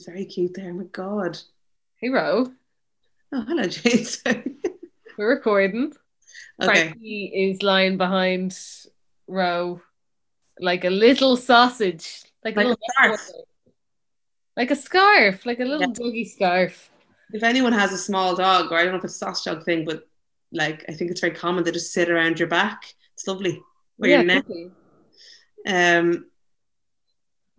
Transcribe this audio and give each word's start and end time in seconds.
He's 0.00 0.06
very 0.06 0.24
cute 0.24 0.54
there. 0.54 0.72
My 0.72 0.84
God. 0.84 1.38
Hey, 1.96 2.08
Ro. 2.08 2.50
Oh, 3.34 3.44
hello. 3.46 3.68
Sorry. 3.68 4.56
We're 5.18 5.28
recording. 5.28 5.92
Okay. 6.62 6.88
Frankie 6.88 7.26
is 7.34 7.62
lying 7.62 7.98
behind 7.98 8.58
Ro 9.28 9.82
like 10.58 10.86
a 10.86 10.90
little 10.90 11.36
sausage. 11.36 12.22
Like, 12.42 12.56
Like 12.56 12.64
a 12.64 12.68
a 12.68 12.70
little 12.70 12.78
scarf. 12.88 13.30
Like 14.56 14.70
a 14.70 14.76
scarf, 14.76 15.44
like 15.44 15.60
a 15.60 15.64
little 15.64 15.82
Yeah. 15.82 15.92
doggy 15.92 16.24
scarf. 16.24 16.90
If 17.34 17.42
anyone 17.42 17.74
has 17.74 17.92
a 17.92 17.98
small 17.98 18.34
dog, 18.34 18.72
or 18.72 18.78
I 18.78 18.84
don't 18.84 18.92
know 18.92 18.98
if 19.00 19.04
it's 19.04 19.16
a 19.16 19.18
sausage 19.18 19.52
dog 19.52 19.66
thing, 19.66 19.84
but 19.84 20.08
like 20.50 20.82
I 20.88 20.92
think 20.92 21.10
it's 21.10 21.20
very 21.20 21.34
common 21.34 21.62
they 21.62 21.72
just 21.72 21.92
sit 21.92 22.08
around 22.08 22.38
your 22.38 22.48
back. 22.48 22.84
It's 23.12 23.26
lovely. 23.26 23.60
Or 23.98 24.08
your 24.08 24.24
neck. 24.24 24.46
Um, 25.66 26.29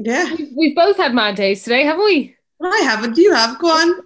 yeah. 0.06 0.34
We've, 0.36 0.50
we've 0.56 0.76
both 0.76 0.98
had 0.98 1.14
mad 1.14 1.36
days 1.36 1.64
today, 1.64 1.84
haven't 1.84 2.06
we? 2.06 2.36
I 2.64 2.82
haven't. 2.84 3.18
You 3.18 3.34
have. 3.34 3.60
Go 3.60 3.68
on. 3.68 4.02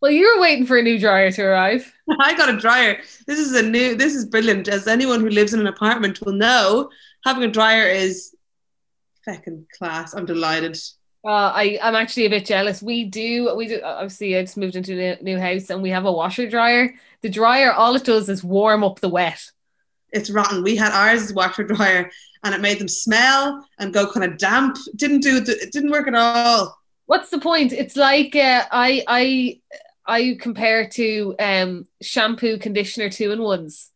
Well, 0.00 0.12
you 0.12 0.34
were 0.34 0.42
waiting 0.42 0.66
for 0.66 0.76
a 0.76 0.82
new 0.82 0.98
dryer 0.98 1.30
to 1.32 1.42
arrive. 1.42 1.92
I 2.20 2.36
got 2.36 2.52
a 2.52 2.56
dryer. 2.56 3.00
This 3.26 3.38
is 3.38 3.54
a 3.54 3.62
new. 3.62 3.94
This 3.94 4.14
is 4.14 4.26
brilliant. 4.26 4.68
As 4.68 4.86
anyone 4.86 5.20
who 5.20 5.28
lives 5.28 5.54
in 5.54 5.60
an 5.60 5.66
apartment 5.66 6.20
will 6.20 6.32
know, 6.32 6.90
having 7.24 7.42
a 7.42 7.50
dryer 7.50 7.88
is 7.88 8.34
fucking 9.24 9.66
class. 9.76 10.14
I'm 10.14 10.26
delighted. 10.26 10.78
Uh, 11.24 11.52
I, 11.52 11.78
I'm 11.82 11.96
actually 11.96 12.26
a 12.26 12.30
bit 12.30 12.46
jealous. 12.46 12.80
We 12.80 13.04
do, 13.04 13.52
we 13.56 13.66
do. 13.66 13.80
Obviously, 13.82 14.36
I 14.36 14.42
just 14.42 14.56
moved 14.56 14.76
into 14.76 14.96
a 14.96 15.20
new 15.22 15.38
house 15.38 15.70
and 15.70 15.82
we 15.82 15.90
have 15.90 16.04
a 16.04 16.12
washer 16.12 16.48
dryer. 16.48 16.94
The 17.22 17.28
dryer, 17.28 17.72
all 17.72 17.96
it 17.96 18.04
does 18.04 18.28
is 18.28 18.44
warm 18.44 18.84
up 18.84 19.00
the 19.00 19.08
wet. 19.08 19.50
It's 20.12 20.30
rotten. 20.30 20.62
We 20.62 20.76
had 20.76 20.92
ours 20.92 21.22
as 21.22 21.34
washer 21.34 21.64
dryer, 21.64 22.12
and 22.46 22.54
it 22.54 22.60
made 22.60 22.78
them 22.78 22.86
smell 22.88 23.66
and 23.80 23.92
go 23.92 24.10
kind 24.10 24.24
of 24.24 24.38
damp. 24.38 24.76
Didn't 24.94 25.20
do. 25.20 25.38
It 25.38 25.72
didn't 25.72 25.90
work 25.90 26.06
at 26.06 26.14
all. 26.14 26.78
What's 27.06 27.30
the 27.30 27.40
point? 27.40 27.72
It's 27.72 27.96
like 27.96 28.36
uh, 28.36 28.64
I, 28.70 29.02
I, 29.08 29.60
I 30.06 30.38
compare 30.40 30.88
to 30.90 31.34
um, 31.40 31.86
shampoo, 32.00 32.58
conditioner, 32.58 33.10
two 33.10 33.32
in 33.32 33.42
ones. 33.42 33.90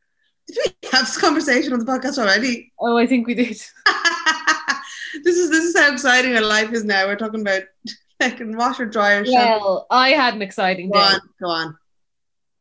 Did 0.48 0.58
we 0.82 0.88
have 0.90 1.06
this 1.06 1.16
conversation 1.16 1.72
on 1.72 1.78
the 1.78 1.84
podcast 1.84 2.18
already? 2.18 2.72
Oh, 2.80 2.98
I 2.98 3.06
think 3.06 3.28
we 3.28 3.34
did. 3.34 3.56
this 5.24 5.36
is 5.36 5.50
this 5.50 5.64
is 5.64 5.78
how 5.78 5.92
exciting 5.92 6.34
our 6.34 6.42
life 6.42 6.72
is 6.72 6.84
now. 6.84 7.06
We're 7.06 7.16
talking 7.16 7.42
about 7.42 7.62
fucking 8.20 8.56
washer 8.56 8.86
dryer. 8.86 9.24
shampoo. 9.24 9.64
Well, 9.64 9.86
I 9.90 10.10
had 10.10 10.34
an 10.34 10.42
exciting 10.42 10.90
Go 10.90 10.98
day. 10.98 11.04
on, 11.04 11.20
go 11.40 11.48
on. 11.48 11.78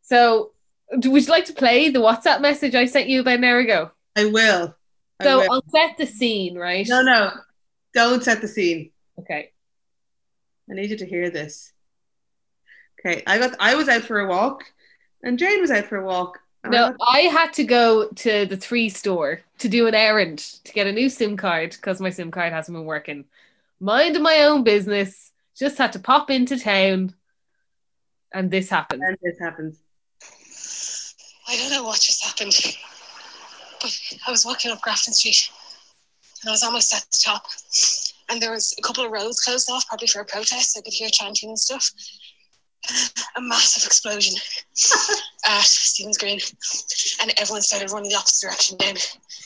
So, 0.04 0.52
would 0.92 1.04
you 1.04 1.22
like 1.22 1.46
to 1.46 1.54
play 1.54 1.90
the 1.90 2.00
WhatsApp 2.00 2.42
message 2.42 2.76
I 2.76 2.86
sent 2.86 3.10
you 3.10 3.22
about 3.22 3.40
an 3.40 3.44
hour 3.44 3.58
ago? 3.58 3.92
I 4.16 4.26
will. 4.26 4.76
I 5.20 5.24
So 5.24 5.38
will. 5.40 5.52
I'll 5.52 5.70
set 5.70 5.98
the 5.98 6.06
scene, 6.06 6.58
right? 6.58 6.86
no, 6.88 7.02
no, 7.02 7.32
don't 7.94 8.24
set 8.24 8.42
the 8.42 8.48
scene. 8.48 8.92
Okay. 9.20 9.52
I 10.70 10.74
need 10.76 10.90
you 10.92 10.98
to 10.98 11.06
hear 11.06 11.30
this. 11.30 11.74
Okay, 13.00 13.24
I 13.26 13.38
got. 13.40 13.56
I 13.60 13.76
was 13.76 13.90
out 13.90 14.04
for 14.04 14.20
a 14.20 14.28
walk, 14.28 14.64
and 15.24 15.40
Jane 15.40 15.62
was 15.62 15.72
out 15.72 15.86
for 15.86 15.98
a 15.98 16.06
walk. 16.06 16.40
and 16.64 16.76
I 16.76 16.90
No, 16.90 16.96
I 17.08 17.20
had 17.22 17.54
to 17.54 17.64
go 17.64 18.10
to 18.10 18.46
the 18.46 18.58
three 18.58 18.90
store 18.90 19.42
to 19.60 19.68
do 19.70 19.88
an 19.88 19.96
errand 19.96 20.40
to 20.66 20.74
get 20.74 20.86
a 20.88 20.92
new 20.92 21.10
SIM 21.10 21.36
card 21.38 21.72
because 21.72 22.00
my 22.02 22.10
SIM 22.12 22.30
card 22.30 22.54
hasn't 22.54 22.76
been 22.78 22.86
working. 22.86 23.26
Mind 23.80 24.20
my 24.22 24.44
own 24.44 24.64
business, 24.64 25.32
just 25.58 25.78
had 25.78 25.94
to 25.94 26.00
pop 26.00 26.30
into 26.30 26.60
town, 26.60 27.16
and 28.34 28.52
this 28.52 28.70
happened. 28.70 29.02
and 29.04 29.18
this 29.24 29.40
happens. 29.40 29.80
I 31.48 31.56
don't 31.58 31.72
know 31.72 31.84
what 31.84 32.00
just 32.00 32.24
happened, 32.24 32.54
but 33.82 33.98
I 34.28 34.32
was 34.32 34.46
walking 34.46 34.72
up 34.72 34.82
Grafton 34.82 35.14
Street 35.14 35.50
and 36.42 36.50
I 36.50 36.52
was 36.52 36.64
almost 36.64 36.94
at 36.94 37.06
the 37.12 37.20
top. 37.24 37.46
And 38.30 38.42
there 38.42 38.52
was 38.52 38.76
a 38.78 38.82
couple 38.82 39.04
of 39.04 39.12
roads 39.12 39.42
closed 39.44 39.70
off, 39.72 39.88
probably 39.88 40.08
for 40.08 40.22
a 40.22 40.26
protest. 40.26 40.78
I 40.78 40.82
could 40.82 40.94
hear 40.94 41.10
chanting 41.10 41.50
and 41.50 41.60
stuff. 41.60 41.90
A 43.36 43.42
massive 43.42 43.86
explosion 43.86 44.36
at 45.46 45.62
Stephen's 45.62 46.18
Green, 46.18 46.40
and 47.22 47.34
everyone 47.38 47.62
started 47.62 47.92
running 47.92 48.10
the 48.10 48.16
opposite 48.16 48.48
direction 48.48 48.78
down 48.78 48.96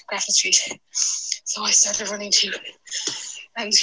Grafton 0.08 0.34
Street. 0.34 0.80
So 0.92 1.64
I 1.64 1.72
started 1.72 2.12
running 2.12 2.32
too, 2.32 2.52
and 3.58 3.74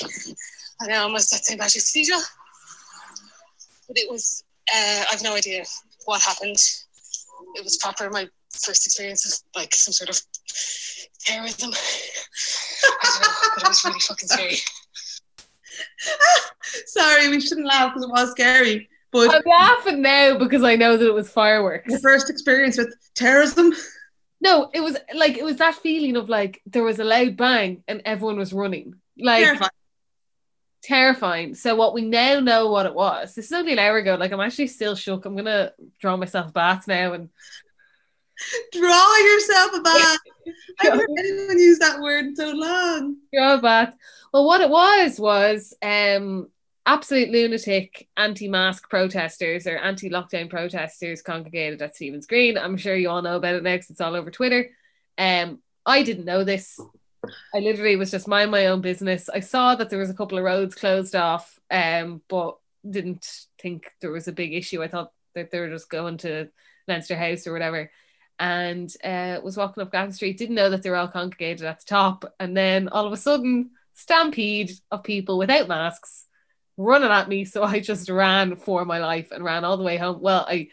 I 0.88 0.96
almost 0.96 1.32
at 1.34 1.44
St. 1.44 1.58
Patrick's 1.58 1.90
Cathedral. 1.90 2.20
But 3.88 3.98
it 3.98 4.10
was, 4.10 4.44
uh, 4.72 5.04
I've 5.10 5.22
no 5.22 5.34
idea 5.34 5.64
what 6.04 6.22
happened 6.22 6.58
it 7.54 7.64
was 7.64 7.76
proper 7.78 8.08
my 8.10 8.28
first 8.52 8.86
experience 8.86 9.26
of 9.26 9.60
like 9.60 9.74
some 9.74 9.92
sort 9.92 10.10
of 10.10 10.20
terrorism. 11.20 11.70
I 11.72 11.76
don't 13.02 13.22
know, 13.22 13.28
but 13.56 13.64
it 13.64 13.68
was 13.68 13.84
really 13.84 14.00
fucking 14.00 14.28
scary. 14.28 14.56
Sorry, 16.86 17.28
we 17.28 17.40
shouldn't 17.40 17.66
laugh 17.66 17.92
because 17.94 18.04
it 18.04 18.10
was 18.10 18.30
scary. 18.32 18.88
But 19.12 19.34
I'm 19.34 19.42
laughing 19.44 20.02
now 20.02 20.38
because 20.38 20.62
I 20.62 20.76
know 20.76 20.96
that 20.96 21.06
it 21.06 21.14
was 21.14 21.30
fireworks. 21.30 21.90
your 21.90 21.98
first 22.00 22.30
experience 22.30 22.78
with 22.78 22.94
terrorism. 23.14 23.72
No, 24.40 24.70
it 24.72 24.80
was 24.80 24.96
like 25.14 25.36
it 25.36 25.44
was 25.44 25.56
that 25.56 25.74
feeling 25.74 26.16
of 26.16 26.28
like 26.28 26.62
there 26.66 26.84
was 26.84 26.98
a 27.00 27.04
loud 27.04 27.36
bang 27.36 27.82
and 27.88 28.02
everyone 28.04 28.38
was 28.38 28.52
running. 28.52 28.94
Like 29.18 29.44
Terrifying. 29.44 29.70
terrifying. 30.82 31.54
So 31.54 31.74
what 31.74 31.92
we 31.92 32.02
now 32.02 32.40
know 32.40 32.70
what 32.70 32.86
it 32.86 32.94
was. 32.94 33.34
This 33.34 33.46
is 33.46 33.52
only 33.52 33.72
an 33.72 33.78
hour 33.80 33.98
ago. 33.98 34.14
Like 34.14 34.32
I'm 34.32 34.40
actually 34.40 34.68
still 34.68 34.94
shook. 34.94 35.24
I'm 35.24 35.36
gonna 35.36 35.72
draw 36.00 36.16
myself 36.16 36.50
a 36.50 36.52
bath 36.52 36.86
now 36.86 37.12
and 37.12 37.30
Draw 38.72 39.16
yourself 39.16 39.72
a 39.74 39.80
bath. 39.82 40.18
I 40.80 40.84
haven't 40.84 41.00
heard 41.00 41.26
anyone 41.26 41.58
use 41.58 41.78
that 41.78 42.00
word 42.00 42.26
in 42.26 42.36
so 42.36 42.50
long. 42.52 43.16
draw 43.32 43.54
a 43.54 43.60
bath. 43.60 43.96
Well, 44.32 44.46
what 44.46 44.60
it 44.60 44.70
was 44.70 45.18
was 45.18 45.74
um 45.82 46.48
absolute 46.86 47.30
lunatic 47.30 48.08
anti-mask 48.16 48.88
protesters 48.88 49.66
or 49.66 49.76
anti-lockdown 49.76 50.48
protesters 50.48 51.22
congregated 51.22 51.82
at 51.82 51.94
Stephen's 51.94 52.26
Green. 52.26 52.56
I'm 52.56 52.76
sure 52.76 52.96
you 52.96 53.10
all 53.10 53.22
know 53.22 53.36
about 53.36 53.54
it 53.54 53.62
now 53.62 53.74
because 53.74 53.90
it's 53.90 54.00
all 54.00 54.16
over 54.16 54.30
Twitter. 54.30 54.70
Um, 55.18 55.60
I 55.84 56.02
didn't 56.02 56.24
know 56.24 56.42
this. 56.42 56.80
I 57.54 57.58
literally 57.58 57.96
was 57.96 58.10
just 58.10 58.26
mind 58.26 58.50
my 58.50 58.66
own 58.66 58.80
business. 58.80 59.28
I 59.28 59.40
saw 59.40 59.74
that 59.74 59.90
there 59.90 59.98
was 59.98 60.10
a 60.10 60.14
couple 60.14 60.38
of 60.38 60.44
roads 60.44 60.74
closed 60.74 61.14
off, 61.14 61.60
um, 61.70 62.22
but 62.28 62.56
didn't 62.88 63.46
think 63.60 63.92
there 64.00 64.10
was 64.10 64.26
a 64.26 64.32
big 64.32 64.54
issue. 64.54 64.82
I 64.82 64.88
thought 64.88 65.12
that 65.34 65.50
they 65.50 65.60
were 65.60 65.68
just 65.68 65.90
going 65.90 66.16
to 66.18 66.48
Leinster 66.88 67.16
House 67.16 67.46
or 67.46 67.52
whatever. 67.52 67.90
And 68.40 68.92
uh, 69.04 69.38
was 69.42 69.56
walking 69.56 69.82
up 69.82 69.90
Grafton 69.90 70.14
Street, 70.14 70.38
didn't 70.38 70.56
know 70.56 70.70
that 70.70 70.82
they 70.82 70.90
were 70.90 70.96
all 70.96 71.08
congregated 71.08 71.66
at 71.66 71.80
the 71.80 71.86
top. 71.86 72.24
And 72.40 72.56
then 72.56 72.88
all 72.88 73.06
of 73.06 73.12
a 73.12 73.16
sudden, 73.16 73.70
stampede 73.92 74.72
of 74.90 75.04
people 75.04 75.36
without 75.38 75.68
masks 75.68 76.26
running 76.76 77.10
at 77.10 77.28
me. 77.28 77.44
So 77.44 77.62
I 77.62 77.80
just 77.80 78.08
ran 78.08 78.56
for 78.56 78.84
my 78.84 78.98
life 78.98 79.30
and 79.30 79.44
ran 79.44 79.64
all 79.64 79.76
the 79.76 79.84
way 79.84 79.98
home. 79.98 80.20
Well, 80.20 80.46
I 80.48 80.68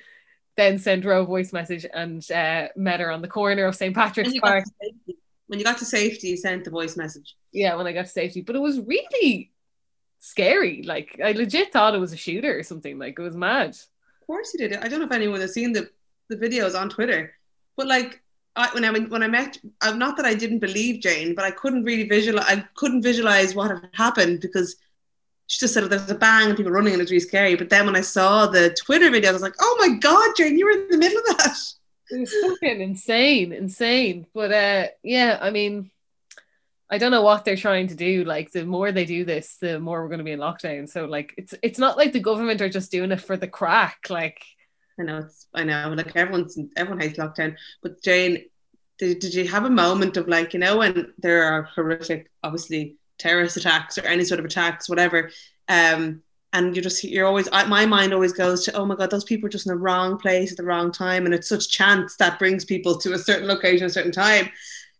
then 0.55 0.79
sent 0.79 1.03
her 1.03 1.11
a 1.11 1.25
voice 1.25 1.53
message 1.53 1.85
and 1.93 2.29
uh, 2.31 2.69
met 2.75 2.99
her 2.99 3.11
on 3.11 3.21
the 3.21 3.27
corner 3.27 3.65
of 3.65 3.75
St. 3.75 3.93
Patrick's 3.93 4.33
got 4.33 4.41
Park. 4.41 4.63
when 5.47 5.59
you 5.59 5.65
got 5.65 5.77
to 5.79 5.85
safety, 5.85 6.29
you 6.29 6.37
sent 6.37 6.63
the 6.63 6.71
voice 6.71 6.97
message. 6.97 7.35
Yeah, 7.51 7.75
when 7.75 7.85
I 7.85 7.93
got 7.93 8.05
to 8.05 8.11
safety. 8.11 8.41
But 8.41 8.55
it 8.55 8.61
was 8.61 8.79
really 8.79 9.51
scary. 10.19 10.83
Like 10.83 11.19
I 11.23 11.33
legit 11.33 11.71
thought 11.71 11.95
it 11.95 11.99
was 11.99 12.13
a 12.13 12.17
shooter 12.17 12.57
or 12.57 12.63
something. 12.63 12.97
Like 12.97 13.19
it 13.19 13.21
was 13.21 13.35
mad. 13.35 13.69
Of 13.69 14.27
course 14.27 14.53
you 14.53 14.67
did. 14.67 14.77
I 14.77 14.87
don't 14.87 14.99
know 14.99 15.05
if 15.05 15.11
anyone 15.11 15.41
has 15.41 15.53
seen 15.53 15.73
the, 15.73 15.89
the 16.29 16.37
videos 16.37 16.79
on 16.79 16.89
Twitter, 16.89 17.33
but 17.77 17.87
like 17.87 18.21
I, 18.55 18.69
when 18.73 18.83
I 18.83 18.91
when 18.91 19.23
I 19.23 19.27
met, 19.27 19.59
uh, 19.81 19.93
not 19.93 20.17
that 20.17 20.25
I 20.25 20.33
didn't 20.33 20.59
believe 20.59 21.01
Jane, 21.01 21.35
but 21.35 21.45
I 21.45 21.51
couldn't 21.51 21.83
really 21.83 22.09
visualize. 22.09 22.45
I 22.47 22.65
couldn't 22.75 23.03
visualize 23.03 23.53
what 23.53 23.69
had 23.69 23.89
happened 23.93 24.41
because 24.41 24.75
she 25.45 25.59
just 25.59 25.73
said 25.73 25.83
there's 25.85 26.09
a 26.09 26.15
bang 26.15 26.49
and 26.49 26.57
people 26.57 26.71
running 26.71 26.93
and 26.93 27.01
it's 27.01 27.11
really 27.11 27.21
scary. 27.21 27.55
But 27.55 27.69
then 27.69 27.85
when 27.85 27.95
I 27.95 28.01
saw 28.01 28.47
the 28.47 28.75
Twitter 28.83 29.09
video, 29.11 29.29
I 29.29 29.33
was 29.33 29.43
like, 29.43 29.55
oh 29.61 29.77
my 29.79 29.95
god, 29.99 30.33
Jane, 30.35 30.57
you 30.57 30.65
were 30.65 30.71
in 30.71 30.87
the 30.89 30.97
middle 30.97 31.19
of 31.19 31.37
that. 31.37 31.57
It 32.09 32.19
was 32.19 32.33
fucking 32.41 32.81
insane, 32.81 33.53
insane. 33.53 34.25
But 34.33 34.51
uh 34.51 34.87
yeah, 35.03 35.37
I 35.39 35.51
mean 35.51 35.91
I 36.89 36.97
don't 36.97 37.11
know 37.11 37.21
what 37.21 37.45
they're 37.45 37.57
trying 37.57 37.87
to 37.87 37.95
do. 37.95 38.23
Like 38.23 38.51
the 38.51 38.65
more 38.65 38.91
they 38.91 39.05
do 39.05 39.25
this, 39.25 39.57
the 39.57 39.79
more 39.79 40.01
we're 40.01 40.07
going 40.07 40.19
to 40.19 40.23
be 40.23 40.31
in 40.31 40.39
lockdown. 40.39 40.89
So 40.89 41.05
like 41.05 41.33
it's 41.37 41.53
it's 41.61 41.79
not 41.79 41.97
like 41.97 42.13
the 42.13 42.19
government 42.19 42.61
are 42.61 42.69
just 42.69 42.91
doing 42.91 43.11
it 43.11 43.21
for 43.21 43.37
the 43.37 43.47
crack. 43.47 44.07
Like 44.09 44.41
I 44.99 45.03
know 45.03 45.17
it's 45.19 45.47
I 45.53 45.63
know 45.63 45.93
like 45.95 46.15
everyone's 46.15 46.57
everyone 46.75 47.01
hates 47.01 47.19
lockdown, 47.19 47.55
but 47.81 48.01
Jane, 48.01 48.45
did, 48.97 49.19
did 49.19 49.33
you 49.33 49.47
have 49.47 49.65
a 49.65 49.69
moment 49.69 50.17
of 50.17 50.27
like 50.27 50.53
you 50.53 50.59
know 50.59 50.77
when 50.77 51.13
there 51.19 51.43
are 51.43 51.63
horrific, 51.63 52.31
obviously 52.43 52.97
terrorist 53.19 53.57
attacks 53.57 53.97
or 53.97 54.05
any 54.05 54.23
sort 54.23 54.39
of 54.39 54.45
attacks, 54.45 54.89
whatever, 54.89 55.29
um, 55.67 56.21
and 56.53 56.75
you 56.75 56.81
just 56.81 57.03
you're 57.03 57.27
always 57.27 57.47
I, 57.51 57.65
my 57.65 57.85
mind 57.85 58.13
always 58.13 58.33
goes 58.33 58.65
to 58.65 58.73
oh 58.73 58.85
my 58.85 58.95
god 58.95 59.11
those 59.11 59.23
people 59.23 59.47
are 59.47 59.51
just 59.51 59.67
in 59.67 59.73
the 59.73 59.79
wrong 59.79 60.17
place 60.17 60.51
at 60.51 60.57
the 60.57 60.65
wrong 60.65 60.91
time, 60.91 61.25
and 61.25 61.33
it's 61.33 61.49
such 61.49 61.69
chance 61.69 62.15
that 62.17 62.39
brings 62.39 62.65
people 62.65 62.97
to 62.97 63.13
a 63.13 63.19
certain 63.19 63.47
location 63.47 63.83
at 63.83 63.91
a 63.91 63.93
certain 63.93 64.11
time. 64.11 64.49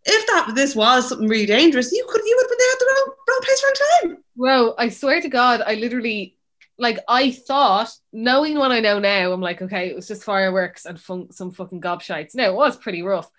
If 0.10 0.28
that 0.28 0.54
this 0.56 0.76
was 0.76 1.10
something 1.10 1.28
really 1.28 1.48
dangerous, 1.48 1.92
you 1.92 2.06
could 2.08 2.22
you 2.24 2.36
would 2.38 2.44
have 2.44 2.50
been 2.50 2.58
there 2.60 2.72
at 2.72 2.80
the 2.80 2.86
wrong, 2.86 3.16
wrong 3.28 3.42
place, 3.44 3.64
wrong 3.64 4.10
time. 4.14 4.24
Well, 4.36 4.76
I 4.78 4.90
swear 4.90 5.22
to 5.22 5.28
God, 5.28 5.62
I 5.66 5.74
literally 5.74 6.37
like 6.80 7.00
I 7.08 7.32
thought, 7.32 7.90
knowing 8.14 8.58
what 8.58 8.72
I 8.72 8.80
know 8.82 9.00
now, 9.00 9.32
I'm 9.32 9.42
like, 9.42 9.62
okay, 9.62 9.90
it 9.90 9.96
was 9.96 10.08
just 10.08 10.24
fireworks 10.24 10.86
and 10.86 11.00
fun- 11.00 11.32
some 11.32 11.52
fucking 11.52 11.82
gobshites. 11.82 12.36
No, 12.36 12.50
it 12.52 12.56
was 12.56 12.78
pretty 12.78 13.02
rough. 13.02 13.30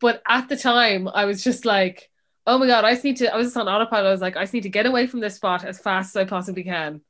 But 0.00 0.22
at 0.28 0.48
the 0.48 0.56
time, 0.56 1.08
I 1.08 1.24
was 1.24 1.42
just 1.44 1.64
like, 1.64 2.10
oh 2.46 2.58
my 2.58 2.66
God, 2.66 2.84
I 2.84 2.92
just 2.92 3.04
need 3.04 3.16
to, 3.18 3.32
I 3.32 3.36
was 3.36 3.48
just 3.48 3.56
on 3.56 3.68
autopilot. 3.68 4.06
I 4.06 4.10
was 4.12 4.20
like, 4.20 4.36
I 4.36 4.42
just 4.42 4.54
need 4.54 4.62
to 4.64 4.68
get 4.70 4.86
away 4.86 5.06
from 5.06 5.20
this 5.20 5.36
spot 5.36 5.64
as 5.64 5.78
fast 5.80 6.16
as 6.16 6.20
I 6.20 6.24
possibly 6.24 6.64
can. 6.64 7.02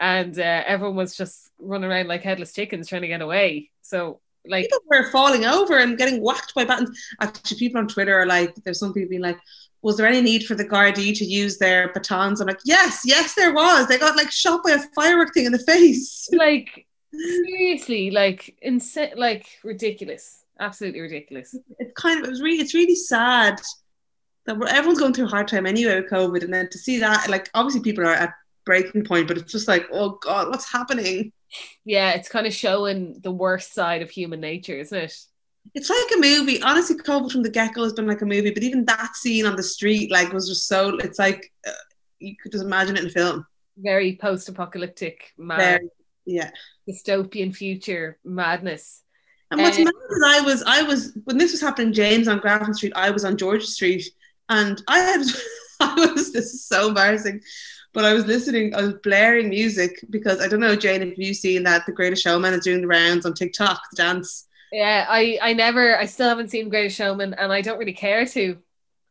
and 0.00 0.38
uh, 0.38 0.62
everyone 0.66 0.96
was 0.96 1.16
just 1.16 1.50
running 1.58 1.90
around 1.90 2.08
like 2.08 2.22
headless 2.22 2.52
chickens 2.52 2.88
trying 2.88 3.02
to 3.02 3.08
get 3.08 3.22
away. 3.22 3.70
So 3.82 4.20
like 4.46 4.64
people 4.64 4.80
were 4.90 5.10
falling 5.10 5.44
over 5.44 5.78
and 5.78 5.96
getting 5.96 6.22
whacked 6.22 6.54
by 6.54 6.64
batons. 6.64 6.98
Actually, 7.20 7.58
people 7.58 7.80
on 7.80 7.88
Twitter 7.88 8.14
are 8.18 8.26
like, 8.26 8.54
there's 8.64 8.78
some 8.80 8.92
people 8.92 9.10
being 9.10 9.22
like, 9.22 9.38
was 9.84 9.98
there 9.98 10.06
any 10.06 10.22
need 10.22 10.46
for 10.46 10.54
the 10.54 10.64
Gardaí 10.64 11.16
to 11.18 11.26
use 11.26 11.58
their 11.58 11.92
batons? 11.92 12.40
I'm 12.40 12.46
like, 12.46 12.60
yes, 12.64 13.02
yes, 13.04 13.34
there 13.34 13.52
was. 13.52 13.86
They 13.86 13.98
got 13.98 14.16
like 14.16 14.32
shot 14.32 14.64
by 14.64 14.70
a 14.70 14.78
firework 14.94 15.34
thing 15.34 15.44
in 15.44 15.52
the 15.52 15.58
face. 15.58 16.26
like 16.32 16.86
seriously, 17.12 18.10
like 18.10 18.56
insane, 18.62 19.12
like 19.16 19.46
ridiculous, 19.62 20.42
absolutely 20.58 21.02
ridiculous. 21.02 21.54
It's 21.78 21.92
kind 22.00 22.18
of 22.18 22.26
it 22.26 22.30
was 22.30 22.40
really 22.40 22.62
it's 22.62 22.72
really 22.72 22.94
sad 22.94 23.60
that 24.46 24.56
we're, 24.56 24.68
everyone's 24.68 25.00
going 25.00 25.12
through 25.12 25.26
a 25.26 25.28
hard 25.28 25.48
time 25.48 25.66
anyway 25.66 26.00
with 26.00 26.10
COVID, 26.10 26.42
and 26.42 26.52
then 26.52 26.70
to 26.70 26.78
see 26.78 26.98
that, 27.00 27.28
like 27.28 27.50
obviously 27.52 27.82
people 27.82 28.04
are 28.04 28.14
at 28.14 28.32
breaking 28.64 29.04
point, 29.04 29.28
but 29.28 29.36
it's 29.36 29.52
just 29.52 29.68
like, 29.68 29.86
oh 29.92 30.18
god, 30.22 30.48
what's 30.48 30.72
happening? 30.72 31.30
Yeah, 31.84 32.12
it's 32.12 32.30
kind 32.30 32.46
of 32.46 32.54
showing 32.54 33.20
the 33.22 33.30
worst 33.30 33.74
side 33.74 34.00
of 34.00 34.08
human 34.08 34.40
nature, 34.40 34.78
isn't 34.78 34.98
it? 34.98 35.14
It's 35.74 35.90
like 35.90 36.16
a 36.16 36.20
movie. 36.20 36.62
Honestly, 36.62 36.96
COVID 36.96 37.32
from 37.32 37.42
the 37.42 37.50
get 37.50 37.74
go 37.74 37.82
has 37.84 37.92
been 37.92 38.06
like 38.06 38.20
a 38.22 38.26
movie, 38.26 38.50
but 38.50 38.62
even 38.62 38.84
that 38.84 39.16
scene 39.16 39.46
on 39.46 39.56
the 39.56 39.62
street, 39.62 40.10
like, 40.10 40.32
was 40.32 40.48
just 40.48 40.68
so. 40.68 40.96
It's 40.98 41.18
like 41.18 41.50
uh, 41.66 41.70
you 42.18 42.36
could 42.40 42.52
just 42.52 42.64
imagine 42.64 42.96
it 42.96 43.04
in 43.04 43.10
film. 43.10 43.46
Very 43.76 44.16
post-apocalyptic, 44.20 45.32
mad, 45.36 45.58
Very, 45.58 45.88
yeah. 46.26 46.50
dystopian 46.88 47.54
future 47.54 48.18
madness. 48.24 49.02
And 49.50 49.60
what's 49.60 49.78
Uh, 49.78 49.84
mad 49.84 49.92
is 50.10 50.22
I 50.24 50.40
was, 50.42 50.62
I 50.64 50.82
was 50.82 51.18
when 51.24 51.38
this 51.38 51.52
was 51.52 51.60
happening, 51.60 51.92
Jane's 51.92 52.28
on 52.28 52.38
Grafton 52.38 52.74
Street, 52.74 52.92
I 52.94 53.10
was 53.10 53.24
on 53.24 53.36
George 53.36 53.64
Street, 53.64 54.04
and 54.48 54.80
I 54.86 54.98
had, 55.00 55.22
I 55.80 56.12
was. 56.14 56.32
This 56.32 56.54
is 56.54 56.66
so 56.66 56.88
embarrassing, 56.88 57.40
but 57.92 58.04
I 58.04 58.12
was 58.12 58.26
listening. 58.26 58.74
I 58.74 58.82
was 58.82 58.94
blaring 59.02 59.48
music 59.48 60.04
because 60.10 60.40
I 60.40 60.46
don't 60.46 60.60
know, 60.60 60.76
Jane, 60.76 61.02
if 61.02 61.18
you've 61.18 61.36
seen 61.36 61.64
that 61.64 61.84
the 61.84 61.92
Greatest 61.92 62.22
Showman 62.22 62.54
is 62.54 62.64
doing 62.64 62.80
the 62.80 62.86
rounds 62.86 63.26
on 63.26 63.34
TikTok, 63.34 63.80
the 63.90 63.96
dance. 63.96 64.46
Yeah, 64.74 65.06
I 65.08 65.38
I 65.40 65.52
never, 65.52 65.96
I 65.96 66.06
still 66.06 66.28
haven't 66.28 66.50
seen 66.50 66.68
Greatest 66.68 66.96
Showman, 66.96 67.32
and 67.34 67.52
I 67.52 67.60
don't 67.60 67.78
really 67.78 67.92
care 67.92 68.26
to. 68.26 68.58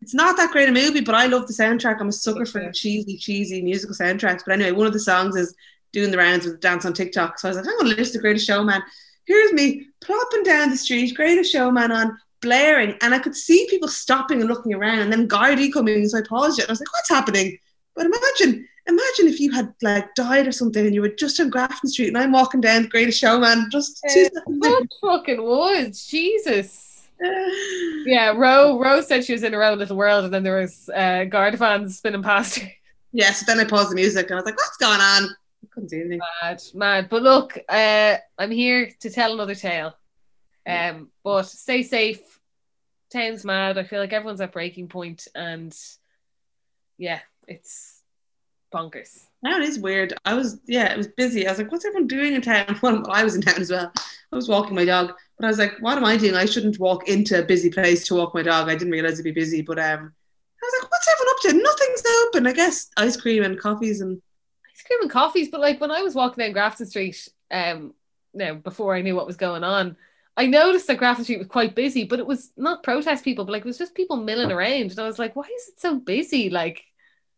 It's 0.02 0.14
not 0.14 0.36
that 0.36 0.52
great 0.52 0.68
a 0.68 0.74
movie, 0.74 1.00
but 1.00 1.16
I 1.16 1.28
love 1.28 1.48
the 1.48 1.54
soundtrack. 1.54 2.02
I'm 2.02 2.10
a 2.10 2.12
sucker 2.12 2.46
for 2.46 2.70
cheesy, 2.74 3.18
cheesy 3.18 3.62
musical 3.62 3.96
soundtracks. 3.96 4.42
But 4.46 4.56
anyway, 4.56 4.72
one 4.72 4.88
of 4.88 4.92
the 4.92 5.00
songs 5.00 5.38
is 5.38 5.56
doing 5.94 6.12
the 6.12 6.18
rounds 6.18 6.46
with 6.46 6.60
dance 6.60 6.86
on 6.86 6.92
TikTok. 6.92 7.40
So 7.40 7.48
I 7.48 7.52
was 7.52 7.58
like, 7.58 7.66
I'm 7.66 7.78
going 7.78 7.92
to 7.92 7.96
listen 7.96 8.16
to 8.16 8.20
Greatest 8.20 8.46
Showman. 8.46 8.84
Here's 9.26 9.54
me 9.54 9.88
plopping 10.02 10.44
down 10.44 10.70
the 10.70 10.76
street, 10.76 11.16
Greatest 11.16 11.54
Showman 11.54 11.94
on, 11.94 12.18
blaring. 12.42 12.98
And 13.02 13.16
I 13.16 13.20
could 13.20 13.34
see 13.34 13.66
people 13.70 13.88
stopping 13.88 14.42
and 14.42 14.50
looking 14.50 14.74
around. 14.74 15.00
And 15.00 15.14
then 15.14 15.30
Gardaí 15.30 15.72
coming, 15.72 16.06
so 16.10 16.18
I 16.18 16.24
paused 16.28 16.60
it. 16.60 16.64
And 16.64 16.72
I 16.72 16.74
was 16.74 16.82
like, 16.82 16.92
what's 16.92 17.08
happening? 17.08 17.58
But 17.96 18.08
imagine, 18.08 18.68
imagine 18.88 19.28
if 19.28 19.40
you 19.40 19.52
had 19.52 19.74
like 19.82 20.14
died 20.16 20.48
or 20.48 20.52
something 20.52 20.86
and 20.86 20.94
you 20.94 21.02
were 21.02 21.10
just 21.10 21.40
on 21.40 21.50
Grafton 21.50 21.90
Street 21.90 22.10
and 22.10 22.18
I'm 22.18 22.32
walking 22.32 22.62
down 22.62 22.84
the 22.84 22.88
Greatest 22.90 23.20
Showman 23.20 23.70
just 23.72 24.04
two 24.14 24.26
Uh, 24.26 24.30
seconds 24.36 24.58
What 24.60 24.88
fucking 25.02 25.44
woods, 25.44 26.06
Jesus. 26.08 26.90
Yeah, 28.06 28.34
Ro 28.36 28.78
Ro 28.80 29.00
said 29.02 29.24
she 29.24 29.32
was 29.32 29.44
in 29.44 29.54
her 29.54 29.64
own 29.64 29.78
little 29.78 29.96
world, 29.96 30.26
and 30.26 30.34
then 30.34 30.44
there 30.44 30.60
was 30.60 30.90
uh, 30.94 31.24
Guard 31.24 31.58
fans 31.58 31.98
spinning 31.98 32.22
past 32.24 32.60
her. 32.60 32.70
Yeah, 33.14 33.32
so 33.32 33.46
then 33.48 33.60
I 33.60 33.70
paused 33.70 33.92
the 33.92 33.96
music 33.96 34.26
and 34.26 34.34
I 34.34 34.36
was 34.38 34.46
like, 34.46 34.58
what's 34.58 34.76
going 34.78 35.00
on? 35.00 35.24
I 35.64 35.68
couldn't 35.72 35.90
see 35.90 36.00
anything. 36.02 36.20
Mad, 36.42 36.62
mad. 36.74 37.08
But 37.10 37.22
look, 37.22 37.58
uh, 37.70 38.18
I'm 38.38 38.52
here 38.52 38.90
to 39.00 39.10
tell 39.10 39.32
another 39.34 39.56
tale. 39.56 39.96
Um, 40.68 41.10
but 41.24 41.44
stay 41.44 41.84
safe. 41.84 42.20
Town's 43.12 43.46
mad. 43.46 43.78
I 43.78 43.84
feel 43.84 44.00
like 44.00 44.12
everyone's 44.14 44.42
at 44.42 44.52
breaking 44.52 44.88
point, 44.90 45.28
and 45.36 45.74
yeah, 46.98 47.20
it's 47.48 47.93
bonkers. 48.74 49.28
Now 49.42 49.58
it 49.58 49.64
is 49.64 49.80
weird. 49.80 50.14
I 50.26 50.34
was, 50.34 50.60
yeah, 50.66 50.92
it 50.92 50.98
was 50.98 51.08
busy. 51.08 51.48
I 51.48 51.52
was 51.52 51.60
like, 51.60 51.72
what's 51.72 51.86
everyone 51.86 52.08
doing 52.08 52.34
in 52.34 52.42
town? 52.42 52.80
Well, 52.82 53.04
I 53.10 53.24
was 53.24 53.36
in 53.36 53.42
town 53.42 53.62
as 53.62 53.72
well. 53.72 53.92
I 54.32 54.36
was 54.36 54.50
walking 54.50 54.76
my 54.76 54.86
dog, 54.86 55.14
but 55.38 55.46
I 55.46 55.50
was 55.50 55.60
like, 55.60 55.74
what 55.80 55.98
am 55.98 56.06
I 56.06 56.18
doing? 56.18 56.36
I 56.36 56.46
shouldn't 56.46 56.80
walk 56.80 57.08
into 57.08 57.40
a 57.40 57.46
busy 57.46 57.70
place 57.70 58.06
to 58.08 58.16
walk 58.16 58.34
my 58.34 58.42
dog. 58.42 58.68
I 58.68 58.74
didn't 58.76 58.92
realize 58.92 59.14
it'd 59.14 59.26
be 59.26 59.32
busy, 59.32 59.62
but 59.62 59.78
um, 59.80 60.12
I 60.62 60.66
was 60.66 60.74
like, 60.82 60.92
what's 60.92 61.08
everyone 61.08 61.36
up 61.36 61.42
to? 61.44 61.64
Nothing's 61.64 62.04
open. 62.26 62.48
I 62.48 62.54
guess 62.54 62.90
ice 62.98 63.16
cream 63.16 63.44
and 63.44 63.60
coffees 63.60 64.02
and 64.02 64.22
Ice 64.74 64.82
cream 64.82 65.02
and 65.02 65.12
coffees, 65.12 65.50
but 65.50 65.62
like 65.62 65.80
when 65.80 65.92
I 65.92 66.02
was 66.02 66.16
walking 66.16 66.44
down 66.44 66.54
Grafton 66.54 66.88
Street, 66.88 67.28
um, 67.52 67.94
now 68.34 68.56
before 68.56 68.96
I 68.96 69.02
knew 69.02 69.16
what 69.16 69.28
was 69.28 69.38
going 69.38 69.64
on, 69.64 69.96
I 70.36 70.48
noticed 70.48 70.88
that 70.88 70.98
Grafton 70.98 71.26
Street 71.26 71.40
was 71.40 71.48
quite 71.48 71.76
busy, 71.76 72.06
but 72.06 72.20
it 72.20 72.26
was 72.26 72.52
not 72.58 72.82
protest 72.82 73.24
people, 73.24 73.46
but 73.46 73.52
like 73.52 73.62
it 73.62 73.68
was 73.68 73.78
just 73.78 73.94
people 73.94 74.18
milling 74.18 74.52
around, 74.52 74.92
and 74.92 75.00
I 75.00 75.04
was 75.04 75.20
like, 75.20 75.36
why 75.36 75.44
is 75.44 75.68
it 75.68 75.80
so 75.80 76.00
busy? 76.00 76.50
Like, 76.50 76.84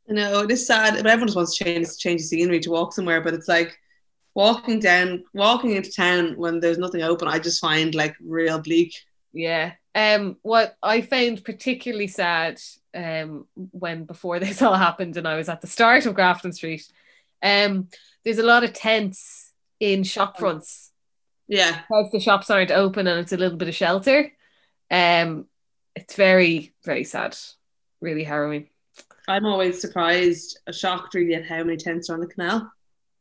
you 0.08 0.16
know, 0.16 0.42
it 0.42 0.52
is 0.52 0.68
sad. 0.68 0.96
But 0.96 1.08
everyone 1.08 1.28
just 1.28 1.36
wants 1.36 1.58
to 1.58 1.64
change 1.64 1.98
change 1.98 2.22
the 2.22 2.28
scenery 2.28 2.60
to 2.62 2.72
walk 2.72 2.94
somewhere, 2.94 3.22
but 3.22 3.34
it's 3.34 3.48
like 3.48 3.78
walking 4.34 4.80
down, 4.80 5.24
walking 5.34 5.72
into 5.72 5.92
town 5.92 6.36
when 6.38 6.60
there's 6.60 6.78
nothing 6.78 7.02
open. 7.02 7.28
I 7.28 7.40
just 7.40 7.62
find 7.62 7.96
like 7.96 8.16
real 8.22 8.60
bleak. 8.60 8.96
Yeah. 9.34 9.74
Um, 9.94 10.38
what 10.42 10.78
I 10.84 11.02
found 11.02 11.44
particularly 11.44 12.08
sad 12.08 12.62
um, 12.94 13.48
when 13.56 14.06
before 14.06 14.40
this 14.42 14.62
all 14.62 14.76
happened 14.76 15.18
and 15.18 15.28
I 15.28 15.36
was 15.38 15.50
at 15.50 15.62
the 15.62 15.68
start 15.68 16.06
of 16.06 16.16
Grafton 16.16 16.54
Street, 16.54 16.88
um, 17.44 17.90
there's 18.24 18.40
a 18.40 18.44
lot 18.44 18.64
of 18.64 18.74
tents 18.74 19.52
in 19.80 20.04
shop 20.04 20.40
fronts 20.40 20.92
Yeah, 21.48 21.82
because 21.88 22.12
the 22.12 22.20
shops 22.20 22.50
aren't 22.50 22.72
open 22.72 23.08
and 23.08 23.20
it's 23.20 23.34
a 23.34 23.38
little 23.38 23.58
bit 23.58 23.68
of 23.70 23.76
shelter. 23.76 24.32
Um, 24.92 25.48
it's 25.96 26.16
very, 26.16 26.74
very 26.84 27.04
sad, 27.04 27.38
really 28.02 28.24
harrowing. 28.24 28.70
I'm 29.28 29.46
always 29.46 29.82
surprised, 29.82 30.60
shocked 30.72 31.14
really 31.14 31.34
at 31.36 31.46
how 31.46 31.64
many 31.64 31.78
tents 31.78 32.10
are 32.10 32.14
on 32.14 32.20
the 32.20 32.28
canal. 32.28 32.72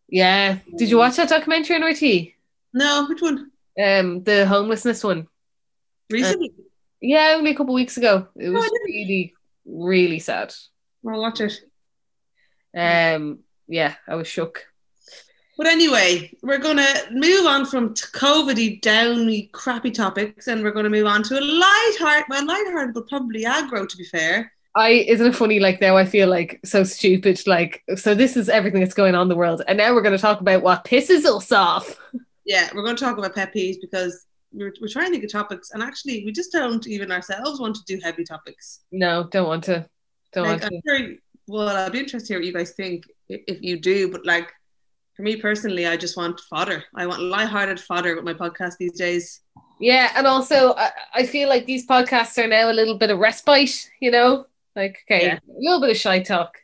Yeah. 0.08 0.58
Did 0.76 0.90
you 0.90 0.98
watch 0.98 1.16
that 1.16 1.28
documentary 1.28 1.76
on 1.76 1.82
RTÉ? 1.82 2.34
No, 2.72 3.06
which 3.06 3.22
one? 3.22 3.50
Um, 3.82 4.22
the 4.22 4.46
homelessness 4.46 5.02
one. 5.02 5.26
Recently. 6.10 6.52
Yeah, 7.00 7.34
only 7.36 7.52
a 7.52 7.54
couple 7.54 7.74
weeks 7.74 7.96
ago. 7.96 8.28
It 8.36 8.50
was 8.50 8.64
didn't. 8.64 8.82
really, 8.84 9.34
really 9.64 10.18
sad. 10.18 10.54
I'll 11.08 11.20
watch 11.20 11.40
it. 11.40 11.58
Um, 12.76 13.40
yeah, 13.68 13.94
I 14.08 14.14
was 14.14 14.26
shook. 14.26 14.66
But 15.56 15.68
anyway, 15.68 16.36
we're 16.42 16.58
going 16.58 16.78
to 16.78 17.06
move 17.12 17.46
on 17.46 17.64
from 17.64 17.94
t- 17.94 18.06
COVID-y, 18.12 18.80
downy, 18.82 19.50
crappy 19.52 19.92
topics, 19.92 20.48
and 20.48 20.64
we're 20.64 20.72
going 20.72 20.84
to 20.84 20.90
move 20.90 21.06
on 21.06 21.22
to 21.24 21.38
a 21.38 21.40
light 21.40 21.96
heart, 22.00 22.24
well, 22.28 22.44
light-hearted, 22.44 22.92
but 22.92 23.08
probably 23.08 23.44
aggro, 23.44 23.88
to 23.88 23.96
be 23.96 24.04
fair. 24.04 24.52
I 24.76 24.90
isn't 24.90 25.26
it 25.26 25.36
funny? 25.36 25.60
Like 25.60 25.80
now, 25.80 25.96
I 25.96 26.04
feel 26.04 26.28
like 26.28 26.60
so 26.64 26.82
stupid. 26.84 27.46
Like 27.46 27.82
so, 27.96 28.14
this 28.14 28.36
is 28.36 28.48
everything 28.48 28.80
that's 28.80 28.94
going 28.94 29.14
on 29.14 29.22
in 29.22 29.28
the 29.28 29.36
world, 29.36 29.62
and 29.68 29.78
now 29.78 29.94
we're 29.94 30.02
going 30.02 30.16
to 30.16 30.22
talk 30.22 30.40
about 30.40 30.62
what 30.62 30.84
pisses 30.84 31.24
us 31.24 31.52
off. 31.52 31.98
Yeah, 32.44 32.68
we're 32.74 32.84
going 32.84 32.96
to 32.96 33.04
talk 33.04 33.16
about 33.16 33.34
pet 33.34 33.54
peeves 33.54 33.76
because 33.80 34.26
we're, 34.52 34.72
we're 34.80 34.88
trying 34.88 35.06
to 35.06 35.12
think 35.12 35.24
of 35.24 35.32
topics, 35.32 35.70
and 35.70 35.82
actually, 35.82 36.24
we 36.24 36.32
just 36.32 36.52
don't 36.52 36.86
even 36.86 37.10
ourselves 37.12 37.60
want 37.60 37.76
to 37.76 37.82
do 37.86 38.00
heavy 38.02 38.24
topics. 38.24 38.80
No, 38.92 39.28
don't 39.30 39.46
want 39.46 39.64
to. 39.64 39.88
Don't 40.32 40.48
Like, 40.48 40.62
want 40.62 40.64
I'm 40.64 40.80
to. 40.82 40.98
sure, 41.06 41.14
well, 41.46 41.68
I'll 41.68 41.90
be 41.90 42.00
interested 42.00 42.26
to 42.28 42.32
hear 42.34 42.40
what 42.40 42.46
you 42.46 42.52
guys 42.52 42.72
think 42.72 43.04
if, 43.28 43.42
if 43.46 43.62
you 43.62 43.78
do, 43.78 44.10
but 44.10 44.26
like, 44.26 44.52
for 45.14 45.22
me 45.22 45.36
personally, 45.36 45.86
I 45.86 45.96
just 45.96 46.16
want 46.16 46.40
fodder. 46.50 46.82
I 46.96 47.06
want 47.06 47.22
light-hearted 47.22 47.78
fodder 47.78 48.16
with 48.16 48.24
my 48.24 48.34
podcast 48.34 48.76
these 48.78 48.94
days. 48.94 49.40
Yeah, 49.78 50.12
and 50.16 50.26
also 50.26 50.74
I, 50.74 50.90
I 51.14 51.26
feel 51.26 51.48
like 51.48 51.66
these 51.66 51.86
podcasts 51.86 52.36
are 52.42 52.48
now 52.48 52.70
a 52.70 52.74
little 52.74 52.98
bit 52.98 53.10
of 53.10 53.20
respite. 53.20 53.90
You 54.00 54.10
know, 54.10 54.46
like 54.76 54.98
okay, 55.10 55.26
Yeah. 55.26 55.34
a 55.48 55.58
little 55.58 55.80
bit 55.80 55.90
of 55.90 55.96
shy 55.96 56.20
talk. 56.22 56.58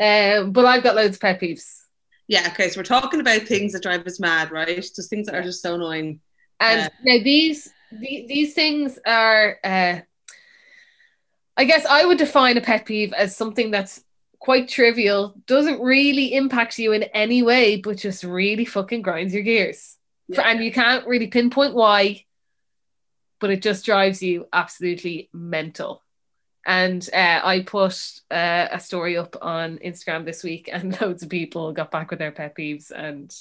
Um, 0.00 0.52
but 0.52 0.66
I've 0.66 0.82
got 0.82 0.94
loads 0.96 1.16
of 1.16 1.20
pet 1.22 1.40
peeves, 1.40 1.64
Yeah, 2.28 2.48
okay, 2.52 2.68
so 2.68 2.78
we're 2.80 2.84
talking 2.84 3.20
about 3.20 3.42
things 3.42 3.72
that 3.72 3.82
drive 3.82 4.06
us 4.06 4.20
mad, 4.20 4.50
right? 4.50 4.76
Just 4.76 5.08
things 5.08 5.26
that 5.26 5.34
are 5.34 5.42
just 5.42 5.62
so 5.62 5.74
annoying. 5.74 6.20
and 6.60 6.80
Yeah. 7.04 7.16
now 7.18 7.24
these 7.24 7.70
the, 7.92 8.26
these 8.28 8.52
things 8.54 8.98
are. 9.06 9.58
Uh, 9.64 10.00
I 11.56 11.64
guess 11.64 11.86
I 11.86 12.04
would 12.04 12.18
define 12.18 12.58
a 12.58 12.60
pet 12.60 12.84
peeve 12.84 13.14
as 13.14 13.34
something 13.34 13.70
that's 13.70 14.04
quite 14.38 14.68
trivial, 14.68 15.34
doesn't 15.46 15.80
really 15.80 16.34
impact 16.34 16.78
you 16.78 16.92
in 16.92 17.04
any 17.04 17.42
way, 17.42 17.76
but 17.80 17.96
just 17.96 18.22
really 18.24 18.66
fucking 18.66 19.00
grinds 19.02 19.32
your 19.32 19.42
gears. 19.42 19.96
Yeah. 20.28 20.42
and 20.42 20.62
you 20.62 20.72
can't 20.72 21.06
really 21.06 21.28
pinpoint 21.28 21.72
why, 21.74 22.24
but 23.40 23.50
it 23.50 23.62
just 23.62 23.86
drives 23.86 24.22
you 24.22 24.46
absolutely 24.52 25.30
mental. 25.32 26.02
And 26.66 27.08
uh, 27.12 27.40
I 27.44 27.60
put 27.60 28.20
uh, 28.30 28.66
a 28.72 28.80
story 28.80 29.16
up 29.16 29.36
on 29.40 29.78
Instagram 29.78 30.24
this 30.24 30.42
week, 30.42 30.68
and 30.72 31.00
loads 31.00 31.22
of 31.22 31.28
people 31.28 31.72
got 31.72 31.92
back 31.92 32.10
with 32.10 32.18
their 32.18 32.32
pet 32.32 32.56
peeves, 32.56 32.90
and 32.90 33.32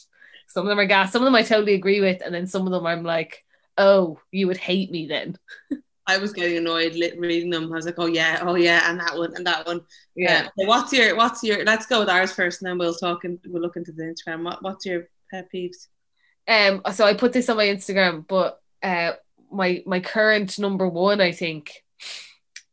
some 0.48 0.66
of 0.66 0.70
them 0.70 0.80
are 0.80 0.86
gas, 0.86 1.12
some 1.12 1.24
of 1.24 1.26
them 1.26 1.36
I 1.36 1.42
totally 1.42 1.74
agree 1.74 2.02
with, 2.02 2.22
and 2.24 2.34
then 2.34 2.46
some 2.46 2.68
of 2.68 2.72
them 2.72 2.86
I'm 2.86 3.04
like, 3.04 3.44
oh, 3.78 4.20
you 4.32 4.48
would 4.48 4.58
hate 4.58 4.92
me 4.92 5.08
then. 5.08 5.38
I 6.08 6.20
was 6.20 6.34
getting 6.34 6.58
annoyed 6.58 6.94
reading 7.18 7.50
them. 7.50 7.74
I 7.74 7.76
was 7.76 7.88
like, 7.88 7.96
oh 7.98 8.06
yeah, 8.06 8.40
oh 8.44 8.54
yeah, 8.54 8.90
and 8.90 9.00
that 9.00 9.18
one 9.18 9.36
and 9.36 9.48
that 9.48 9.66
one. 9.66 9.82
Yeah. 10.16 10.44
So 10.58 10.68
what's 10.68 10.94
your 10.94 11.16
what's 11.16 11.44
your? 11.44 11.66
Let's 11.66 11.88
go 11.88 12.00
with 12.00 12.10
ours 12.10 12.32
first, 12.32 12.62
and 12.62 12.70
then 12.70 12.78
we'll 12.78 12.94
talk 12.94 13.24
and 13.24 13.40
we'll 13.48 13.62
look 13.62 13.76
into 13.76 13.92
the 13.92 14.04
Instagram. 14.04 14.44
What 14.44 14.62
what's 14.62 14.86
your 14.86 15.08
pet 15.32 15.48
peeves? 15.52 15.88
Um, 16.48 16.84
so 16.94 17.06
I 17.06 17.16
put 17.16 17.34
this 17.34 17.50
on 17.50 17.58
my 17.58 17.66
Instagram, 17.66 18.28
but 18.28 18.62
uh, 18.84 19.14
my 19.52 19.82
my 19.88 20.00
current 20.00 20.60
number 20.60 20.88
one, 20.88 21.22
I 21.22 21.32
think, 21.32 21.84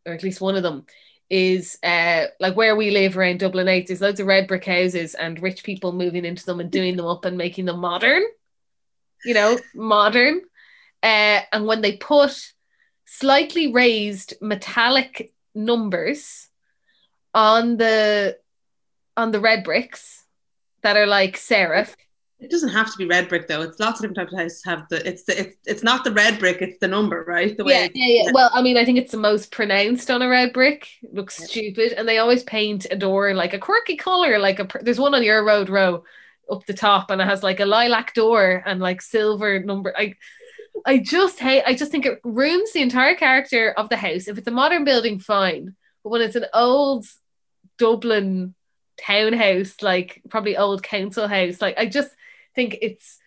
or 0.07 0.13
at 0.13 0.23
least 0.23 0.41
one 0.41 0.57
of 0.57 0.63
them, 0.63 0.87
is 1.31 1.79
uh 1.83 2.27
like 2.41 2.57
where 2.57 2.77
we 2.77 2.91
live 2.91 3.17
around 3.17 3.41
Dublin 3.41 3.67
8 3.67 3.87
there's 3.87 4.03
loads 4.03 4.21
of 4.21 4.27
red 4.27 4.47
brick 4.47 4.67
houses 4.67 5.15
and 5.15 5.43
rich 5.43 5.65
people 5.65 5.93
moving 5.93 6.27
into 6.27 6.45
them 6.45 6.61
and 6.61 6.71
doing 6.71 6.95
them 6.95 7.07
up 7.07 7.25
and 7.25 7.39
making 7.39 7.65
them 7.65 7.79
modern 7.79 8.23
you 9.25 9.33
know 9.33 9.59
modern. 9.75 10.43
Uh 11.03 11.41
and 11.53 11.67
when 11.67 11.81
they 11.81 11.97
put 11.97 12.53
slightly 13.07 13.73
raised 13.73 14.35
metallic 14.43 15.33
numbers 15.55 16.49
on 17.35 17.77
the 17.79 18.37
on 19.17 19.31
the 19.31 19.41
red 19.41 19.65
bricks 19.65 20.25
that 20.83 20.97
are 20.97 21.07
like 21.07 21.37
serif 21.37 21.95
It 22.43 22.51
doesn't 22.51 22.71
have 22.71 22.91
to 22.91 22.99
be 22.99 23.07
red 23.07 23.29
brick 23.29 23.47
though. 23.47 23.63
It's 23.63 23.79
lots 23.79 24.01
of 24.01 24.03
different 24.03 24.17
types 24.17 24.33
of 24.33 24.39
houses 24.41 24.65
have 24.65 24.89
the 24.89 25.07
it's 25.09 25.23
the 25.23 25.39
it's, 25.41 25.57
it's 25.65 25.83
not 25.85 26.03
the 26.03 26.11
red 26.13 26.41
brick, 26.41 26.61
it's 26.61 26.79
the 26.81 26.89
number, 26.89 27.25
right? 27.27 27.57
The 27.57 27.65
way 27.65 27.73
yeah, 27.73 27.89
yeah, 27.95 28.25
yeah. 28.25 28.31
Well, 28.33 28.51
I 28.53 28.63
mean, 28.63 28.77
I 28.77 28.85
think 28.85 28.99
it's 28.99 29.13
the 29.13 29.19
most 29.19 29.53
pronounced 29.53 30.11
on 30.11 30.23
a 30.23 30.29
red 30.29 30.53
brick. 30.53 30.89
It 31.03 31.15
looks 31.15 31.39
Yeah. 31.39 31.47
stupid, 31.47 31.93
and 31.93 32.09
they 32.09 32.19
always 32.19 32.43
paint 32.43 32.87
a 32.91 32.97
door 32.97 33.33
like 33.33 33.55
a 33.55 33.59
quirky 33.59 33.97
color. 33.97 34.39
Like 34.39 34.59
a 34.59 34.69
there's 34.83 34.99
one 34.99 35.15
on 35.15 35.23
your 35.23 35.45
road 35.45 35.69
row 35.69 36.05
up 36.51 36.67
the 36.67 36.75
top, 36.75 37.11
and 37.11 37.21
it 37.21 37.29
has 37.29 37.45
like 37.45 37.61
a 37.61 37.65
lilac 37.67 38.13
door 38.15 38.63
and 38.67 38.81
like 38.81 39.01
silver 39.03 39.61
number. 39.61 39.95
I, 39.97 40.15
I 40.85 40.99
just 40.99 41.39
hate. 41.39 41.63
I 41.65 41.75
just 41.75 41.93
think 41.93 42.07
it 42.07 42.21
ruins 42.25 42.73
the 42.73 42.83
entire 42.83 43.15
character 43.15 43.71
of 43.71 43.89
the 43.89 43.97
house. 43.97 44.27
If 44.27 44.37
it's 44.37 44.49
a 44.49 44.51
modern 44.51 44.85
building, 44.85 45.21
fine, 45.21 45.77
but 46.03 46.11
when 46.11 46.23
it's 46.23 46.37
an 46.37 46.47
old 46.53 47.07
Dublin 47.79 48.55
townhouse, 48.99 49.81
like 49.81 50.23
probably 50.29 50.57
old 50.57 50.83
council 50.83 51.29
house, 51.29 51.61
like 51.61 51.79
I 51.79 51.87
just 51.87 52.11
think 52.55 52.79
it's 52.83 53.19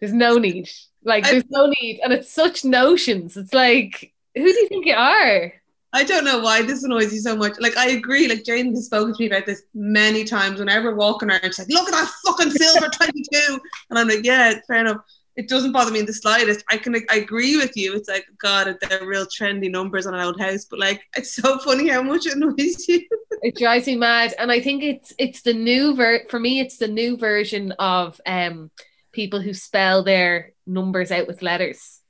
there's 0.00 0.12
no 0.12 0.36
need. 0.36 0.68
Like 1.04 1.24
there's 1.24 1.44
no 1.50 1.72
need, 1.80 2.00
and 2.02 2.12
it's 2.12 2.30
such 2.30 2.64
notions. 2.64 3.36
It's 3.36 3.54
like 3.54 4.12
who 4.34 4.44
do 4.44 4.60
you 4.60 4.68
think 4.68 4.86
you 4.86 4.94
are? 4.94 5.52
I 5.92 6.04
don't 6.04 6.24
know 6.24 6.40
why 6.40 6.62
this 6.62 6.84
annoys 6.84 7.12
you 7.14 7.20
so 7.20 7.34
much. 7.34 7.54
Like 7.58 7.76
I 7.76 7.90
agree, 7.90 8.28
like 8.28 8.44
Jane 8.44 8.74
has 8.74 8.86
spoken 8.86 9.14
to 9.14 9.20
me 9.20 9.26
about 9.26 9.46
this 9.46 9.62
many 9.74 10.24
times. 10.24 10.60
Whenever 10.60 10.94
walking 10.94 11.30
around, 11.30 11.42
she's 11.44 11.60
like, 11.60 11.68
look 11.68 11.88
at 11.88 11.92
that 11.92 12.10
fucking 12.26 12.50
silver 12.50 12.88
22. 12.88 13.60
And 13.90 13.98
I'm 13.98 14.08
like, 14.08 14.24
yeah, 14.24 14.54
fair 14.66 14.80
enough. 14.80 15.00
It 15.38 15.48
doesn't 15.48 15.70
bother 15.70 15.92
me 15.92 16.00
in 16.00 16.06
the 16.06 16.12
slightest. 16.12 16.64
I 16.68 16.76
can 16.76 16.96
I 17.08 17.18
agree 17.18 17.56
with 17.56 17.76
you. 17.76 17.94
It's 17.94 18.08
like, 18.08 18.26
God, 18.42 18.76
they're 18.80 19.06
real 19.06 19.24
trendy 19.24 19.70
numbers 19.70 20.04
on 20.04 20.12
an 20.12 20.20
old 20.20 20.40
house, 20.40 20.64
but 20.64 20.80
like 20.80 21.00
it's 21.16 21.32
so 21.32 21.58
funny 21.60 21.88
how 21.88 22.02
much 22.02 22.26
it 22.26 22.34
annoys 22.34 22.86
you. 22.88 23.06
It 23.40 23.54
drives 23.54 23.86
me 23.86 23.94
mad, 23.94 24.34
and 24.36 24.50
I 24.50 24.60
think 24.60 24.82
it's 24.82 25.12
it's 25.16 25.42
the 25.42 25.54
new 25.54 25.94
ver 25.94 26.24
for 26.28 26.40
me. 26.40 26.58
It's 26.58 26.78
the 26.78 26.88
new 26.88 27.16
version 27.16 27.70
of 27.78 28.20
um 28.26 28.72
people 29.12 29.40
who 29.40 29.54
spell 29.54 30.02
their 30.02 30.54
numbers 30.66 31.12
out 31.12 31.28
with 31.28 31.40
letters. 31.40 32.00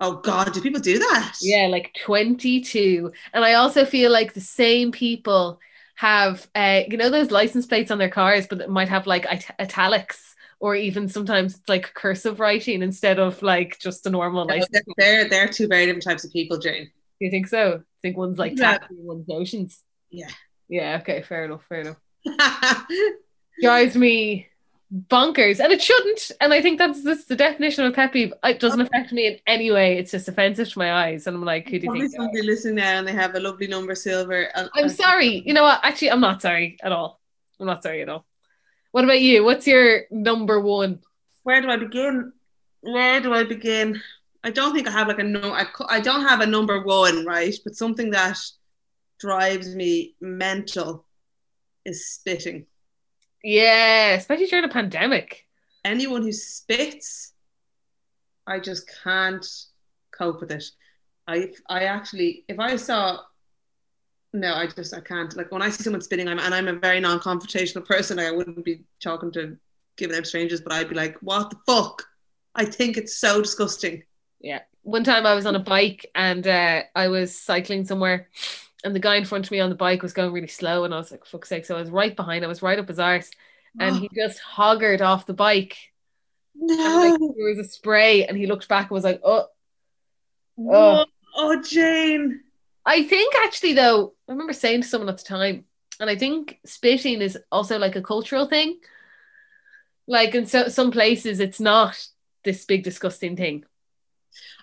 Oh 0.00 0.14
God, 0.16 0.50
do 0.54 0.62
people 0.62 0.80
do 0.80 0.98
that? 0.98 1.34
Yeah, 1.42 1.66
like 1.66 1.94
22. 2.02 3.12
And 3.34 3.44
I 3.44 3.52
also 3.52 3.84
feel 3.84 4.10
like 4.10 4.32
the 4.32 4.40
same 4.40 4.92
people 4.92 5.60
have, 5.96 6.48
uh, 6.54 6.84
you 6.88 6.96
know, 6.96 7.10
those 7.10 7.30
license 7.30 7.66
plates 7.66 7.90
on 7.90 7.98
their 7.98 8.08
cars, 8.08 8.46
but 8.46 8.62
it 8.62 8.70
might 8.70 8.88
have 8.88 9.06
like 9.06 9.26
it- 9.30 9.50
italics 9.58 10.29
or 10.60 10.76
even 10.76 11.08
sometimes 11.08 11.56
it's 11.56 11.68
like 11.68 11.92
cursive 11.94 12.38
writing 12.38 12.82
instead 12.82 13.18
of 13.18 13.42
like 13.42 13.78
just 13.80 14.06
a 14.06 14.10
normal 14.10 14.44
No, 14.44 14.54
license. 14.54 14.80
they're, 14.98 15.28
they're 15.28 15.48
two 15.48 15.66
very 15.66 15.86
different 15.86 16.04
types 16.04 16.22
of 16.24 16.32
people, 16.32 16.58
Jane. 16.58 16.84
Do 16.84 17.24
you 17.26 17.30
think 17.30 17.48
so? 17.48 17.76
I 17.76 17.98
think 18.02 18.16
one's 18.16 18.38
like 18.38 18.58
Yeah. 18.58 18.78
tacky, 18.78 18.94
one's 18.98 19.26
notions. 19.26 19.82
Yeah. 20.10 20.28
Yeah, 20.68 20.98
okay, 21.00 21.22
fair 21.22 21.46
enough, 21.46 21.62
fair 21.68 21.80
enough. 21.80 21.96
Drives 23.62 23.96
me 23.96 24.46
bonkers, 25.08 25.60
and 25.60 25.72
it 25.72 25.82
shouldn't. 25.82 26.30
And 26.40 26.52
I 26.52 26.62
think 26.62 26.78
that's 26.78 27.02
that's 27.04 27.24
the 27.26 27.36
definition 27.36 27.84
of 27.84 27.92
a 27.92 27.94
pet 27.94 28.12
peeve. 28.12 28.32
It 28.44 28.58
doesn't 28.60 28.80
affect 28.80 29.12
me 29.12 29.26
in 29.26 29.38
any 29.46 29.70
way. 29.70 29.98
It's 29.98 30.10
just 30.12 30.28
offensive 30.28 30.68
to 30.72 30.78
my 30.78 30.92
eyes, 30.92 31.26
and 31.26 31.36
I'm 31.36 31.44
like, 31.44 31.68
who 31.68 31.78
do 31.78 31.86
you 31.86 31.92
think? 31.92 32.12
somebody 32.12 32.42
listening 32.42 32.76
now 32.76 32.98
and 32.98 33.06
they 33.06 33.12
have 33.12 33.34
a 33.34 33.40
lovely 33.40 33.66
number 33.66 33.94
silver. 33.94 34.48
I'm 34.74 34.88
sorry. 34.88 35.42
You 35.44 35.52
know 35.54 35.62
what? 35.62 35.80
Actually, 35.82 36.12
I'm 36.12 36.20
not 36.20 36.40
sorry 36.42 36.78
at 36.82 36.92
all. 36.92 37.20
I'm 37.58 37.66
not 37.66 37.82
sorry 37.82 38.02
at 38.02 38.08
all. 38.08 38.24
What 38.92 39.04
about 39.04 39.20
you? 39.20 39.44
What's 39.44 39.66
your 39.66 40.02
number 40.10 40.60
one? 40.60 41.00
where 41.42 41.60
do 41.60 41.70
I 41.70 41.76
begin? 41.76 42.32
Where 42.80 43.20
do 43.20 43.34
I 43.34 43.44
begin? 43.44 44.00
I 44.42 44.50
don't 44.50 44.74
think 44.74 44.88
I 44.88 44.90
have 44.92 45.08
like 45.08 45.18
a 45.18 45.24
no. 45.24 45.52
I, 45.52 45.66
I 45.88 46.00
don't 46.00 46.22
have 46.22 46.40
a 46.40 46.46
number 46.46 46.82
one, 46.82 47.24
right? 47.24 47.54
But 47.64 47.76
something 47.76 48.10
that 48.10 48.38
drives 49.18 49.74
me 49.74 50.14
mental 50.20 51.06
is 51.84 52.08
spitting. 52.08 52.66
Yeah, 53.42 54.14
especially 54.14 54.46
during 54.46 54.64
a 54.64 54.68
pandemic. 54.68 55.46
Anyone 55.84 56.22
who 56.22 56.32
spits, 56.32 57.32
I 58.46 58.60
just 58.60 58.90
can't 59.02 59.46
cope 60.16 60.40
with 60.40 60.52
it. 60.52 60.64
I 61.26 61.52
I 61.68 61.84
actually, 61.84 62.44
if 62.48 62.58
I 62.58 62.76
saw, 62.76 63.20
no, 64.32 64.54
I 64.54 64.66
just 64.66 64.94
I 64.94 65.00
can't. 65.00 65.36
Like 65.36 65.50
when 65.50 65.62
I 65.62 65.70
see 65.70 65.82
someone 65.82 66.02
spitting, 66.02 66.28
I'm 66.28 66.38
and 66.38 66.54
I'm 66.54 66.68
a 66.68 66.74
very 66.74 67.00
non-confrontational 67.00 67.84
person. 67.84 68.18
Like 68.18 68.26
I 68.26 68.32
wouldn't 68.32 68.64
be 68.64 68.84
talking 69.02 69.32
to 69.32 69.56
giving 69.96 70.16
out 70.16 70.26
strangers, 70.26 70.60
but 70.60 70.72
I'd 70.72 70.88
be 70.88 70.94
like, 70.94 71.16
what 71.20 71.50
the 71.50 71.58
fuck? 71.66 72.04
I 72.54 72.64
think 72.64 72.96
it's 72.96 73.16
so 73.16 73.42
disgusting. 73.42 74.04
Yeah. 74.40 74.60
One 74.82 75.04
time 75.04 75.26
I 75.26 75.34
was 75.34 75.46
on 75.46 75.56
a 75.56 75.60
bike 75.60 76.10
and 76.14 76.46
uh, 76.46 76.82
I 76.94 77.08
was 77.08 77.38
cycling 77.38 77.84
somewhere, 77.84 78.28
and 78.82 78.94
the 78.94 79.00
guy 79.00 79.16
in 79.16 79.24
front 79.24 79.46
of 79.46 79.50
me 79.50 79.60
on 79.60 79.68
the 79.68 79.76
bike 79.76 80.02
was 80.02 80.12
going 80.12 80.32
really 80.32 80.46
slow, 80.46 80.84
and 80.84 80.94
I 80.94 80.98
was 80.98 81.10
like, 81.10 81.26
"Fuck's 81.26 81.48
sake!" 81.48 81.66
So 81.66 81.76
I 81.76 81.80
was 81.80 81.90
right 81.90 82.14
behind. 82.14 82.44
I 82.44 82.48
was 82.48 82.62
right 82.62 82.78
up 82.78 82.88
his 82.88 82.98
arse, 82.98 83.30
and 83.78 83.96
he 83.96 84.08
just 84.14 84.38
hoggered 84.38 85.02
off 85.02 85.26
the 85.26 85.34
bike. 85.34 85.76
And, 86.54 86.68
no. 86.68 87.16
like, 87.20 87.36
there 87.36 87.48
was 87.48 87.58
a 87.58 87.64
spray, 87.64 88.24
and 88.26 88.36
he 88.36 88.46
looked 88.46 88.68
back 88.68 88.84
and 88.84 88.92
was 88.92 89.04
like, 89.04 89.20
"Oh." 89.24 89.46
Oh, 90.62 91.06
oh, 91.36 91.62
Jane. 91.62 92.40
I 92.84 93.02
think 93.04 93.34
actually 93.44 93.74
though, 93.74 94.14
I 94.28 94.32
remember 94.32 94.52
saying 94.52 94.82
to 94.82 94.88
someone 94.88 95.08
at 95.08 95.18
the 95.18 95.24
time, 95.24 95.64
and 96.00 96.08
I 96.08 96.16
think 96.16 96.58
spitting 96.64 97.20
is 97.20 97.38
also 97.52 97.78
like 97.78 97.96
a 97.96 98.02
cultural 98.02 98.46
thing. 98.46 98.80
Like 100.06 100.34
in 100.34 100.46
so, 100.46 100.68
some 100.68 100.90
places, 100.90 101.40
it's 101.40 101.60
not 101.60 101.96
this 102.44 102.64
big 102.64 102.82
disgusting 102.82 103.36
thing. 103.36 103.64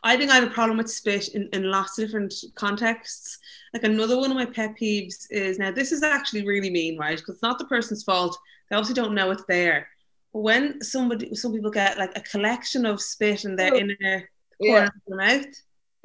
I 0.03 0.17
think 0.17 0.31
I 0.31 0.35
have 0.35 0.43
a 0.49 0.53
problem 0.53 0.77
with 0.77 0.89
spit 0.91 1.29
in, 1.29 1.49
in 1.53 1.63
lots 1.69 1.97
of 1.97 2.05
different 2.05 2.33
contexts. 2.55 3.37
Like 3.73 3.83
another 3.83 4.17
one 4.17 4.31
of 4.31 4.37
my 4.37 4.45
pet 4.45 4.75
peeves 4.79 5.25
is 5.29 5.59
now 5.59 5.71
this 5.71 5.91
is 5.91 6.03
actually 6.03 6.45
really 6.45 6.69
mean, 6.69 6.97
right? 6.97 7.17
Because 7.17 7.35
it's 7.35 7.43
not 7.43 7.59
the 7.59 7.65
person's 7.65 8.03
fault. 8.03 8.37
They 8.69 8.75
obviously 8.75 8.95
don't 8.95 9.15
know 9.15 9.31
it's 9.31 9.43
there. 9.47 9.87
But 10.33 10.41
when 10.41 10.81
somebody, 10.81 11.33
some 11.35 11.53
people 11.53 11.71
get 11.71 11.97
like 11.97 12.11
a 12.15 12.21
collection 12.21 12.85
of 12.85 13.01
spit 13.01 13.45
in 13.45 13.55
their 13.55 13.73
Oh. 13.73 13.77
in 13.77 13.95
their 13.99 14.29
Yeah, 14.59 14.69
corner 14.71 14.87
of 14.87 15.01
their 15.07 15.17
mouth, 15.17 15.55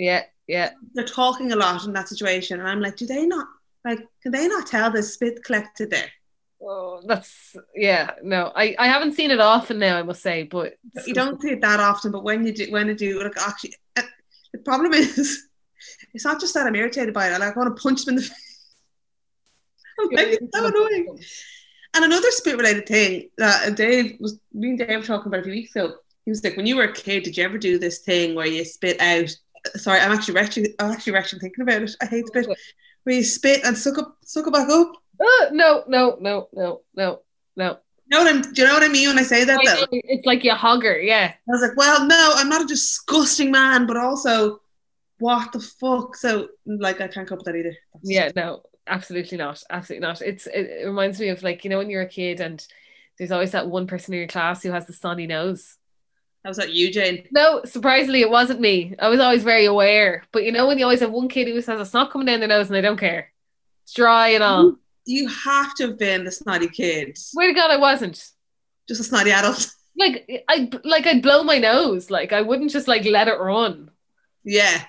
yeah, 0.03 0.23
yeah. 0.49 0.71
they're 0.95 1.05
talking 1.05 1.53
a 1.53 1.57
lot 1.57 1.85
in 1.85 1.93
that 1.93 2.09
situation, 2.09 2.59
and 2.59 2.69
I'm 2.69 2.81
like, 2.81 2.97
do 2.97 3.07
they 3.07 3.25
not 3.25 3.47
like? 3.85 4.01
Can 4.23 4.33
they 4.33 4.49
not 4.49 4.67
tell 4.67 4.91
the 4.91 5.03
spit 5.03 5.45
collected 5.45 5.91
there? 5.91 6.11
Oh, 6.61 7.03
that's 7.07 7.57
yeah. 7.75 8.13
No, 8.23 8.53
I 8.55 8.75
I 8.79 8.89
haven't 8.89 9.15
seen 9.15 9.31
it 9.31 9.41
often 9.41 9.79
now. 9.79 9.99
I 9.99 10.03
must 10.03 10.23
say, 10.23 10.43
but 10.43 10.75
You 11.07 11.15
don't 11.15 11.41
see 11.41 11.51
it 11.51 11.61
that 11.61 11.81
often, 11.81 12.11
but 12.11 12.25
when 12.25 12.45
you 12.45 12.53
do, 12.53 12.71
when 12.71 12.89
you 12.89 12.95
do, 12.95 13.23
like 13.23 13.37
actually, 13.41 13.75
uh, 13.97 14.03
the 14.53 14.59
problem 14.59 14.93
is, 14.93 15.47
it's 16.15 16.25
not 16.25 16.41
just 16.41 16.55
that 16.55 16.67
I'm 16.67 16.75
irritated 16.75 17.15
by 17.15 17.29
it. 17.29 17.33
I 17.33 17.39
like 17.39 17.57
want 17.57 17.77
to 17.77 17.81
punch 17.81 18.05
them 18.05 18.17
in 18.17 18.17
the 18.17 18.23
face. 18.29 18.75
I'm 20.01 20.09
like, 20.11 20.39
it's 20.41 20.57
so 20.57 20.67
annoying. 20.67 21.19
And 21.95 22.05
another 22.07 22.31
spit 22.31 22.57
related 22.57 22.87
thing 22.89 23.29
that 23.39 23.77
Dave 23.77 24.17
was, 24.19 24.39
me 24.53 24.71
and 24.71 24.79
Dave 24.79 25.01
were 25.01 25.05
talking 25.05 25.29
about 25.29 25.41
a 25.41 25.45
few 25.45 25.53
weeks 25.53 25.77
ago. 25.77 25.95
He 26.25 26.31
was 26.31 26.43
like, 26.43 26.57
when 26.57 26.67
you 26.67 26.77
were 26.77 26.85
a 26.85 26.93
kid, 26.93 27.25
did 27.25 27.37
you 27.37 27.45
ever 27.45 27.59
do 27.59 27.79
this 27.79 27.99
thing 27.99 28.35
where 28.35 28.47
you 28.47 28.65
spit 28.65 29.01
out? 29.01 29.31
Sorry, 29.77 30.01
I'm 30.01 30.13
actually 30.13 30.35
retching, 30.35 30.67
I'm 30.79 30.91
actually 30.93 31.13
retching 31.15 31.39
thinking 31.39 31.63
about 31.63 31.83
it. 31.83 31.91
I 32.01 32.07
hate 32.07 32.27
spit. 32.27 32.47
Where 33.05 33.17
you 33.17 33.25
spit 33.25 33.65
and 33.65 33.77
suck 33.77 33.99
up, 33.99 34.17
suck 34.25 34.47
it 34.47 34.53
back 34.53 34.69
up. 34.69 34.93
Oh, 35.21 35.49
no, 35.53 35.85
no, 35.89 36.17
no, 36.21 36.49
no, 36.53 36.81
no, 36.95 37.21
no. 37.57 37.79
You 38.07 38.19
know 38.19 38.25
what 38.25 38.35
I'm, 38.35 38.43
do 38.43 38.63
you 38.63 38.69
know 38.69 38.75
what 38.75 38.83
I 38.83 38.89
mean 38.89 39.09
when 39.09 39.19
I 39.19 39.23
say 39.23 39.45
that 39.45 39.61
I 39.61 39.65
though? 39.65 39.81
know, 39.83 39.87
It's 39.93 40.27
like 40.27 40.45
you 40.45 40.53
hogger, 40.53 41.03
yeah. 41.05 41.33
I 41.33 41.51
was 41.51 41.63
like, 41.63 41.77
well, 41.77 42.07
no, 42.07 42.33
I'm 42.37 42.49
not 42.49 42.63
a 42.63 42.67
disgusting 42.67 43.51
man, 43.51 43.87
but 43.87 43.97
also, 43.97 44.61
what 45.19 45.53
the 45.53 45.61
fuck? 45.61 46.17
So, 46.17 46.49
like, 46.67 47.01
I 47.01 47.09
can't 47.09 47.29
cope 47.29 47.39
with 47.39 47.47
that 47.47 47.57
either. 47.57 47.71
That's- 47.71 48.03
Yeah, 48.03 48.31
no, 48.35 48.63
absolutely 48.87 49.39
not. 49.39 49.63
Absolutely 49.71 50.07
not. 50.07 50.21
It's 50.21 50.47
it, 50.47 50.67
it 50.83 50.87
reminds 50.87 51.21
me 51.21 51.29
of 51.29 51.43
like, 51.43 51.65
you 51.65 51.71
know, 51.71 51.79
when 51.79 51.91
you're 51.91 52.03
a 52.03 52.09
kid 52.09 52.41
and 52.41 52.65
there's 53.19 53.31
always 53.33 53.53
that 53.53 53.69
one 53.69 53.87
person 53.87 54.15
in 54.15 54.19
your 54.19 54.29
class 54.29 54.63
who 54.63 54.73
has 54.73 54.87
the 54.87 54.93
snotty 54.93 55.27
nose. 55.27 55.77
Was 56.45 56.57
that 56.57 56.73
you, 56.73 56.91
Jane. 56.93 57.27
No, 57.31 57.63
surprisingly, 57.65 58.21
it 58.21 58.31
wasn't 58.31 58.61
me. 58.61 58.95
I 58.99 59.09
was 59.09 59.21
always 59.21 59.45
very 59.45 59.65
aware. 59.65 60.25
But 60.33 60.43
you 60.45 60.51
know, 60.53 60.67
when 60.67 60.77
you 60.79 60.85
always 60.85 61.01
have 61.01 61.13
one 61.13 61.29
kid 61.29 61.47
who 61.47 61.61
says 61.63 61.81
a 61.81 61.87
snot 61.87 62.11
coming 62.11 62.27
down 62.27 62.41
their 62.41 62.49
nose 62.49 62.67
and 62.67 62.75
they 62.75 62.81
don't 62.81 62.99
care, 62.99 63.31
it's 63.85 63.93
dry 63.95 64.29
and 64.31 64.43
all. 64.43 64.75
You 65.07 65.29
have 65.29 65.75
to 65.77 65.89
have 65.89 65.99
been 65.99 66.25
the 66.25 66.31
snotty 66.33 66.69
kid, 66.69 67.17
Swear 67.17 67.49
to 67.49 67.55
God, 67.55 67.71
I 67.71 67.77
wasn't. 67.77 68.15
just 68.89 69.01
a 69.01 69.05
snotty 69.05 69.31
adult. 69.31 69.71
Like 69.97 70.45
I 70.49 70.71
like 70.85 71.07
I'd 71.07 71.23
blow 71.23 71.43
my 71.45 71.59
nose. 71.59 72.11
Like 72.11 72.33
I 72.33 72.41
wouldn't 72.43 72.71
just 72.71 72.89
like 72.89 73.05
let 73.05 73.29
it 73.29 73.39
run. 73.39 73.91
yeah, 74.43 74.83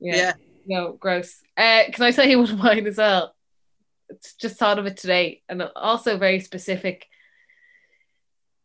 Yeah. 0.00 0.16
yeah. 0.16 0.32
No, 0.66 0.92
gross. 0.92 1.40
Uh, 1.56 1.84
can 1.92 2.12
I 2.18 2.24
you 2.24 2.38
one 2.40 2.50
of 2.50 2.58
mine 2.58 2.86
as 2.86 2.96
well? 2.98 3.34
It's 4.08 4.34
just 4.34 4.56
thought 4.58 4.78
of 4.78 4.86
it 4.86 4.96
today, 4.96 5.42
and 5.48 5.62
also 5.76 6.18
very 6.18 6.40
specific. 6.40 7.06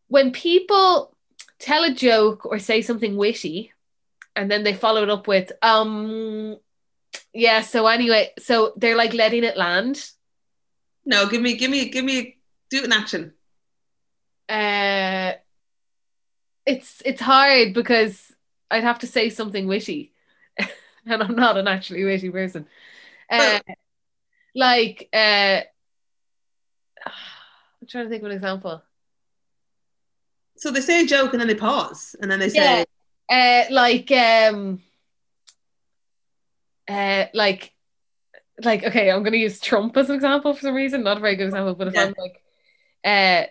When 0.07 0.31
people 0.31 1.14
tell 1.59 1.83
a 1.83 1.93
joke 1.93 2.45
or 2.45 2.59
say 2.59 2.81
something 2.81 3.15
witty, 3.15 3.71
and 4.35 4.49
then 4.49 4.63
they 4.63 4.73
follow 4.73 5.03
it 5.03 5.09
up 5.09 5.27
with, 5.27 5.51
um, 5.61 6.57
yeah. 7.33 7.61
So 7.61 7.87
anyway, 7.87 8.31
so 8.39 8.73
they're 8.75 8.97
like 8.97 9.13
letting 9.13 9.43
it 9.43 9.57
land. 9.57 10.03
No, 11.05 11.27
give 11.27 11.41
me, 11.41 11.55
give 11.55 11.71
me, 11.71 11.89
give 11.89 12.03
me, 12.03 12.37
do 12.69 12.77
it 12.77 12.85
in 12.85 12.91
action. 12.91 13.33
Uh, 14.49 15.33
it's 16.65 17.01
it's 17.05 17.21
hard 17.21 17.73
because 17.73 18.31
I'd 18.69 18.83
have 18.83 18.99
to 18.99 19.07
say 19.07 19.29
something 19.29 19.67
witty, 19.67 20.13
and 21.05 21.23
I'm 21.23 21.35
not 21.35 21.57
an 21.57 21.67
actually 21.67 22.03
witty 22.03 22.29
person. 22.29 22.67
Uh, 23.29 23.59
like, 24.53 25.09
uh, 25.13 25.61
I'm 27.05 27.87
trying 27.87 28.05
to 28.05 28.09
think 28.09 28.23
of 28.23 28.29
an 28.29 28.35
example. 28.35 28.83
So 30.57 30.71
they 30.71 30.81
say 30.81 31.03
a 31.03 31.05
joke 31.05 31.33
and 31.33 31.39
then 31.41 31.47
they 31.47 31.55
pause 31.55 32.15
and 32.21 32.29
then 32.31 32.39
they 32.39 32.49
say, 32.49 32.85
Yeah. 33.29 33.65
Uh, 33.67 33.73
like, 33.73 34.11
um, 34.11 34.81
uh, 36.87 37.25
like, 37.33 37.73
like, 38.63 38.83
okay, 38.83 39.11
I'm 39.11 39.23
gonna 39.23 39.37
use 39.37 39.59
Trump 39.59 39.97
as 39.97 40.09
an 40.09 40.15
example 40.15 40.53
for 40.53 40.61
some 40.61 40.75
reason. 40.75 41.03
Not 41.03 41.17
a 41.17 41.19
very 41.19 41.35
good 41.35 41.47
example, 41.47 41.75
but 41.75 41.87
if 41.89 41.93
Yeah. 41.93 42.03
I'm 42.03 42.13
like, 42.17 42.41
uh, 43.03 43.47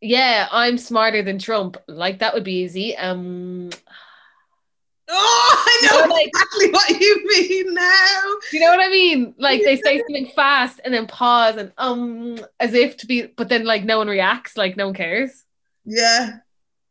yeah, 0.00 0.48
I'm 0.50 0.78
smarter 0.78 1.22
than 1.22 1.38
Trump. 1.38 1.76
Like 1.86 2.20
that 2.20 2.32
would 2.34 2.44
be 2.44 2.62
easy. 2.62 2.96
Um, 2.96 3.68
"Oh, 5.08 5.64
I 5.66 5.86
know 5.86 5.96
You 6.02 6.08
know, 6.08 6.14
like- 6.14 6.26
exactly 6.28 6.70
what 6.70 6.88
you 7.00 7.22
mean 7.26 7.74
now." 7.74 8.22
you 8.52 8.60
know 8.60 8.70
what 8.70 8.80
I 8.80 8.88
mean? 8.88 9.34
Like 9.38 9.62
they 9.62 9.76
say 9.76 9.98
something 9.98 10.30
fast 10.34 10.80
and 10.84 10.94
then 10.94 11.06
pause 11.06 11.56
and 11.56 11.72
um, 11.76 12.38
as 12.60 12.72
if 12.74 12.96
to 12.98 13.06
be, 13.06 13.26
but 13.26 13.48
then 13.50 13.64
like 13.64 13.84
no 13.84 13.98
one 13.98 14.08
reacts, 14.08 14.56
like 14.56 14.76
no 14.76 14.86
one 14.86 14.94
cares. 14.94 15.44
Yeah, 15.84 16.38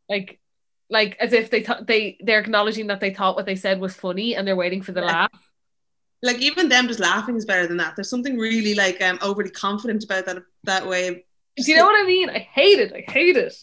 like 0.08 0.40
like 0.88 1.16
as 1.20 1.32
if 1.32 1.50
they 1.50 1.62
thought 1.62 1.86
they 1.86 2.18
they're 2.20 2.40
acknowledging 2.40 2.88
that 2.88 3.00
they 3.00 3.14
thought 3.14 3.36
what 3.36 3.46
they 3.46 3.56
said 3.56 3.80
was 3.80 3.94
funny 3.94 4.34
and 4.34 4.46
they're 4.46 4.56
waiting 4.56 4.82
for 4.82 4.92
the 4.92 5.00
Yeah. 5.00 5.06
laugh. 5.06 5.50
like 6.22 6.38
even 6.40 6.68
them 6.68 6.88
just 6.88 7.00
laughing 7.00 7.36
is 7.36 7.46
better 7.46 7.66
than 7.66 7.76
that. 7.78 7.96
There's 7.96 8.10
something 8.10 8.36
really 8.38 8.74
like 8.74 9.00
um 9.02 9.18
overly 9.22 9.50
confident 9.50 10.04
about 10.04 10.26
that 10.26 10.38
that 10.64 10.86
way. 10.86 11.24
Do 11.56 11.70
you 11.70 11.76
know 11.76 11.84
what 11.86 11.98
I 12.02 12.06
mean? 12.06 12.30
I 12.30 12.38
hate 12.38 12.78
it. 12.78 12.92
I 12.92 13.10
hate 13.10 13.36
it. 13.36 13.54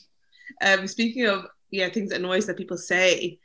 Um, 0.62 0.88
speaking 0.88 1.26
of 1.28 1.46
yeah, 1.72 1.90
things 1.90 2.10
that 2.12 2.22
noise 2.22 2.46
that 2.48 2.58
people 2.58 2.78
say. 2.78 3.40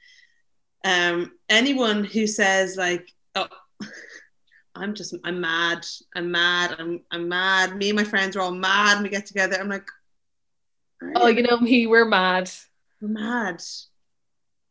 Um, 0.85 1.33
anyone 1.49 2.05
who 2.05 2.27
says 2.27 2.77
like, 2.77 3.09
"Oh, 3.35 3.49
I'm 4.75 4.95
just, 4.95 5.15
I'm 5.25 5.41
mad, 5.41 5.87
I'm 6.17 6.31
mad, 6.31 6.77
I'm, 6.79 7.03
I'm 7.11 7.29
mad." 7.29 7.77
Me 7.77 7.91
and 7.91 7.97
my 7.97 8.05
friends 8.05 8.37
are 8.37 8.41
all 8.41 8.51
mad, 8.53 8.95
and 8.97 9.03
we 9.05 9.11
get 9.11 9.27
together. 9.27 9.57
I'm 9.61 9.69
like, 9.69 9.87
Oh, 11.17 11.27
you 11.29 11.43
know 11.43 11.59
me, 11.59 11.87
we're 11.87 12.05
mad. 12.05 12.51
we're 13.01 13.09
mad. 13.09 13.63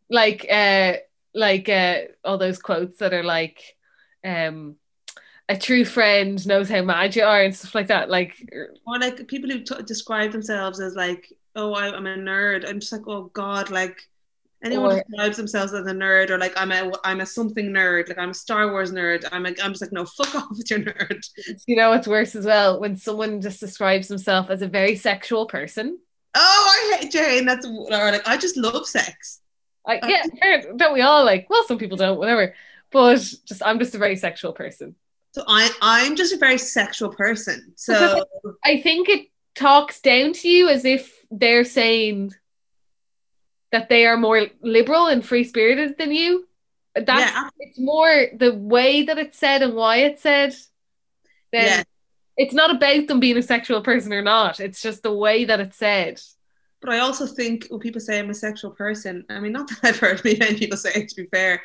Like 0.09 0.45
uh 0.51 0.93
like 1.33 1.69
uh 1.69 1.99
all 2.25 2.37
those 2.37 2.59
quotes 2.59 2.97
that 2.97 3.13
are 3.13 3.23
like 3.23 3.75
um 4.25 4.75
a 5.49 5.57
true 5.57 5.85
friend 5.85 6.45
knows 6.47 6.69
how 6.69 6.81
mad 6.81 7.15
you 7.15 7.23
are 7.23 7.41
and 7.43 7.55
stuff 7.55 7.75
like 7.75 7.87
that. 7.87 8.09
Like 8.09 8.35
Or 8.85 8.99
like 8.99 9.27
people 9.27 9.49
who 9.49 9.61
t- 9.63 9.83
describe 9.85 10.31
themselves 10.31 10.79
as 10.79 10.95
like, 10.95 11.31
"Oh, 11.55 11.73
I, 11.73 11.93
I'm 11.93 12.07
a 12.07 12.15
nerd." 12.15 12.67
I'm 12.69 12.79
just 12.79 12.91
like, 12.93 13.05
"Oh 13.07 13.23
God!" 13.33 13.69
Like 13.69 14.07
anyone 14.63 14.91
Or- 14.91 14.95
who 14.95 15.01
describes 15.09 15.37
themselves 15.37 15.73
as 15.73 15.85
a 15.87 15.91
nerd 15.91 16.29
or 16.29 16.37
like 16.37 16.53
I'm 16.55 16.71
a, 16.71 16.91
I'm 17.03 17.19
a 17.19 17.25
something 17.25 17.65
nerd, 17.71 18.07
like 18.07 18.17
I'm 18.17 18.29
a 18.29 18.33
Star 18.33 18.71
Wars 18.71 18.91
nerd. 18.93 19.27
I'm, 19.31 19.45
a, 19.45 19.49
I'm 19.61 19.71
just 19.71 19.81
like, 19.81 19.91
no, 19.91 20.05
fuck 20.05 20.35
off 20.35 20.49
with 20.51 20.69
your 20.69 20.79
nerd. 20.81 21.19
you 21.65 21.75
know 21.75 21.89
what's 21.89 22.07
worse 22.07 22.35
as 22.35 22.45
well 22.45 22.79
when 22.79 22.95
someone 22.95 23.41
just 23.41 23.59
describes 23.59 24.07
himself 24.07 24.49
as 24.49 24.61
a 24.61 24.67
very 24.67 24.95
sexual 24.95 25.47
person. 25.47 25.99
Oh, 26.33 26.91
I 26.93 26.97
hate 26.97 27.11
Jane. 27.11 27.45
That's 27.45 27.65
or 27.65 27.89
like 27.89 28.27
I 28.27 28.37
just 28.37 28.57
love 28.57 28.87
sex. 28.87 29.41
I, 29.85 29.99
yeah, 30.07 30.61
don't 30.75 30.93
we 30.93 31.01
all 31.01 31.25
like 31.25 31.49
well 31.49 31.65
some 31.67 31.77
people 31.77 31.97
don't, 31.97 32.19
whatever. 32.19 32.53
But 32.91 33.15
just 33.45 33.61
I'm 33.65 33.79
just 33.79 33.95
a 33.95 33.97
very 33.97 34.15
sexual 34.15 34.53
person. 34.53 34.95
So 35.33 35.43
I 35.47 35.69
I'm 35.81 36.15
just 36.15 36.33
a 36.33 36.37
very 36.37 36.57
sexual 36.57 37.09
person. 37.09 37.73
So 37.75 38.23
I 38.63 38.81
think 38.81 39.09
it 39.09 39.27
talks 39.55 40.01
down 40.01 40.33
to 40.33 40.49
you 40.49 40.69
as 40.69 40.85
if 40.85 41.13
they're 41.31 41.65
saying 41.65 42.33
that 43.71 43.89
they 43.89 44.05
are 44.05 44.17
more 44.17 44.47
liberal 44.61 45.07
and 45.07 45.25
free 45.25 45.43
spirited 45.43 45.97
than 45.97 46.11
you. 46.11 46.47
That's 46.93 47.31
yeah, 47.31 47.49
it's 47.59 47.79
more 47.79 48.27
the 48.35 48.53
way 48.53 49.03
that 49.03 49.17
it's 49.17 49.37
said 49.37 49.61
and 49.61 49.75
why 49.75 49.97
it's 49.97 50.21
said. 50.21 50.53
Then 51.53 51.65
Yeah. 51.65 51.83
It's 52.41 52.55
not 52.55 52.75
about 52.75 53.05
them 53.07 53.19
being 53.19 53.37
a 53.37 53.43
sexual 53.43 53.81
person 53.81 54.11
or 54.11 54.23
not. 54.23 54.59
It's 54.59 54.81
just 54.81 55.03
the 55.03 55.13
way 55.13 55.45
that 55.45 55.59
it's 55.59 55.77
said. 55.77 56.19
but 56.81 56.89
I 56.89 56.99
also 56.99 57.27
think 57.27 57.67
when 57.69 57.79
people 57.79 58.01
say 58.01 58.17
I'm 58.17 58.31
a 58.31 58.33
sexual 58.33 58.71
person, 58.71 59.23
I 59.29 59.39
mean, 59.39 59.51
not 59.51 59.67
that 59.69 59.79
I've 59.83 59.99
heard 59.99 60.23
many 60.25 60.55
people 60.57 60.77
say 60.77 60.91
it 60.95 61.09
to 61.09 61.15
be 61.15 61.27
fair, 61.27 61.61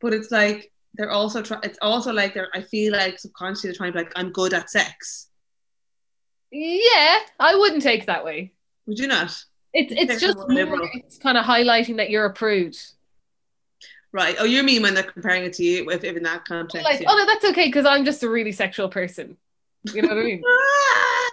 but 0.00 0.12
it's 0.12 0.30
like 0.30 0.70
they're 0.94 1.10
also 1.10 1.40
try. 1.40 1.58
It's 1.62 1.78
also 1.80 2.12
like 2.12 2.34
they're. 2.34 2.50
I 2.52 2.60
feel 2.60 2.92
like 2.92 3.18
subconsciously 3.18 3.70
they're 3.70 3.76
trying 3.76 3.92
to 3.92 3.98
be 3.98 4.04
like 4.04 4.12
I'm 4.14 4.30
good 4.30 4.52
at 4.52 4.68
sex. 4.68 5.28
Yeah, 6.50 7.20
I 7.38 7.54
wouldn't 7.54 7.82
take 7.82 8.06
that 8.06 8.24
way. 8.24 8.52
Would 8.86 8.98
you 8.98 9.06
not? 9.06 9.42
It's 9.72 9.92
it's 9.96 10.20
just 10.20 10.36
more, 10.36 10.90
it's 10.94 11.16
kind 11.16 11.38
of 11.38 11.44
highlighting 11.46 11.96
that 11.96 12.10
you're 12.10 12.26
a 12.26 12.32
prude. 12.32 12.76
Right. 14.12 14.34
Oh, 14.38 14.44
you 14.44 14.64
mean 14.64 14.82
when 14.82 14.94
they're 14.94 15.04
comparing 15.04 15.44
it 15.44 15.52
to 15.54 15.64
you, 15.64 15.88
if, 15.90 16.02
if 16.02 16.16
in 16.16 16.24
that 16.24 16.44
context. 16.44 16.84
Like, 16.84 17.00
yeah. 17.00 17.08
oh 17.08 17.16
no, 17.16 17.24
that's 17.24 17.44
okay 17.52 17.68
because 17.68 17.86
I'm 17.86 18.04
just 18.04 18.24
a 18.24 18.28
really 18.28 18.50
sexual 18.50 18.88
person. 18.88 19.36
You 19.94 20.02
know 20.02 20.08
what 20.08 20.18
I 20.18 20.22
mean? 20.24 20.42
Ah! 20.46 21.30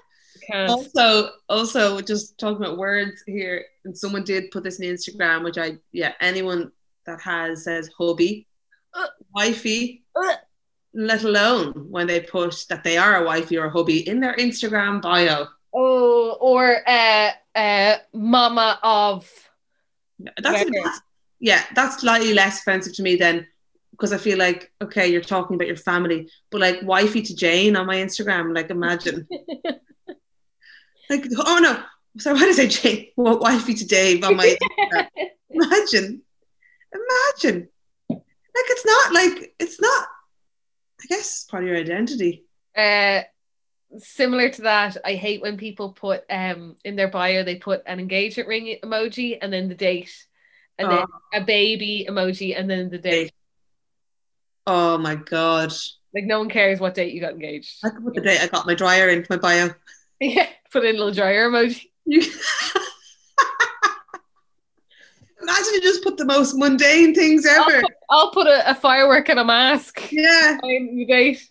Can't. 0.49 0.69
also, 0.71 1.31
also 1.49 1.99
just 1.99 2.37
talking 2.37 2.63
about 2.63 2.77
words 2.77 3.21
here, 3.27 3.65
and 3.83 3.97
someone 3.97 4.23
did 4.23 4.49
put 4.51 4.63
this 4.63 4.79
in 4.79 4.89
Instagram, 4.95 5.43
which 5.43 5.57
I 5.57 5.77
yeah, 5.91 6.13
anyone 6.21 6.71
that 7.05 7.19
has 7.21 7.65
says 7.65 7.89
hobby, 7.97 8.47
Uh. 8.93 9.07
wifey, 9.35 10.05
Uh. 10.15 10.35
let 10.93 11.23
alone 11.23 11.73
when 11.89 12.07
they 12.07 12.21
put 12.21 12.55
that 12.69 12.83
they 12.85 12.97
are 12.97 13.21
a 13.21 13.25
wifey 13.25 13.57
or 13.57 13.65
a 13.65 13.69
hubby 13.69 14.07
in 14.07 14.21
their 14.21 14.35
Instagram 14.35 15.01
bio. 15.01 15.47
Oh, 15.73 16.37
or 16.39 16.77
uh, 16.87 17.31
uh, 17.53 17.95
mama 18.13 18.79
of. 18.83 19.29
That's, 20.41 20.63
that's 20.71 21.01
yeah, 21.39 21.63
that's 21.75 21.99
slightly 21.99 22.33
less 22.33 22.61
offensive 22.61 22.93
to 22.95 23.03
me 23.03 23.17
than 23.17 23.45
because 23.97 24.13
I 24.13 24.17
feel 24.17 24.37
like 24.37 24.71
okay, 24.81 25.07
you're 25.07 25.21
talking 25.21 25.55
about 25.55 25.67
your 25.67 25.75
family, 25.75 26.29
but 26.51 26.61
like 26.61 26.79
wifey 26.83 27.21
to 27.23 27.35
Jane 27.35 27.75
on 27.75 27.87
my 27.87 27.95
Instagram, 27.95 28.53
like 28.53 28.69
imagine. 28.69 29.27
like 31.09 31.25
oh 31.37 31.59
no, 31.59 31.81
sorry, 32.19 32.35
why 32.35 32.41
did 32.41 32.49
I 32.49 32.53
say 32.53 32.67
Jane? 32.67 33.07
What 33.15 33.41
wifey 33.41 33.73
to 33.73 33.85
Dave 33.85 34.23
on 34.23 34.35
my 34.35 34.55
Instagram? 34.55 35.07
imagine, 35.49 36.21
imagine. 36.93 37.69
Like 38.09 38.69
it's 38.69 38.85
not 38.85 39.13
like 39.13 39.55
it's 39.59 39.81
not. 39.81 40.07
I 41.01 41.05
guess 41.09 41.19
it's 41.19 41.43
part 41.45 41.63
of 41.63 41.69
your 41.69 41.77
identity. 41.77 42.43
Uh, 42.75 43.21
similar 43.97 44.49
to 44.49 44.61
that, 44.63 44.97
I 45.03 45.15
hate 45.15 45.41
when 45.41 45.57
people 45.57 45.93
put 45.93 46.23
um 46.29 46.75
in 46.83 46.95
their 46.95 47.07
bio 47.07 47.43
they 47.43 47.55
put 47.55 47.81
an 47.87 47.99
engagement 47.99 48.47
ring 48.47 48.77
emoji 48.83 49.37
and 49.41 49.51
then 49.51 49.69
the 49.69 49.75
date, 49.75 50.27
and 50.77 50.91
then 50.91 51.05
a 51.33 51.43
baby 51.43 52.05
emoji 52.07 52.57
and 52.57 52.69
then 52.69 52.89
the 52.91 52.99
date. 52.99 53.31
Oh 54.67 54.97
my 54.97 55.15
god! 55.15 55.73
Like 56.13 56.25
no 56.25 56.39
one 56.39 56.49
cares 56.49 56.81
what 56.81 56.93
date 56.93 57.13
you 57.13 57.21
got 57.21 57.31
engaged. 57.31 57.77
I 57.85 57.89
could 57.89 58.03
put 58.03 58.13
the 58.15 58.21
date 58.21 58.41
I 58.41 58.47
got 58.47 58.67
my 58.67 58.75
dryer 58.75 59.07
into 59.09 59.27
my 59.29 59.37
bio. 59.37 59.69
Yeah, 60.19 60.47
put 60.71 60.83
in 60.83 60.95
a 60.95 60.97
little 60.97 61.13
dryer 61.13 61.49
emoji. 61.49 61.85
Imagine 65.41 65.73
you 65.73 65.81
just 65.81 66.03
put 66.03 66.17
the 66.17 66.25
most 66.25 66.55
mundane 66.57 67.13
things 67.15 67.45
I'll 67.45 67.69
ever. 67.69 67.81
put, 67.81 67.93
I'll 68.09 68.31
put 68.31 68.47
a, 68.47 68.71
a 68.71 68.75
firework 68.75 69.29
and 69.29 69.39
a 69.39 69.45
mask. 69.45 70.11
Yeah, 70.11 70.57
the 70.61 71.05
date. 71.07 71.47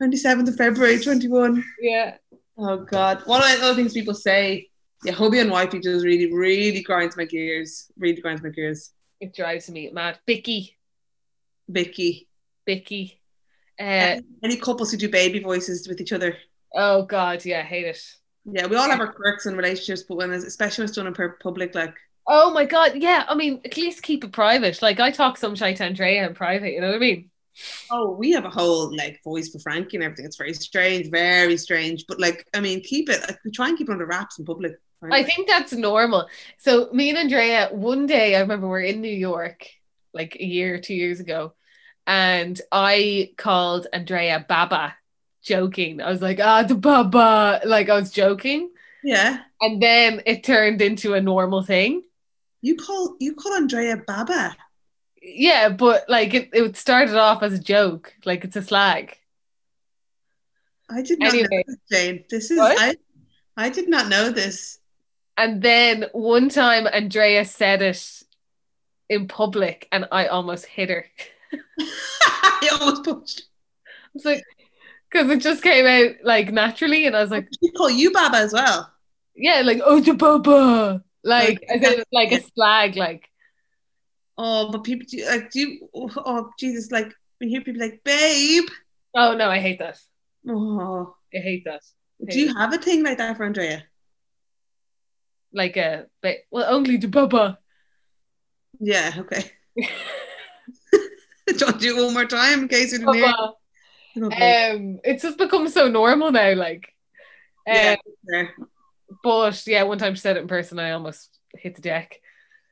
27th 0.00 0.48
of 0.48 0.56
February, 0.56 1.00
21. 1.00 1.64
Yeah. 1.80 2.16
Oh 2.56 2.76
God. 2.78 3.22
One 3.26 3.42
of 3.42 3.48
the 3.58 3.64
other 3.64 3.74
things 3.74 3.92
people 3.94 4.14
say, 4.14 4.68
yeah, 5.04 5.12
hubby 5.12 5.40
and 5.40 5.50
wifey 5.50 5.80
just 5.80 6.04
really, 6.04 6.32
really 6.32 6.82
grinds 6.82 7.16
my 7.16 7.24
gears. 7.24 7.90
Really 7.98 8.20
grinds 8.20 8.42
my 8.42 8.50
gears. 8.50 8.92
It 9.18 9.34
drives 9.34 9.70
me 9.70 9.90
mad. 9.90 10.18
Bicky. 10.26 10.76
Bicky. 11.70 12.28
Vicky. 12.66 13.20
Bicky. 13.78 14.18
Uh, 14.18 14.20
Any 14.44 14.56
couples 14.56 14.90
who 14.90 14.96
do 14.98 15.08
baby 15.08 15.40
voices 15.40 15.88
with 15.88 16.00
each 16.00 16.12
other. 16.12 16.36
oh 16.74 17.02
God, 17.04 17.44
yeah, 17.44 17.60
I 17.60 17.62
hate 17.62 17.86
it. 17.86 18.02
Yeah, 18.44 18.66
we 18.66 18.76
all 18.76 18.88
have 18.88 19.00
our 19.00 19.12
quirks 19.12 19.46
in 19.46 19.56
relationships, 19.56 20.04
but 20.08 20.16
when 20.16 20.32
it's, 20.32 20.44
especially 20.44 20.82
when 20.82 20.88
it's 20.88 20.96
done 20.96 21.06
in 21.06 21.32
public, 21.42 21.74
like 21.74 21.94
Oh 22.26 22.52
my 22.52 22.64
God, 22.64 22.92
yeah. 22.96 23.24
I 23.28 23.34
mean, 23.34 23.60
at 23.64 23.76
least 23.76 24.02
keep 24.02 24.22
it 24.22 24.32
private. 24.32 24.80
Like 24.82 25.00
I 25.00 25.10
talk 25.10 25.36
some 25.36 25.56
shite 25.56 25.76
to 25.78 25.84
Andrea 25.84 26.26
in 26.26 26.34
private. 26.34 26.72
You 26.72 26.80
know 26.80 26.88
what 26.88 26.96
I 26.96 27.00
mean? 27.00 27.30
oh, 27.90 28.12
we 28.12 28.30
have 28.32 28.44
a 28.44 28.50
whole 28.50 28.94
like 28.96 29.20
voice 29.24 29.48
for 29.50 29.58
Frankie 29.58 29.96
and 29.96 30.04
everything. 30.04 30.26
It's 30.26 30.36
very 30.36 30.54
strange, 30.54 31.10
very 31.10 31.56
strange. 31.56 32.04
But 32.06 32.20
like, 32.20 32.46
I 32.54 32.60
mean, 32.60 32.82
keep 32.82 33.08
it. 33.08 33.20
Like, 33.22 33.38
we 33.44 33.50
try 33.50 33.68
and 33.68 33.76
keep 33.76 33.88
it 33.88 33.92
under 33.92 34.06
wraps 34.06 34.38
in 34.38 34.44
public. 34.44 34.72
I 35.10 35.22
think 35.22 35.48
that's 35.48 35.72
normal. 35.72 36.28
So 36.58 36.90
me 36.92 37.08
and 37.08 37.18
Andrea, 37.18 37.70
one 37.72 38.06
day 38.06 38.36
I 38.36 38.40
remember 38.40 38.68
we're 38.68 38.80
in 38.82 39.00
New 39.00 39.08
York, 39.08 39.66
like 40.12 40.36
a 40.36 40.44
year 40.44 40.74
or 40.74 40.78
two 40.78 40.94
years 40.94 41.20
ago, 41.20 41.54
and 42.10 42.60
I 42.72 43.30
called 43.36 43.86
Andrea 43.92 44.44
Baba, 44.48 44.96
joking. 45.44 46.02
I 46.02 46.10
was 46.10 46.20
like, 46.20 46.40
ah, 46.40 46.64
the 46.64 46.74
Baba, 46.74 47.60
like 47.64 47.88
I 47.88 47.94
was 47.94 48.10
joking, 48.10 48.70
yeah. 49.04 49.42
and 49.60 49.80
then 49.80 50.20
it 50.26 50.42
turned 50.42 50.82
into 50.82 51.14
a 51.14 51.20
normal 51.20 51.62
thing. 51.62 52.02
You 52.62 52.76
call 52.76 53.16
you 53.20 53.36
call 53.36 53.54
Andrea 53.54 54.02
Baba. 54.04 54.56
Yeah, 55.22 55.68
but 55.68 56.06
like 56.08 56.34
it, 56.34 56.50
it 56.52 56.76
started 56.76 57.14
off 57.14 57.44
as 57.44 57.52
a 57.52 57.62
joke, 57.62 58.12
like 58.24 58.42
it's 58.44 58.56
a 58.56 58.62
slag. 58.62 59.16
I 60.90 61.02
did 61.02 61.20
not 61.20 61.28
Anyway. 61.28 61.48
know 61.48 61.62
this, 61.68 61.76
Jane. 61.92 62.24
This 62.28 62.50
is 62.50 62.58
What? 62.58 62.76
I 62.76 62.96
I 63.56 63.68
did 63.68 63.88
not 63.88 64.08
know 64.08 64.30
this. 64.30 64.80
And 65.36 65.62
then 65.62 66.06
one 66.12 66.48
time 66.48 66.88
Andrea 66.92 67.44
said 67.44 67.82
it 67.82 68.24
in 69.08 69.28
public 69.28 69.86
and 69.92 70.06
I 70.10 70.26
almost 70.26 70.66
hit 70.66 70.90
her. 70.90 71.06
I 72.22 72.68
almost 72.80 73.04
pushed. 73.04 73.42
It's 74.14 74.24
like 74.24 74.44
because 75.10 75.30
it 75.30 75.40
just 75.40 75.62
came 75.62 75.86
out 75.86 76.16
like 76.24 76.52
naturally 76.52 77.06
and 77.06 77.16
I 77.16 77.20
was 77.22 77.30
like, 77.30 77.48
You 77.60 77.72
call 77.72 77.90
you 77.90 78.12
Baba 78.12 78.36
as 78.38 78.52
well. 78.52 78.92
yeah, 79.36 79.62
like 79.64 79.80
oh 79.84 80.00
the 80.00 80.14
baba. 80.14 81.02
Like 81.24 81.62
Okay. 81.62 81.74
I 81.74 81.78
said 81.80 82.04
like 82.12 82.32
a 82.32 82.40
slag, 82.54 82.96
like 82.96 83.26
Oh, 84.38 84.70
but 84.72 84.84
people 84.84 85.06
do 85.10 85.24
like 85.26 85.50
do 85.50 85.60
you 85.60 85.88
oh 85.94 86.50
Jesus, 86.58 86.90
like 86.90 87.12
we 87.40 87.48
hear 87.48 87.60
people 87.60 87.80
like, 87.80 88.02
babe. 88.04 88.64
oh 89.14 89.34
no, 89.36 89.50
I 89.50 89.58
hate 89.58 89.78
that. 89.80 89.98
Oh 90.48 91.14
I 91.34 91.38
hate 91.38 91.64
that. 91.64 91.82
do 92.26 92.38
you 92.38 92.54
have 92.54 92.72
a 92.72 92.78
thing 92.78 93.02
like 93.04 93.18
that 93.18 93.36
for 93.36 93.44
Andrea? 93.44 93.84
Like 95.52 95.76
uh, 95.76 95.80
a 95.80 96.04
but 96.22 96.36
well 96.50 96.72
only 96.72 96.96
the 96.96 97.08
baba. 97.08 97.58
Yeah, 98.78 99.12
okay. 99.18 99.50
Don't 101.58 101.80
do 101.80 101.96
it 101.98 102.04
one 102.04 102.14
more 102.14 102.24
time 102.26 102.60
in 102.60 102.68
case 102.68 102.92
you 102.92 102.98
didn't 102.98 103.14
hear. 103.14 103.32
Um 104.16 105.00
it's 105.04 105.22
just 105.22 105.38
become 105.38 105.68
so 105.68 105.88
normal 105.88 106.32
now, 106.32 106.54
like 106.54 106.92
um, 107.68 107.74
Yeah, 107.76 107.96
but 109.22 109.62
yeah, 109.66 109.82
one 109.84 109.98
time 109.98 110.14
she 110.14 110.20
said 110.20 110.36
it 110.36 110.40
in 110.40 110.48
person, 110.48 110.78
I 110.78 110.92
almost 110.92 111.38
hit 111.56 111.74
the 111.76 111.82
deck. 111.82 112.20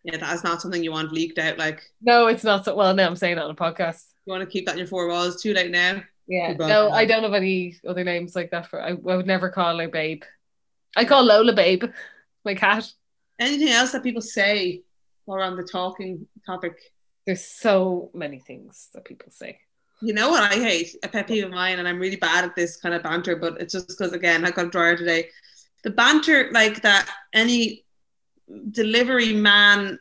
yeah, 0.04 0.16
that 0.16 0.34
is 0.34 0.44
not 0.44 0.60
something 0.62 0.82
you 0.82 0.92
want 0.92 1.12
leaked 1.12 1.38
out. 1.38 1.58
Like 1.58 1.82
No, 2.00 2.26
it's 2.26 2.44
not 2.44 2.64
so 2.64 2.74
well. 2.74 2.94
Now 2.94 3.06
I'm 3.06 3.16
saying 3.16 3.38
it 3.38 3.42
on 3.42 3.50
a 3.50 3.54
podcast. 3.54 4.04
you 4.26 4.30
want 4.32 4.42
to 4.42 4.50
keep 4.50 4.66
that 4.66 4.72
in 4.72 4.78
your 4.78 4.86
four 4.86 5.08
walls. 5.08 5.40
Too 5.42 5.54
late 5.54 5.70
now. 5.70 6.02
Yeah, 6.26 6.48
Goodbye. 6.48 6.68
no, 6.68 6.90
I 6.90 7.04
don't 7.06 7.22
have 7.22 7.34
any 7.34 7.76
other 7.86 8.04
names 8.04 8.36
like 8.36 8.50
that. 8.50 8.66
For 8.66 8.82
I, 8.82 8.90
I 8.90 8.92
would 8.92 9.26
never 9.26 9.48
call 9.48 9.78
her 9.78 9.88
babe. 9.88 10.22
I 10.96 11.04
call 11.04 11.24
Lola 11.24 11.52
babe, 11.54 11.84
my 12.44 12.54
cat. 12.54 12.90
Anything 13.38 13.68
else 13.68 13.92
that 13.92 14.02
people 14.02 14.20
say 14.22 14.82
while 15.24 15.38
we're 15.38 15.44
on 15.44 15.56
the 15.56 15.62
talking 15.62 16.26
topic? 16.44 16.76
There's 17.28 17.44
so 17.44 18.10
many 18.14 18.38
things 18.38 18.88
that 18.94 19.04
people 19.04 19.30
say. 19.30 19.58
You 20.00 20.14
know 20.14 20.30
what 20.30 20.50
I 20.50 20.54
hate? 20.54 20.96
A 21.02 21.08
pet 21.08 21.26
peeve 21.26 21.44
of 21.44 21.50
mine, 21.50 21.78
and 21.78 21.86
I'm 21.86 21.98
really 21.98 22.16
bad 22.16 22.42
at 22.42 22.56
this 22.56 22.78
kind 22.78 22.94
of 22.94 23.02
banter, 23.02 23.36
but 23.36 23.60
it's 23.60 23.74
just 23.74 23.88
because 23.88 24.14
again 24.14 24.46
I 24.46 24.50
got 24.50 24.68
a 24.68 24.70
dryer 24.70 24.96
today. 24.96 25.28
The 25.84 25.90
banter 25.90 26.50
like 26.52 26.80
that 26.80 27.06
any 27.34 27.84
delivery 28.70 29.34
man 29.34 29.98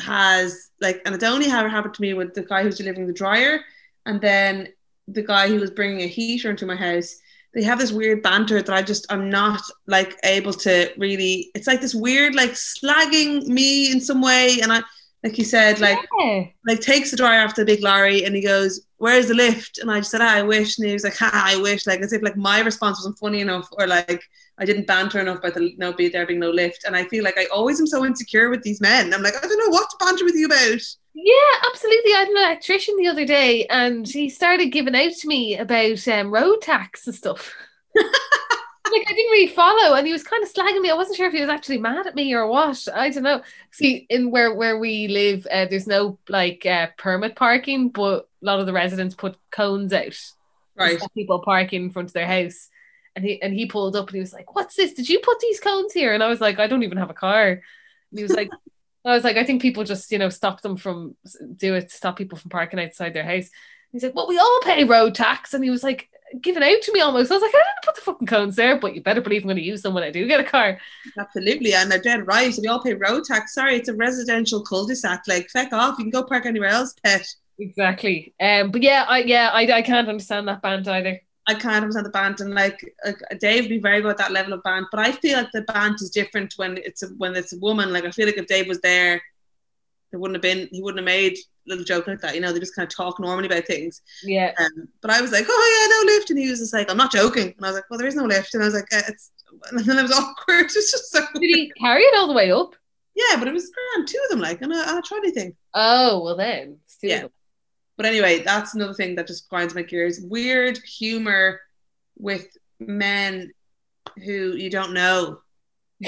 has 0.00 0.70
like, 0.80 1.00
and 1.06 1.14
it's 1.14 1.22
only 1.22 1.46
ever 1.46 1.68
happened 1.68 1.94
to 1.94 2.02
me 2.02 2.12
with 2.12 2.34
the 2.34 2.42
guy 2.42 2.64
who's 2.64 2.78
delivering 2.78 3.06
the 3.06 3.12
dryer, 3.12 3.60
and 4.04 4.20
then 4.20 4.66
the 5.06 5.22
guy 5.22 5.46
who 5.46 5.60
was 5.60 5.70
bringing 5.70 6.00
a 6.00 6.08
heater 6.08 6.50
into 6.50 6.66
my 6.66 6.74
house. 6.74 7.14
They 7.54 7.62
have 7.62 7.78
this 7.78 7.92
weird 7.92 8.24
banter 8.24 8.60
that 8.60 8.74
I 8.74 8.82
just 8.82 9.06
I'm 9.12 9.30
not 9.30 9.62
like 9.86 10.16
able 10.24 10.54
to 10.54 10.92
really. 10.96 11.52
It's 11.54 11.68
like 11.68 11.80
this 11.80 11.94
weird 11.94 12.34
like 12.34 12.54
slagging 12.54 13.46
me 13.46 13.92
in 13.92 14.00
some 14.00 14.20
way, 14.20 14.58
and 14.60 14.72
I 14.72 14.82
like 15.24 15.38
you 15.38 15.44
said 15.44 15.80
like 15.80 15.98
yeah. 16.20 16.44
like 16.66 16.80
takes 16.80 17.10
the 17.10 17.16
dryer 17.16 17.40
after 17.40 17.62
the 17.62 17.74
big 17.74 17.82
lorry 17.82 18.24
and 18.24 18.34
he 18.34 18.42
goes, 18.42 18.86
Where's 18.98 19.28
the 19.28 19.34
lift? 19.34 19.78
And 19.78 19.90
I 19.90 19.98
just 19.98 20.10
said, 20.10 20.20
ah, 20.20 20.34
I 20.34 20.42
wish. 20.42 20.78
And 20.78 20.86
he 20.86 20.92
was 20.92 21.04
like, 21.04 21.16
Ha, 21.18 21.30
I 21.32 21.56
wish. 21.56 21.86
Like 21.86 22.00
as 22.00 22.12
if 22.12 22.22
like 22.22 22.36
my 22.36 22.60
response 22.60 22.98
wasn't 22.98 23.18
funny 23.18 23.40
enough 23.40 23.68
or 23.72 23.86
like 23.86 24.22
I 24.58 24.64
didn't 24.64 24.86
banter 24.86 25.20
enough 25.20 25.38
about 25.38 25.54
the 25.54 25.74
no 25.78 25.92
be 25.92 26.08
there 26.08 26.26
being 26.26 26.40
no 26.40 26.50
lift. 26.50 26.84
And 26.84 26.96
I 26.96 27.04
feel 27.04 27.24
like 27.24 27.38
I 27.38 27.46
always 27.46 27.80
am 27.80 27.86
so 27.86 28.04
insecure 28.04 28.48
with 28.50 28.62
these 28.62 28.80
men. 28.80 29.12
I'm 29.12 29.22
like, 29.22 29.36
I 29.36 29.46
don't 29.46 29.58
know 29.58 29.72
what 29.72 29.90
to 29.90 29.96
banter 30.04 30.24
with 30.24 30.34
you 30.34 30.46
about. 30.46 30.80
Yeah, 31.14 31.68
absolutely. 31.70 32.12
I 32.12 32.18
had 32.18 32.28
an 32.28 32.36
electrician 32.36 32.94
the 32.98 33.08
other 33.08 33.24
day, 33.24 33.64
and 33.66 34.06
he 34.06 34.28
started 34.28 34.66
giving 34.66 34.94
out 34.94 35.12
to 35.12 35.28
me 35.28 35.56
about 35.56 36.06
um, 36.08 36.30
road 36.30 36.60
tax 36.60 37.06
and 37.06 37.16
stuff. 37.16 37.54
like 38.92 39.06
I 39.08 39.12
didn't 39.12 39.30
really 39.32 39.48
follow, 39.48 39.94
and 39.94 40.06
he 40.06 40.12
was 40.12 40.22
kind 40.22 40.42
of 40.42 40.52
slagging 40.52 40.80
me. 40.80 40.90
I 40.90 40.94
wasn't 40.94 41.16
sure 41.16 41.26
if 41.26 41.32
he 41.32 41.40
was 41.40 41.50
actually 41.50 41.78
mad 41.78 42.06
at 42.06 42.14
me 42.14 42.34
or 42.34 42.46
what. 42.46 42.86
I 42.94 43.10
don't 43.10 43.22
know. 43.22 43.42
See, 43.70 44.06
in 44.08 44.30
where 44.30 44.54
where 44.54 44.78
we 44.78 45.08
live, 45.08 45.46
uh, 45.50 45.66
there's 45.66 45.86
no 45.86 46.18
like 46.28 46.64
uh, 46.66 46.88
permit 46.96 47.36
parking, 47.36 47.90
but 47.90 48.28
a 48.42 48.44
lot 48.44 48.60
of 48.60 48.66
the 48.66 48.72
residents 48.72 49.14
put 49.14 49.36
cones 49.50 49.92
out. 49.92 50.18
Right. 50.76 51.00
People 51.14 51.40
parking 51.40 51.84
in 51.84 51.90
front 51.90 52.10
of 52.10 52.12
their 52.12 52.26
house. 52.26 52.68
And 53.14 53.24
he 53.24 53.40
and 53.40 53.54
he 53.54 53.66
pulled 53.66 53.96
up 53.96 54.08
and 54.08 54.14
he 54.14 54.20
was 54.20 54.34
like, 54.34 54.54
"What's 54.54 54.76
this? 54.76 54.92
Did 54.92 55.08
you 55.08 55.20
put 55.20 55.40
these 55.40 55.58
cones 55.58 55.92
here?" 55.94 56.12
And 56.12 56.22
I 56.22 56.28
was 56.28 56.40
like, 56.40 56.58
"I 56.58 56.66
don't 56.66 56.82
even 56.82 56.98
have 56.98 57.08
a 57.08 57.14
car." 57.14 57.48
And 57.48 58.18
he 58.18 58.22
was 58.22 58.32
like, 58.32 58.50
"I 59.06 59.14
was 59.14 59.24
like, 59.24 59.38
I 59.38 59.44
think 59.44 59.62
people 59.62 59.84
just 59.84 60.12
you 60.12 60.18
know 60.18 60.28
stop 60.28 60.60
them 60.60 60.76
from 60.76 61.16
do 61.56 61.74
it, 61.74 61.90
stop 61.90 62.18
people 62.18 62.36
from 62.36 62.50
parking 62.50 62.78
outside 62.78 63.14
their 63.14 63.24
house." 63.24 63.48
He's 63.90 64.02
like, 64.02 64.14
"Well, 64.14 64.28
we 64.28 64.36
all 64.36 64.60
pay 64.64 64.84
road 64.84 65.14
tax," 65.14 65.54
and 65.54 65.64
he 65.64 65.70
was 65.70 65.82
like 65.82 66.10
giving 66.40 66.62
out 66.62 66.82
to 66.82 66.92
me 66.92 67.00
almost. 67.00 67.30
I 67.30 67.34
was 67.34 67.42
like, 67.42 67.54
"I 67.54 67.58
didn't 67.58 67.84
put 67.84 67.94
the 67.94 68.00
fucking 68.02 68.26
cones 68.26 68.56
there, 68.56 68.78
but 68.78 68.94
you 68.94 69.02
better 69.02 69.20
believe 69.20 69.42
I'm 69.42 69.48
going 69.48 69.56
to 69.56 69.62
use 69.62 69.82
them 69.82 69.94
when 69.94 70.04
I 70.04 70.10
do 70.10 70.26
get 70.26 70.40
a 70.40 70.44
car." 70.44 70.78
Absolutely. 71.18 71.74
And 71.74 71.90
they're 71.90 72.00
dead 72.00 72.26
right. 72.26 72.54
We 72.60 72.68
all 72.68 72.82
pay 72.82 72.94
road 72.94 73.24
tax. 73.24 73.54
Sorry, 73.54 73.76
it's 73.76 73.88
a 73.88 73.94
residential 73.94 74.62
cul-de-sac. 74.62 75.22
Like 75.26 75.48
feck 75.50 75.72
off. 75.72 75.98
You 75.98 76.04
can 76.04 76.10
go 76.10 76.22
park 76.22 76.46
anywhere 76.46 76.70
else, 76.70 76.94
pet. 77.04 77.26
Exactly. 77.58 78.34
Um, 78.40 78.70
but 78.70 78.82
yeah, 78.82 79.06
I 79.08 79.18
yeah, 79.20 79.50
I, 79.52 79.62
I 79.62 79.82
can't 79.82 80.08
understand 80.08 80.48
that 80.48 80.62
band 80.62 80.88
either. 80.88 81.20
I 81.48 81.54
can't 81.54 81.82
understand 81.82 82.06
the 82.06 82.10
band 82.10 82.40
and 82.40 82.54
like, 82.54 82.82
like 83.04 83.22
Dave 83.38 83.64
would 83.64 83.70
be 83.70 83.78
very 83.78 84.00
good 84.02 84.10
at 84.10 84.18
that 84.18 84.32
level 84.32 84.52
of 84.52 84.64
band, 84.64 84.86
but 84.90 84.98
I 84.98 85.12
feel 85.12 85.38
like 85.38 85.52
the 85.52 85.62
band 85.62 85.94
is 86.00 86.10
different 86.10 86.54
when 86.56 86.76
it's 86.78 87.04
a, 87.04 87.08
when 87.18 87.36
it's 87.36 87.52
a 87.52 87.58
woman. 87.58 87.92
Like 87.92 88.04
I 88.04 88.10
feel 88.10 88.26
like 88.26 88.36
if 88.36 88.48
Dave 88.48 88.66
was 88.66 88.80
there, 88.80 89.22
there 90.10 90.18
wouldn't 90.18 90.36
have 90.36 90.42
been 90.42 90.68
he 90.72 90.82
wouldn't 90.82 90.98
have 90.98 91.04
made 91.04 91.38
little 91.66 91.84
joke 91.84 92.06
like 92.06 92.20
that. 92.20 92.34
You 92.34 92.40
know, 92.40 92.52
they 92.52 92.60
just 92.60 92.74
kind 92.74 92.86
of 92.86 92.94
talk 92.94 93.18
normally 93.20 93.46
about 93.46 93.66
things. 93.66 94.02
Yeah. 94.22 94.52
Um, 94.58 94.88
but 95.00 95.10
I 95.10 95.20
was 95.20 95.32
like, 95.32 95.46
oh 95.48 95.78
yeah, 95.80 95.96
no 95.96 96.14
lift, 96.14 96.30
and 96.30 96.38
he 96.38 96.50
was 96.50 96.60
just 96.60 96.72
like, 96.72 96.90
I'm 96.90 96.96
not 96.96 97.12
joking, 97.12 97.54
and 97.56 97.64
I 97.66 97.68
was 97.68 97.76
like, 97.76 97.84
well, 97.90 97.98
there 97.98 98.08
is 98.08 98.16
no 98.16 98.24
lift, 98.24 98.54
and 98.54 98.62
I 98.62 98.66
was 98.66 98.74
like, 98.74 98.92
uh, 98.92 99.02
it's, 99.08 99.32
and 99.70 99.80
then 99.80 99.98
it 99.98 100.02
was 100.02 100.12
awkward. 100.12 100.66
It's 100.66 100.90
just 100.92 101.12
so 101.12 101.20
Did 101.34 101.42
he 101.42 101.72
carry 101.80 102.02
it 102.02 102.18
all 102.18 102.26
the 102.26 102.34
way 102.34 102.50
up? 102.50 102.74
yeah, 103.14 103.38
but 103.38 103.48
it 103.48 103.54
was 103.54 103.70
grand, 103.70 104.08
two 104.08 104.20
of 104.24 104.30
them, 104.30 104.40
like, 104.40 104.60
and 104.60 104.72
I, 104.72 104.98
I 104.98 105.00
tried 105.00 105.18
anything. 105.18 105.56
Oh 105.74 106.22
well, 106.22 106.36
then 106.36 106.78
it's 106.84 106.98
two 106.98 107.06
of 107.06 107.12
Yeah. 107.12 107.26
But 107.96 108.06
anyway, 108.06 108.40
that's 108.40 108.74
another 108.74 108.92
thing 108.92 109.14
that 109.14 109.26
just 109.26 109.48
grinds 109.48 109.74
my 109.74 109.82
gears. 109.82 110.20
Weird 110.20 110.78
humor 110.78 111.60
with 112.18 112.46
men 112.78 113.52
who 114.22 114.54
you 114.54 114.68
don't 114.68 114.92
know, 114.92 115.40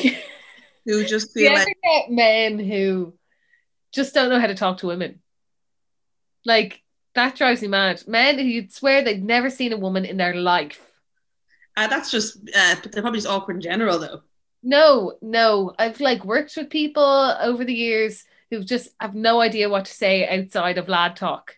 who 0.84 1.04
just 1.04 1.34
you 1.34 1.48
feel 1.48 1.56
ever 1.56 1.66
like 1.84 2.10
men 2.10 2.58
who 2.58 3.14
just 3.92 4.14
don't 4.14 4.28
know 4.28 4.40
how 4.40 4.46
to 4.46 4.54
talk 4.54 4.78
to 4.78 4.86
women? 4.86 5.20
Like 6.44 6.82
that 7.14 7.36
drives 7.36 7.62
me 7.62 7.68
mad. 7.68 8.02
Men 8.08 8.38
who 8.38 8.44
you'd 8.44 8.72
swear 8.72 9.02
they've 9.02 9.22
never 9.22 9.50
seen 9.50 9.72
a 9.72 9.76
woman 9.78 10.04
in 10.04 10.16
their 10.16 10.34
life. 10.34 10.80
uh, 11.76 11.86
that's 11.88 12.10
just 12.10 12.38
uh, 12.56 12.76
they're 12.90 13.02
probably 13.02 13.18
just 13.18 13.28
awkward 13.28 13.56
in 13.56 13.62
general 13.62 13.98
though. 13.98 14.22
No, 14.62 15.18
no. 15.22 15.74
I've 15.78 16.00
like 16.00 16.24
worked 16.24 16.56
with 16.56 16.70
people 16.70 17.02
over 17.02 17.64
the 17.64 17.74
years 17.74 18.24
who 18.50 18.62
just 18.64 18.88
have 19.00 19.14
no 19.14 19.40
idea 19.40 19.68
what 19.68 19.84
to 19.86 19.92
say 19.92 20.26
outside 20.28 20.78
of 20.78 20.88
lad 20.88 21.16
talk. 21.16 21.56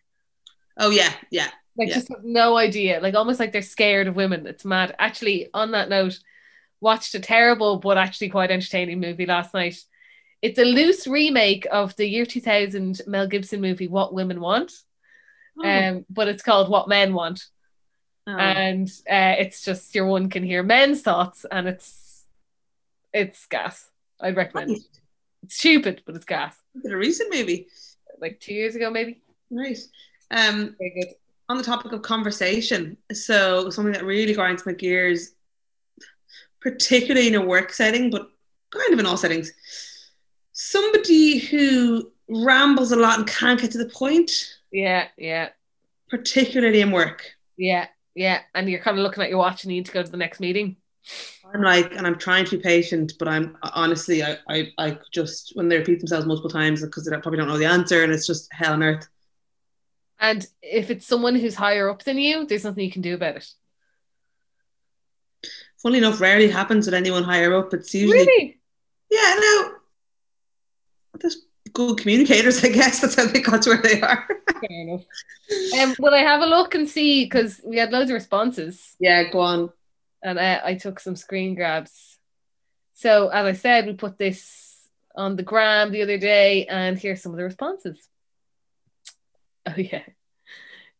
Oh 0.76 0.90
yeah, 0.90 1.12
yeah. 1.30 1.50
Like 1.76 1.88
Yeah. 1.88 1.94
just 1.94 2.08
have 2.08 2.24
no 2.24 2.56
idea. 2.56 3.00
Like 3.00 3.14
almost 3.14 3.40
like 3.40 3.52
they're 3.52 3.62
scared 3.62 4.06
of 4.06 4.16
women. 4.16 4.46
It's 4.46 4.64
mad. 4.64 4.94
Actually, 4.98 5.48
on 5.54 5.70
that 5.72 5.88
note, 5.88 6.18
watched 6.80 7.14
a 7.14 7.20
terrible 7.20 7.78
but 7.78 7.98
actually 7.98 8.30
quite 8.30 8.50
entertaining 8.50 9.00
movie 9.00 9.26
last 9.26 9.54
night. 9.54 9.78
It's 10.42 10.58
a 10.58 10.64
loose 10.64 11.06
remake 11.06 11.66
of 11.70 11.94
the 11.96 12.06
year 12.08 12.24
2000 12.24 13.02
Mel 13.06 13.26
Gibson 13.26 13.60
movie 13.60 13.88
What 13.88 14.14
Women 14.14 14.40
Want. 14.40 14.72
Oh, 15.58 15.68
Um, 15.68 16.06
but 16.08 16.28
it's 16.28 16.42
called 16.42 16.70
What 16.70 16.88
Men 16.88 17.12
Want. 17.12 17.44
oh. 18.26 18.36
And 18.36 18.88
uh, 19.10 19.36
it's 19.38 19.62
just 19.64 19.94
your 19.94 20.06
one 20.06 20.30
can 20.30 20.42
hear 20.42 20.62
men's 20.62 21.02
thoughts 21.02 21.44
and 21.50 21.68
it's 21.68 22.24
it's 23.12 23.46
gas. 23.46 23.88
I'd 24.20 24.36
recommend 24.36 24.70
it. 24.70 24.74
Right. 24.74 24.80
It's 25.42 25.56
stupid, 25.56 26.02
but 26.06 26.14
it's 26.16 26.24
gas. 26.24 26.54
Is 26.76 26.84
it 26.84 26.92
a 26.92 26.96
recent 26.96 27.34
movie? 27.34 27.66
Like 28.20 28.38
two 28.40 28.54
years 28.54 28.76
ago, 28.76 28.90
maybe. 28.90 29.20
Right. 29.50 29.78
Um, 30.30 30.76
Very 30.78 30.90
good. 31.00 31.14
on 31.48 31.56
the 31.58 31.64
topic 31.64 31.92
of 31.92 32.02
conversation, 32.02 32.96
so 33.12 33.68
something 33.70 33.92
that 33.94 34.04
really 34.04 34.34
grinds 34.34 34.64
my 34.64 34.72
gears, 34.72 35.32
particularly 36.60 37.28
in 37.28 37.34
a 37.34 37.44
work 37.44 37.72
setting, 37.72 38.10
but 38.10 38.30
kind 38.70 38.92
of 38.92 38.98
in 38.98 39.06
all 39.06 39.16
settings, 39.16 39.50
somebody 40.60 41.38
who 41.38 42.10
rambles 42.28 42.92
a 42.92 42.96
lot 42.96 43.18
and 43.18 43.26
can't 43.26 43.60
get 43.60 43.70
to 43.72 43.78
the 43.78 43.88
point, 43.88 44.30
Yeah, 44.70 45.08
yeah, 45.16 45.48
particularly 46.08 46.80
in 46.82 46.90
work. 46.90 47.34
yeah, 47.56 47.86
yeah. 48.14 48.40
And 48.54 48.68
you're 48.68 48.80
kind 48.80 48.98
of 48.98 49.02
looking 49.02 49.22
at 49.22 49.30
your 49.30 49.38
watch 49.38 49.64
and 49.64 49.72
you 49.72 49.78
need 49.80 49.86
to 49.86 49.92
go 49.92 50.02
to 50.02 50.10
the 50.10 50.16
next 50.18 50.38
meeting. 50.40 50.76
I'm 51.52 51.62
like, 51.62 51.94
and 51.96 52.06
I'm 52.06 52.18
trying 52.18 52.44
to 52.44 52.56
be 52.58 52.62
patient, 52.62 53.14
but 53.18 53.26
I'm 53.26 53.56
honestly, 53.74 54.22
I, 54.22 54.36
I, 54.48 54.68
I 54.78 54.98
just 55.12 55.52
when 55.54 55.68
they 55.68 55.78
repeat 55.78 55.98
themselves 55.98 56.26
multiple 56.26 56.50
times 56.50 56.82
because 56.82 57.04
they 57.04 57.10
probably 57.12 57.38
don't 57.38 57.48
know 57.48 57.58
the 57.58 57.64
answer, 57.64 58.04
and 58.04 58.12
it's 58.12 58.26
just 58.26 58.52
hell 58.52 58.74
on 58.74 58.82
earth. 58.82 59.08
And 60.20 60.46
if 60.60 60.90
it's 60.90 61.06
someone 61.06 61.34
who's 61.34 61.54
higher 61.54 61.88
up 61.88 62.02
than 62.02 62.18
you, 62.18 62.44
there's 62.46 62.64
nothing 62.64 62.84
you 62.84 62.92
can 62.92 63.00
do 63.02 63.14
about 63.14 63.36
it. 63.36 63.50
Funnily 65.82 65.98
enough, 65.98 66.20
rarely 66.20 66.48
happens 66.48 66.86
with 66.86 66.94
anyone 66.94 67.24
higher 67.24 67.54
up. 67.54 67.72
It's 67.72 67.94
usually 67.94 68.18
Really? 68.18 68.60
Yeah, 69.10 69.34
no. 69.40 69.79
Good 71.72 71.98
communicators, 71.98 72.64
I 72.64 72.68
guess. 72.68 73.00
That's 73.02 73.14
how 73.14 73.26
they 73.26 73.40
got 73.40 73.62
to 73.62 73.70
where 73.70 73.82
they 73.82 74.00
are. 74.00 74.26
Fair 74.48 74.68
enough. 74.70 75.04
Um, 75.80 75.94
will 75.98 76.14
I 76.14 76.20
have 76.20 76.42
a 76.42 76.46
look 76.46 76.74
and 76.74 76.88
see? 76.88 77.24
Because 77.24 77.60
we 77.64 77.76
had 77.76 77.92
loads 77.92 78.10
of 78.10 78.14
responses. 78.14 78.94
Yeah, 78.98 79.30
go 79.30 79.40
on. 79.40 79.70
And 80.22 80.38
I, 80.38 80.60
I 80.64 80.74
took 80.74 81.00
some 81.00 81.16
screen 81.16 81.54
grabs. 81.54 82.18
So, 82.94 83.28
as 83.28 83.46
I 83.46 83.52
said, 83.52 83.86
we 83.86 83.94
put 83.94 84.18
this 84.18 84.88
on 85.16 85.36
the 85.36 85.42
gram 85.42 85.90
the 85.90 86.02
other 86.02 86.18
day, 86.18 86.66
and 86.66 86.98
here's 86.98 87.22
some 87.22 87.32
of 87.32 87.38
the 87.38 87.44
responses. 87.44 87.98
Oh, 89.66 89.74
yeah. 89.76 90.02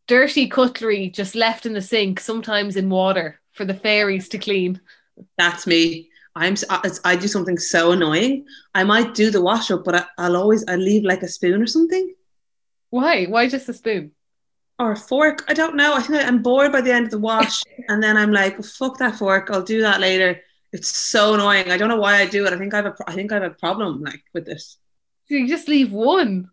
Dirty 0.07 0.47
cutlery 0.47 1.09
just 1.09 1.35
left 1.35 1.65
in 1.65 1.73
the 1.73 1.81
sink, 1.81 2.19
sometimes 2.19 2.75
in 2.75 2.89
water, 2.89 3.39
for 3.51 3.65
the 3.65 3.73
fairies 3.73 4.29
to 4.29 4.37
clean. 4.37 4.81
That's 5.37 5.67
me. 5.67 6.10
I'm 6.35 6.55
uh, 6.69 6.89
I 7.03 7.15
do 7.15 7.27
something 7.27 7.57
so 7.57 7.91
annoying. 7.91 8.45
I 8.73 8.83
might 8.83 9.13
do 9.13 9.31
the 9.31 9.41
wash 9.41 9.69
up, 9.71 9.83
but 9.83 9.95
I, 9.95 10.05
I'll 10.17 10.37
always 10.37 10.63
I 10.67 10.75
leave 10.77 11.03
like 11.03 11.23
a 11.23 11.27
spoon 11.27 11.61
or 11.61 11.67
something. 11.67 12.13
Why? 12.89 13.25
Why 13.25 13.47
just 13.47 13.69
a 13.69 13.73
spoon? 13.73 14.11
Or 14.79 14.93
a 14.93 14.97
fork? 14.97 15.43
I 15.47 15.53
don't 15.53 15.75
know. 15.75 15.93
I 15.93 16.01
think 16.01 16.25
I'm 16.25 16.41
bored 16.41 16.71
by 16.71 16.81
the 16.81 16.91
end 16.91 17.05
of 17.05 17.11
the 17.11 17.19
wash, 17.19 17.63
and 17.89 18.01
then 18.01 18.17
I'm 18.17 18.31
like, 18.31 18.63
"Fuck 18.63 18.97
that 18.97 19.15
fork! 19.17 19.49
I'll 19.51 19.61
do 19.63 19.81
that 19.81 19.99
later." 20.01 20.41
It's 20.73 20.95
so 20.95 21.33
annoying. 21.33 21.69
I 21.69 21.77
don't 21.77 21.89
know 21.89 21.99
why 21.99 22.15
I 22.21 22.25
do 22.25 22.45
it. 22.45 22.53
I 22.53 22.57
think 22.57 22.73
I 22.73 22.77
have 22.77 22.85
a 22.87 22.95
I 23.07 23.13
think 23.13 23.31
I 23.31 23.35
have 23.35 23.51
a 23.51 23.55
problem 23.55 24.01
like 24.01 24.23
with 24.33 24.45
this. 24.45 24.77
You 25.27 25.47
just 25.47 25.67
leave 25.67 25.91
one. 25.91 26.49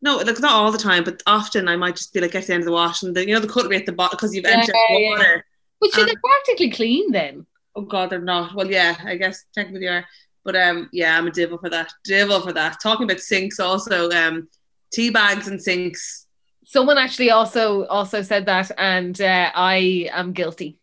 No, 0.00 0.16
like 0.16 0.40
not 0.40 0.52
all 0.52 0.72
the 0.72 0.78
time, 0.78 1.04
but 1.04 1.22
often 1.26 1.68
I 1.68 1.76
might 1.76 1.96
just 1.96 2.12
be 2.12 2.20
like, 2.20 2.32
get 2.32 2.42
to 2.42 2.46
the 2.48 2.54
end 2.54 2.62
of 2.62 2.66
the 2.66 2.72
wash, 2.72 3.02
and 3.02 3.14
then 3.16 3.28
you 3.28 3.34
know 3.34 3.40
the 3.40 3.48
cutlery 3.48 3.76
at 3.76 3.86
the 3.86 3.92
bottom 3.92 4.16
because 4.16 4.34
you've 4.34 4.44
Yeah, 4.44 4.60
entered 4.60 4.74
yeah. 4.90 5.10
water. 5.10 5.44
But 5.80 5.90
they 5.94 6.14
practically 6.16 6.70
clean 6.70 7.12
then? 7.12 7.46
Oh 7.74 7.82
God, 7.82 8.10
they're 8.10 8.20
not. 8.20 8.54
Well, 8.54 8.70
yeah, 8.70 8.96
I 9.04 9.16
guess 9.16 9.44
technically 9.54 9.80
they 9.86 9.88
are. 9.88 10.04
But 10.44 10.56
um, 10.56 10.88
yeah, 10.92 11.16
I'm 11.16 11.26
a 11.26 11.30
devil 11.30 11.58
for 11.58 11.70
that. 11.70 11.92
Devil 12.04 12.40
for 12.40 12.52
that. 12.52 12.80
Talking 12.82 13.04
about 13.04 13.20
sinks, 13.20 13.60
also 13.60 14.10
um, 14.10 14.48
tea 14.92 15.10
bags 15.10 15.48
and 15.48 15.62
sinks. 15.62 16.26
Someone 16.64 16.98
actually 16.98 17.30
also 17.30 17.86
also 17.86 18.22
said 18.22 18.46
that, 18.46 18.70
and 18.78 19.20
uh, 19.20 19.50
I 19.54 20.08
am 20.12 20.32
guilty. 20.32 20.78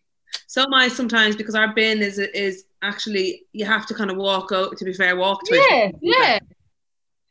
So 0.48 0.64
am 0.64 0.74
I 0.74 0.88
sometimes 0.88 1.36
because 1.36 1.56
our 1.56 1.74
bin 1.74 2.02
is 2.02 2.20
is 2.20 2.66
actually 2.82 3.44
you 3.54 3.66
have 3.66 3.86
to 3.88 3.94
kind 3.94 4.10
of 4.12 4.18
walk 4.18 4.52
out. 4.52 4.78
To 4.78 4.86
be 4.86 4.94
fair, 4.94 5.16
walk 5.16 5.44
to 5.46 5.56
Yeah, 5.56 5.92
it. 5.92 5.96
yeah. 6.02 6.40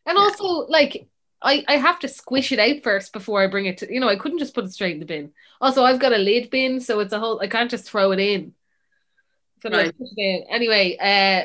And 0.07 0.16
Yeah. 0.16 0.23
also, 0.25 0.44
like, 0.68 1.09
I 1.42 1.64
I 1.68 1.77
have 1.77 1.99
to 2.01 2.09
squish 2.09 2.53
it 2.53 2.59
out 2.59 2.83
first 2.83 3.12
before 3.12 3.42
I 3.42 3.47
bring 3.47 3.66
it 3.66 3.79
to. 3.79 3.92
You 3.92 4.01
know, 4.01 4.09
I 4.09 4.16
couldn't 4.16 4.38
just 4.38 4.55
put 4.55 4.64
it 4.64 4.73
straight 4.73 4.94
in 4.94 5.01
the 5.01 5.07
bin. 5.07 5.33
Also, 5.61 5.85
I've 5.85 6.01
got 6.01 6.12
a 6.12 6.18
lid 6.18 6.51
bin, 6.51 6.81
so 6.81 7.01
it's 7.01 7.12
a 7.12 7.18
whole. 7.21 7.40
I 7.40 7.49
can't 7.49 7.71
just 7.71 7.88
throw 7.90 8.12
it 8.12 8.18
in. 8.21 8.55
So 9.62 9.68
like, 9.68 9.87
Right. 9.87 9.99
put 9.99 10.09
it 10.16 10.23
in. 10.23 10.44
Anyway, 10.51 10.97
uh, 10.99 11.44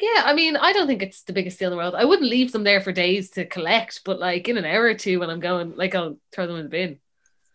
yeah. 0.00 0.22
I 0.24 0.34
mean, 0.34 0.56
I 0.56 0.72
don't 0.72 0.86
think 0.86 1.02
it's 1.02 1.22
the 1.22 1.32
biggest 1.32 1.58
deal 1.58 1.68
in 1.68 1.72
the 1.72 1.76
world. 1.76 1.94
I 1.94 2.04
wouldn't 2.04 2.30
leave 2.30 2.52
them 2.52 2.64
there 2.64 2.80
for 2.80 2.92
days 2.92 3.30
to 3.30 3.44
collect, 3.44 4.02
but 4.04 4.18
like 4.18 4.48
in 4.48 4.56
an 4.56 4.64
hour 4.64 4.84
or 4.84 4.94
two 4.94 5.20
when 5.20 5.30
I'm 5.30 5.40
going, 5.40 5.74
like 5.76 5.94
I'll 5.94 6.18
throw 6.32 6.46
them 6.46 6.56
in 6.56 6.64
the 6.64 6.70
bin. 6.70 6.98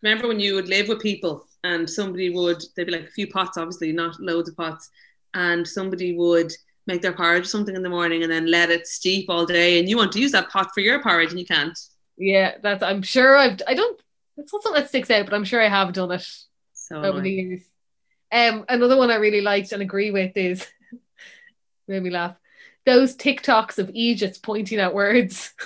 Remember 0.02 0.28
when 0.28 0.40
you 0.40 0.56
would 0.56 0.68
live 0.68 0.90
with 0.90 1.02
people 1.02 1.48
and 1.64 1.90
somebody 1.90 2.30
would 2.30 2.62
they'd 2.76 2.86
be 2.86 2.92
like 2.92 3.08
a 3.08 3.12
few 3.12 3.28
pots, 3.28 3.58
obviously 3.58 3.92
not 3.94 4.20
loads 4.20 4.50
of 4.50 4.58
pots, 4.58 4.90
and 5.34 5.66
somebody 5.66 6.16
would 6.18 6.52
make 6.86 7.02
their 7.02 7.14
porridge 7.14 7.44
or 7.44 7.48
something 7.48 7.76
in 7.76 7.84
the 7.84 7.90
morning 7.90 8.24
and 8.24 8.32
then 8.32 8.52
let 8.52 8.70
it 8.70 8.86
steep 8.88 9.30
all 9.30 9.46
day, 9.46 9.80
and 9.80 9.88
you 9.88 9.96
want 9.96 10.12
to 10.12 10.20
use 10.20 10.34
that 10.34 10.50
pot 10.50 10.70
for 10.74 10.82
your 10.82 11.02
porridge 11.02 11.30
and 11.32 11.40
you 11.40 11.46
can't. 11.46 11.78
Yeah, 12.18 12.56
that's. 12.62 12.84
I'm 12.84 13.02
sure 13.02 13.38
I've. 13.38 13.62
I 13.68 13.74
don't. 13.74 14.00
It's 14.38 14.52
not 14.52 14.64
something 14.64 14.82
that 14.82 14.90
sticks 14.90 15.10
out, 15.10 15.26
but 15.26 15.34
I'm 15.34 15.46
sure 15.46 15.62
I 15.62 15.70
have 15.70 15.94
done 15.94 16.12
it. 16.12 16.28
So 16.74 17.02
over 17.02 17.22
the 17.22 17.32
years. 17.32 17.62
Um, 18.34 18.66
another 18.68 18.98
one 18.98 19.12
I 19.12 19.16
really 19.16 19.42
liked 19.42 19.72
and 19.72 19.84
agree 19.84 20.10
with 20.10 20.36
is 20.36 20.66
made 21.88 22.02
me 22.02 22.10
laugh. 22.10 22.36
Those 22.86 23.16
TikToks 23.16 23.78
of 23.78 23.92
Egypt 23.94 24.42
pointing 24.42 24.80
at 24.80 24.94
words. 24.94 25.54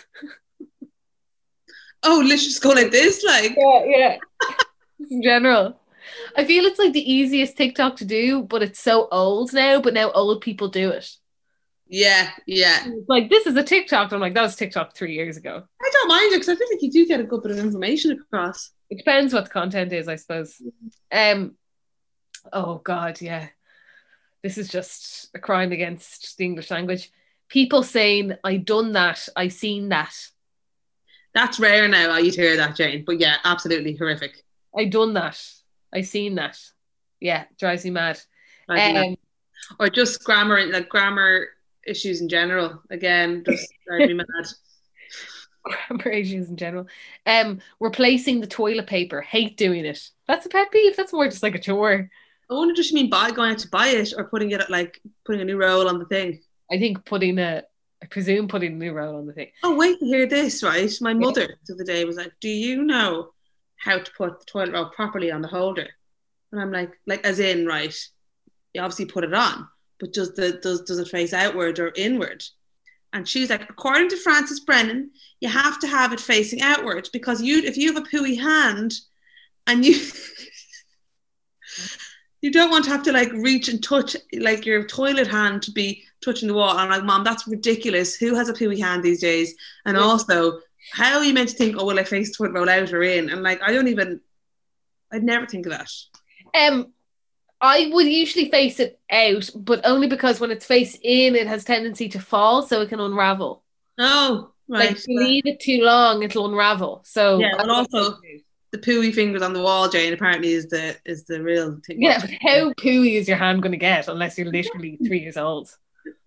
oh, 2.04 2.24
let's 2.28 2.44
just 2.44 2.62
go 2.62 2.70
like 2.72 2.92
this, 2.92 3.24
like 3.24 3.56
Yeah, 3.58 3.84
yeah. 3.86 4.18
In 5.10 5.24
general. 5.24 5.80
I 6.36 6.46
feel 6.46 6.66
it's 6.66 6.80
like 6.80 6.94
the 6.94 7.12
easiest 7.12 7.58
TikTok 7.58 7.98
to 7.98 8.06
do, 8.06 8.44
but 8.44 8.62
it's 8.62 8.80
so 8.80 9.08
old 9.12 9.54
now, 9.54 9.82
but 9.82 9.94
now 9.94 10.12
old 10.12 10.42
people 10.42 10.68
do 10.68 10.90
it. 10.90 11.10
yeah, 11.88 12.32
yeah. 12.46 12.84
It's 12.86 13.10
like 13.10 13.30
this 13.30 13.48
is 13.48 13.56
a 13.56 13.64
TikTok. 13.64 14.12
I'm 14.12 14.20
like, 14.20 14.34
that 14.34 14.42
was 14.42 14.56
TikTok 14.56 14.96
three 14.96 15.14
years 15.14 15.38
ago. 15.38 15.64
I 15.82 15.90
don't 15.94 16.10
mind 16.10 16.34
it 16.34 16.36
because 16.36 16.50
I 16.50 16.56
feel 16.56 16.68
like 16.72 16.82
you 16.82 16.92
do 16.92 17.08
get 17.08 17.22
a 17.22 17.24
good 17.24 17.44
bit 17.44 17.52
of 17.52 17.60
information 17.60 18.12
across. 18.12 18.72
It 18.90 18.98
depends 18.98 19.34
what 19.34 19.46
the 19.46 19.50
content 19.50 19.94
is, 19.94 20.08
I 20.08 20.18
suppose. 20.18 20.62
Um 21.12 21.56
oh 22.54 22.82
god, 22.84 23.22
yeah. 23.22 23.48
This 24.44 24.58
is 24.58 24.70
just 24.70 25.30
a 25.36 25.40
crime 25.40 25.72
against 25.72 26.38
the 26.38 26.46
English 26.46 26.72
language. 26.72 27.12
People 27.50 27.84
saying, 27.84 28.34
I 28.44 28.58
done 28.58 28.94
that, 28.94 29.28
I 29.36 29.48
seen 29.48 29.90
that. 29.90 30.14
That's 31.34 31.60
rare 31.60 31.88
now. 31.88 32.18
You'd 32.18 32.36
hear 32.36 32.58
that, 32.58 32.76
Jane. 32.76 33.04
But 33.06 33.20
yeah, 33.20 33.38
absolutely 33.44 33.96
horrific. 33.96 34.44
I 34.78 34.86
done 34.86 35.14
that. 35.14 35.42
I 35.94 36.02
seen 36.02 36.36
that. 36.36 36.60
Yeah, 37.20 37.46
drives 37.60 37.84
me 37.84 37.92
mad. 37.92 38.20
Um, 38.70 39.16
or 39.80 39.90
just 39.90 40.24
grammar, 40.24 40.66
like 40.68 40.90
grammar 40.90 41.48
issues 41.86 42.22
in 42.22 42.30
general. 42.30 42.82
Again, 42.90 43.44
just 43.46 43.72
drives 43.88 44.08
me 44.08 44.14
mad. 44.16 44.26
grammar 45.64 46.10
issues 46.10 46.50
in 46.50 46.58
general. 46.58 46.88
Um, 47.26 47.60
replacing 47.80 48.42
the 48.42 48.48
toilet 48.48 48.88
paper. 48.88 49.22
Hate 49.22 49.58
doing 49.58 49.86
it. 49.86 50.10
That's 50.28 50.46
a 50.46 50.50
pet 50.50 50.72
peeve. 50.72 50.96
That's 50.96 51.14
more 51.14 51.26
just 51.26 51.44
like 51.44 51.56
a 51.56 51.60
chore. 51.60 52.10
I 52.50 52.54
wonder, 52.54 52.74
does 52.74 52.88
she 52.88 52.96
mean 52.96 53.10
by 53.10 53.32
going 53.32 53.52
out 53.52 53.60
to 53.60 53.70
buy 53.70 53.88
it 53.88 54.14
or 54.16 54.26
putting 54.26 54.52
it 54.52 54.62
at 54.62 54.70
like 54.70 55.02
putting 55.26 55.42
a 55.42 55.46
new 55.46 55.58
roll 55.58 55.88
on 55.88 56.00
the 56.00 56.06
thing? 56.06 56.40
I 56.72 56.78
think 56.78 57.06
putting 57.06 57.38
a, 57.40 57.64
I 58.02 58.06
presume 58.06 58.48
putting 58.48 58.74
a 58.74 58.76
new 58.76 58.94
roll 58.94 59.18
on 59.18 59.26
the 59.26 59.34
thing. 59.34 59.52
Oh, 59.64 59.76
wait 59.76 60.00
to 60.00 60.06
hear 60.06 60.28
this, 60.28 60.64
right? 60.64 60.92
My 61.02 61.14
mother 61.14 61.58
the 61.66 61.74
other 61.74 61.84
day 61.84 62.06
was 62.06 62.18
like, 62.18 62.32
Do 62.40 62.50
you 62.50 62.84
know 62.84 63.32
how 63.78 64.00
to 64.00 64.12
put 64.18 64.40
the 64.40 64.46
toilet 64.46 64.74
roll 64.74 64.90
properly 64.90 65.32
on 65.32 65.42
the 65.42 65.48
holder? 65.48 65.88
And 66.52 66.62
I'm 66.62 66.72
like, 66.72 66.92
like 67.06 67.26
as 67.26 67.40
in, 67.40 67.66
right, 67.66 67.96
you 68.74 68.82
obviously 68.82 69.06
put 69.06 69.24
it 69.24 69.34
on, 69.34 69.68
but 70.00 70.14
does 70.14 70.34
the 70.36 70.54
does 70.54 70.82
does 70.84 71.00
it 71.00 71.08
face 71.10 71.34
outward 71.34 71.80
or 71.80 71.92
inward? 71.96 72.44
And 73.14 73.28
she's 73.28 73.50
like, 73.50 73.70
according 73.70 74.10
to 74.10 74.18
Francis 74.18 74.60
Brennan, 74.60 75.12
you 75.40 75.50
have 75.50 75.80
to 75.80 75.88
have 75.88 76.14
it 76.14 76.20
facing 76.20 76.62
outward 76.62 77.10
because 77.12 77.42
you 77.42 77.60
if 77.64 77.78
you 77.78 77.94
have 77.94 78.04
a 78.04 78.08
pooey 78.08 78.40
hand 78.40 78.94
and 79.66 79.84
you 79.84 80.00
you 82.48 82.54
don't 82.54 82.72
want 82.72 82.86
to 82.86 82.92
have 82.92 83.04
to 83.04 83.12
like 83.12 83.30
reach 83.34 83.68
and 83.68 83.84
touch 83.84 84.16
like 84.40 84.66
your 84.66 84.86
toilet 84.86 85.28
hand 85.28 85.62
to 85.64 85.72
be 85.72 86.04
touching 86.24 86.48
the 86.48 86.54
wall. 86.54 86.72
And 86.72 86.80
I'm 86.80 86.90
like, 86.90 87.04
Mom, 87.04 87.26
that's 87.26 87.46
ridiculous. 87.46 88.16
Who 88.16 88.34
has 88.36 88.48
a 88.48 88.54
pooey 88.54 88.80
hand 88.80 89.04
these 89.04 89.20
days? 89.20 89.54
And 89.86 89.98
Yeah. 89.98 90.04
also, 90.04 90.60
how 90.94 91.18
are 91.18 91.26
you 91.26 91.34
meant 91.34 91.50
to 91.50 91.56
think, 91.56 91.76
oh, 91.78 91.86
will 91.86 92.00
I 92.00 92.06
face 92.06 92.30
the 92.30 92.36
toilet 92.36 92.54
roll 92.54 92.70
out 92.70 92.94
or 92.94 93.04
in? 93.04 93.30
And 93.30 93.44
like, 93.44 93.62
I 93.62 93.74
don't 93.74 93.90
even, 93.90 94.22
I'd 95.12 95.24
never 95.24 95.46
think 95.46 95.66
of 95.66 95.74
that. 95.74 95.92
Um, 96.54 96.94
I 97.60 97.90
would 97.92 98.06
usually 98.08 98.50
face 98.50 98.80
it 98.80 98.98
out, 99.12 99.50
but 99.56 99.82
only 99.84 100.08
because 100.08 100.40
when 100.40 100.52
it's 100.52 100.66
face 100.66 100.98
in, 101.02 101.36
it 101.36 101.48
has 101.48 101.66
tendency 101.66 102.08
to 102.10 102.20
fall, 102.22 102.62
so 102.62 102.82
it 102.82 102.88
can 102.90 103.02
unravel. 103.02 103.62
Oh, 103.98 104.52
right. 104.70 104.80
Like 104.88 104.92
if 104.92 105.08
you 105.08 105.20
leave 105.20 105.46
it 105.48 105.60
too 105.60 105.82
long, 105.82 106.24
it'll 106.24 106.46
unravel. 106.48 107.02
So 107.04 107.40
Yeah, 107.40 107.56
and 107.60 107.70
also- 107.70 108.20
the 108.82 108.92
pooey 108.92 109.14
fingers 109.14 109.42
on 109.42 109.54
the 109.54 109.62
wall, 109.62 109.90
Jane, 109.90 110.14
apparently 110.14 110.52
is 110.52 110.68
the 110.68 110.96
is 111.06 111.24
the 111.26 111.42
real 111.42 111.80
thing. 111.86 112.02
yeah, 112.02 112.20
how 112.42 112.74
pooey 112.74 113.14
is 113.16 113.28
your 113.28 113.38
hand 113.38 113.62
going 113.62 113.72
to 113.72 113.78
get 113.78 114.08
unless 114.08 114.38
you're 114.38 114.52
literally 114.52 114.98
three 115.06 115.20
years 115.20 115.38
old? 115.38 115.70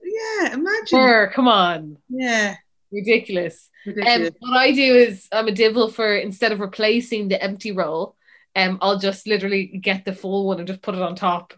Yeah, 0.02 0.54
imagine. 0.54 0.86
Sure, 0.86 1.30
come 1.34 1.48
on, 1.48 1.96
Yeah, 2.08 2.56
ridiculous. 2.90 3.68
Um, 3.86 4.28
what 4.40 4.56
I 4.58 4.72
do 4.72 4.94
is 4.94 5.26
I'm 5.32 5.48
a 5.48 5.52
divil 5.52 5.88
for 5.90 6.14
instead 6.16 6.52
of 6.52 6.60
replacing 6.60 7.28
the 7.28 7.42
empty 7.42 7.72
roll, 7.72 8.16
um, 8.54 8.78
I'll 8.82 8.98
just 8.98 9.26
literally 9.26 9.66
get 9.66 10.04
the 10.04 10.12
full 10.12 10.46
one 10.46 10.58
and 10.58 10.66
just 10.66 10.82
put 10.82 10.94
it 10.94 11.00
on 11.00 11.14
top. 11.14 11.54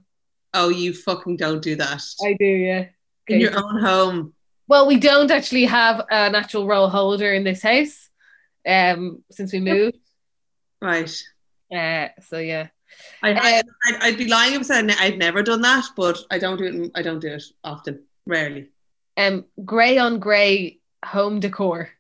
oh, 0.55 0.68
you 0.68 0.92
fucking 0.92 1.37
don't 1.37 1.62
do 1.62 1.76
that 1.76 2.02
I 2.22 2.35
do, 2.38 2.44
yeah. 2.44 2.87
in 3.28 3.40
your 3.40 3.57
own 3.57 3.81
home. 3.81 4.35
Well, 4.68 4.87
we 4.87 4.98
don't 4.98 5.31
actually 5.31 5.64
have 5.64 6.05
an 6.11 6.35
actual 6.35 6.66
roll 6.66 6.88
holder 6.88 7.33
in 7.33 7.42
this 7.42 7.62
house, 7.62 8.09
um, 8.66 9.24
since 9.31 9.52
we 9.52 9.61
moved. 9.61 9.96
Right. 10.83 11.11
Uh, 11.75 12.09
so 12.21 12.38
yeah, 12.38 12.68
I, 13.23 13.31
I, 13.33 13.62
I'd, 13.88 14.03
I'd 14.03 14.18
be 14.18 14.29
lying 14.29 14.55
if 14.55 14.61
I 14.61 14.64
said 14.64 14.90
I'd 14.90 14.99
I'd 15.01 15.18
never 15.18 15.42
done 15.42 15.62
that, 15.62 15.85
but 15.97 16.18
I 16.31 16.38
don't 16.38 16.59
do 16.59 16.64
it. 16.66 16.90
I 16.95 17.03
don't 17.03 17.21
do 17.21 17.29
it 17.29 17.45
often. 17.64 18.05
Rarely. 18.27 18.71
um, 19.16 19.45
grey 19.64 19.99
on 19.99 20.18
grey 20.21 20.81
home 21.05 21.40
decor. 21.40 21.90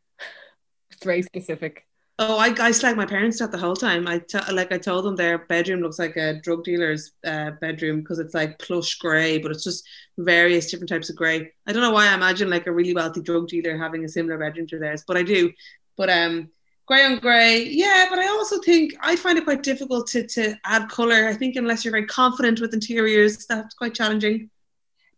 It's 0.90 1.04
very 1.04 1.22
specific. 1.22 1.86
Oh, 2.18 2.38
I, 2.38 2.48
I 2.48 2.70
slagged 2.70 2.96
my 2.96 3.06
parents 3.06 3.40
out 3.42 3.50
the 3.50 3.58
whole 3.58 3.74
time. 3.74 4.06
I 4.06 4.18
t- 4.20 4.38
like 4.52 4.70
I 4.70 4.78
told 4.78 5.04
them 5.04 5.16
their 5.16 5.38
bedroom 5.38 5.80
looks 5.80 5.98
like 5.98 6.16
a 6.16 6.40
drug 6.40 6.62
dealer's 6.62 7.12
uh, 7.26 7.52
bedroom 7.60 8.00
because 8.00 8.18
it's 8.18 8.34
like 8.34 8.58
plush 8.58 8.96
grey, 8.98 9.38
but 9.38 9.50
it's 9.50 9.64
just 9.64 9.84
various 10.18 10.70
different 10.70 10.90
types 10.90 11.10
of 11.10 11.16
grey. 11.16 11.50
I 11.66 11.72
don't 11.72 11.82
know 11.82 11.90
why 11.90 12.08
I 12.08 12.14
imagine 12.14 12.50
like 12.50 12.66
a 12.66 12.72
really 12.72 12.94
wealthy 12.94 13.22
drug 13.22 13.48
dealer 13.48 13.76
having 13.76 14.04
a 14.04 14.08
similar 14.08 14.38
bedroom 14.38 14.66
to 14.68 14.78
theirs, 14.78 15.04
but 15.06 15.16
I 15.16 15.22
do. 15.24 15.52
But 15.96 16.10
um, 16.10 16.50
grey 16.86 17.04
on 17.04 17.18
grey, 17.18 17.64
yeah. 17.64 18.06
But 18.10 18.18
I 18.18 18.28
also 18.28 18.60
think 18.60 18.94
I 19.00 19.16
find 19.16 19.38
it 19.38 19.44
quite 19.44 19.62
difficult 19.62 20.06
to 20.08 20.26
to 20.28 20.56
add 20.64 20.88
color. 20.88 21.28
I 21.28 21.34
think 21.34 21.56
unless 21.56 21.84
you're 21.84 21.92
very 21.92 22.06
confident 22.06 22.60
with 22.60 22.74
interiors, 22.74 23.46
that's 23.46 23.74
quite 23.74 23.94
challenging. 23.94 24.50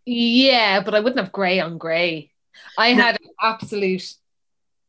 Yeah, 0.06 0.82
but 0.82 0.94
I 0.94 1.00
wouldn't 1.00 1.20
have 1.20 1.32
grey 1.32 1.60
on 1.60 1.78
grey. 1.78 2.30
I 2.78 2.88
had 2.88 3.20
an 3.20 3.30
absolute 3.40 4.14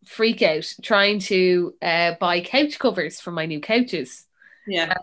freak 0.06 0.42
out 0.42 0.72
trying 0.82 1.20
to 1.20 1.74
uh, 1.82 2.14
buy 2.20 2.42
couch 2.42 2.78
covers 2.80 3.20
for 3.20 3.32
my 3.32 3.46
new 3.46 3.60
couches. 3.60 4.26
Yeah. 4.68 4.94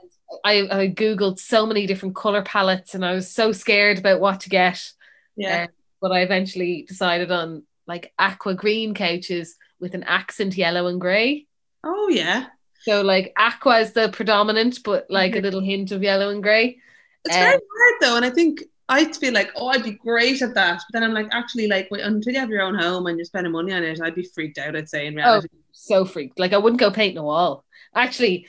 I, 0.44 0.68
I 0.70 0.88
googled 0.88 1.38
so 1.38 1.66
many 1.66 1.86
different 1.86 2.14
color 2.14 2.42
palettes, 2.42 2.94
and 2.94 3.04
I 3.04 3.12
was 3.12 3.30
so 3.30 3.52
scared 3.52 3.98
about 3.98 4.20
what 4.20 4.40
to 4.40 4.48
get. 4.48 4.92
Yeah. 5.36 5.64
Uh, 5.64 5.66
but 6.00 6.12
I 6.12 6.20
eventually 6.20 6.82
decided 6.88 7.30
on 7.30 7.64
like 7.86 8.12
aqua 8.18 8.54
green 8.54 8.94
couches 8.94 9.56
with 9.80 9.94
an 9.94 10.04
accent 10.04 10.56
yellow 10.56 10.86
and 10.86 11.00
grey. 11.00 11.46
Oh 11.84 12.08
yeah. 12.08 12.46
So 12.80 13.02
like 13.02 13.32
aqua 13.36 13.78
is 13.80 13.92
the 13.92 14.08
predominant, 14.10 14.80
but 14.84 15.06
like 15.08 15.36
a 15.36 15.38
Mhm. 15.38 15.42
little 15.42 15.60
hint 15.60 15.92
of 15.92 16.02
yellow 16.02 16.30
and 16.30 16.42
grey. 16.42 16.78
It's 17.24 17.36
Um, 17.36 17.42
very 17.42 17.52
hard 17.52 17.94
though, 18.00 18.16
and 18.16 18.24
I 18.24 18.30
think 18.30 18.62
I'd 18.88 19.16
feel 19.16 19.32
like, 19.32 19.50
oh, 19.56 19.68
I'd 19.68 19.84
be 19.84 19.92
great 19.92 20.42
at 20.42 20.54
that. 20.54 20.76
But 20.78 20.92
then 20.92 21.02
I'm 21.04 21.14
like, 21.14 21.28
actually, 21.32 21.66
like, 21.68 21.88
wait, 21.90 22.02
until 22.02 22.32
you 22.32 22.40
have 22.40 22.50
your 22.50 22.62
own 22.62 22.74
home 22.74 23.06
and 23.06 23.16
you're 23.16 23.24
spending 23.24 23.52
money 23.52 23.72
on 23.72 23.82
it, 23.84 24.00
I'd 24.00 24.14
be 24.14 24.24
freaked 24.24 24.58
out. 24.58 24.76
I'd 24.76 24.88
say 24.88 25.06
in 25.06 25.14
reality. 25.14 25.48
So 25.72 26.04
freaked. 26.04 26.38
Like 26.38 26.52
I 26.52 26.58
wouldn't 26.58 26.80
go 26.80 26.90
painting 26.90 27.18
a 27.18 27.22
wall. 27.22 27.64
Actually, 27.94 28.46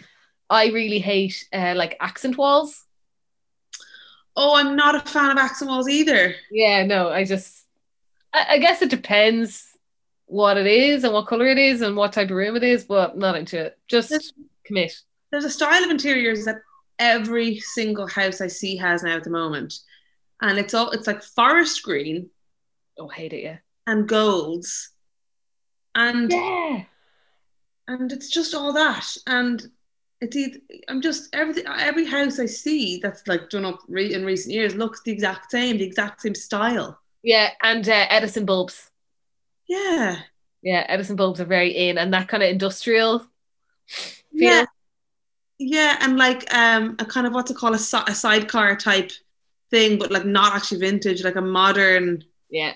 I 0.50 0.67
really 0.67 1.00
hate 1.00 1.48
uh, 1.54 1.74
like 1.76 1.96
accent 2.00 2.38
walls. 2.38 2.86
Oh, 4.36 4.56
I'm 4.56 4.76
not 4.76 4.96
a 4.96 5.00
fan 5.10 5.32
of 5.32 5.38
accent 5.38 5.69
walls 5.69 5.88
either. 5.88 6.36
Yeah, 6.52 6.86
no, 6.86 7.10
I 7.10 7.24
just 7.24 7.65
I, 8.34 8.56
I 8.56 8.58
guess 8.60 8.82
it 8.82 8.89
depends 8.89 9.73
what 10.26 10.58
it 10.58 10.66
is 10.68 11.04
and 11.04 11.14
what 11.14 11.28
color 11.28 11.48
it 11.48 11.58
is 11.58 11.82
and 11.82 11.96
what 11.96 12.14
type 12.14 12.30
of 12.30 12.36
room 12.38 12.56
it 12.56 12.64
is, 12.64 12.84
but 12.86 13.18
not 13.18 13.36
into 13.36 13.60
it. 13.60 13.78
Just 13.88 14.12
Yes. 14.12 14.32
commit. 14.66 14.94
There's 15.32 15.46
a 15.46 15.50
style 15.50 15.84
of 15.84 15.90
interiors 15.92 16.46
that 16.46 16.58
every 17.00 17.60
single 17.60 18.08
house 18.08 18.40
I 18.42 18.48
see 18.48 18.76
has 18.78 19.04
now 19.04 19.18
at 19.18 19.24
the 19.24 19.30
moment, 19.30 19.74
and 20.42 20.58
it's 20.60 20.74
all 20.74 20.92
it's 20.92 21.08
like 21.08 21.24
forest 21.24 21.84
green 21.84 22.30
Oh, 22.98 23.08
hate 23.08 23.34
it, 23.34 23.44
yeah. 23.44 23.58
and 23.88 24.08
golds, 24.08 24.92
and 25.96 26.32
Yeah. 26.32 26.84
and 27.88 28.12
it's 28.12 28.30
just 28.30 28.54
all 28.54 28.72
that 28.74 29.06
and 29.28 29.66
it's 30.22 30.36
either, 30.38 30.60
I'm 30.88 31.02
just 31.02 31.36
everything 31.36 31.66
every 31.68 32.06
house 32.06 32.40
I 32.40 32.46
see 32.46 33.00
that's 33.00 33.28
like 33.28 33.50
done 33.50 33.66
up 33.66 33.80
re- 33.90 34.14
in 34.14 34.24
recent 34.24 34.54
years 34.54 34.74
looks 34.76 35.02
the 35.02 35.12
exact 35.12 35.52
same 35.52 35.78
the 35.78 35.84
exact 35.84 36.22
same 36.22 36.36
style 36.36 36.98
Yeah, 37.24 37.50
and 37.62 37.88
uh, 37.90 38.06
Edison 38.10 38.46
bulbs. 38.46 38.90
Yeah 39.67 40.19
Yeah, 40.62 40.86
Edison 40.88 41.15
bulbs 41.15 41.41
are 41.41 41.45
very 41.45 41.71
in 41.71 41.97
and 41.97 42.13
that 42.13 42.28
kind 42.28 42.43
of 42.43 42.49
industrial 42.49 43.19
feel. 43.19 43.30
yeah 44.49 44.65
yeah 45.60 45.97
and 46.02 46.17
like 46.17 46.52
um 46.54 46.95
a 46.99 47.06
kind 47.06 47.28
of 47.28 47.34
what 47.34 47.47
to 47.47 47.54
call 47.54 47.73
a, 47.73 47.78
a 48.08 48.15
sidecar 48.15 48.76
type 48.76 49.12
thing 49.71 49.97
but 49.99 50.12
like 50.12 50.26
not 50.26 50.56
actually 50.56 50.80
vintage 50.80 51.23
like 51.23 51.36
a 51.36 51.41
modern 51.41 52.23
Yeah. 52.49 52.73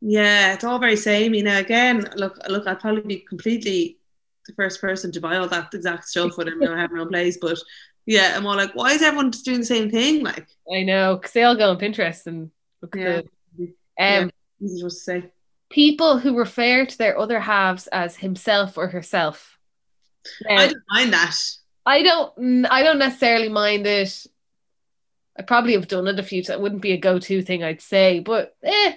yeah 0.00 0.54
it's 0.54 0.64
all 0.64 0.78
very 0.78 0.96
samey 0.96 1.42
now 1.42 1.58
again 1.58 2.06
look 2.16 2.38
look 2.48 2.66
I'd 2.66 2.80
probably 2.80 3.02
be 3.02 3.18
completely 3.18 3.98
the 4.46 4.54
first 4.54 4.80
person 4.80 5.12
to 5.12 5.20
buy 5.20 5.36
all 5.36 5.48
that 5.48 5.72
exact 5.74 6.08
stuff 6.08 6.36
when 6.36 6.48
I'm 6.48 6.60
have 6.62 6.90
my 6.90 7.00
own 7.00 7.08
place 7.08 7.36
but 7.40 7.58
yeah 8.06 8.34
I'm 8.36 8.46
all 8.46 8.56
like 8.56 8.74
why 8.74 8.92
is 8.92 9.02
everyone 9.02 9.30
just 9.30 9.44
doing 9.44 9.60
the 9.60 9.66
same 9.66 9.90
thing 9.90 10.22
like 10.24 10.46
I 10.72 10.82
know, 10.82 11.16
because 11.16 11.32
they 11.32 11.42
all 11.42 11.56
go 11.56 11.70
on 11.70 11.78
Pinterest 11.78 12.26
and 12.26 12.50
look 12.82 12.96
Yeah. 12.96 13.18
at 13.18 13.24
the 13.58 13.64
um 13.64 13.72
Yeah. 13.98 14.28
Just 14.60 15.04
say 15.04 15.30
people 15.70 16.18
who 16.18 16.36
refer 16.36 16.84
to 16.84 16.98
their 16.98 17.18
other 17.18 17.40
halves 17.40 17.86
as 17.88 18.16
himself 18.16 18.76
or 18.76 18.88
herself. 18.88 19.58
Now, 20.42 20.56
I 20.56 20.66
don't 20.66 20.82
mind 20.90 21.12
that. 21.12 21.36
I 21.86 22.02
don't 22.02 22.66
I 22.66 22.82
don't 22.82 22.98
necessarily 22.98 23.48
mind 23.48 23.86
it. 23.86 24.26
I 25.38 25.42
probably 25.42 25.72
have 25.72 25.88
done 25.88 26.06
it 26.06 26.18
a 26.18 26.22
few 26.22 26.42
times. 26.42 26.58
It 26.58 26.60
wouldn't 26.60 26.82
be 26.82 26.92
a 26.92 26.98
go-to 26.98 27.40
thing 27.40 27.64
I'd 27.64 27.80
say, 27.80 28.20
but 28.20 28.54
eh. 28.62 28.94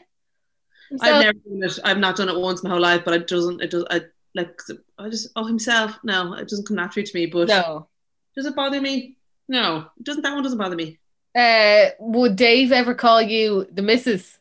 I've 1.02 1.24
never 1.24 1.34
done 1.34 1.64
it. 1.64 1.80
I've 1.84 1.98
not 1.98 2.18
done 2.18 2.30
it 2.30 2.38
once 2.38 2.64
my 2.64 2.70
whole 2.70 2.82
life, 2.82 3.04
but 3.06 3.14
it 3.14 3.28
doesn't. 3.28 3.62
It 3.62 3.72
does. 3.72 3.86
I 3.90 4.02
like. 4.36 4.60
I 5.00 5.10
just. 5.10 5.30
Oh, 5.36 5.46
himself. 5.46 5.98
No, 6.04 6.34
it 6.34 6.50
doesn't 6.50 6.68
come 6.68 6.78
naturally 6.78 7.08
to 7.08 7.18
me. 7.18 7.26
But 7.28 7.48
no. 7.48 7.88
does 8.36 8.46
it 8.46 8.56
bother 8.56 8.82
me? 8.82 9.18
No, 9.48 9.88
it 9.98 10.04
doesn't. 10.04 10.22
That 10.22 10.34
one 10.34 10.44
doesn't 10.44 10.58
bother 10.58 10.76
me. 10.76 11.00
Uh, 11.36 11.90
would 12.00 12.36
Dave 12.36 12.72
ever 12.72 12.94
call 12.94 13.22
you 13.22 13.68
the 13.72 13.82
missus? 13.82 14.38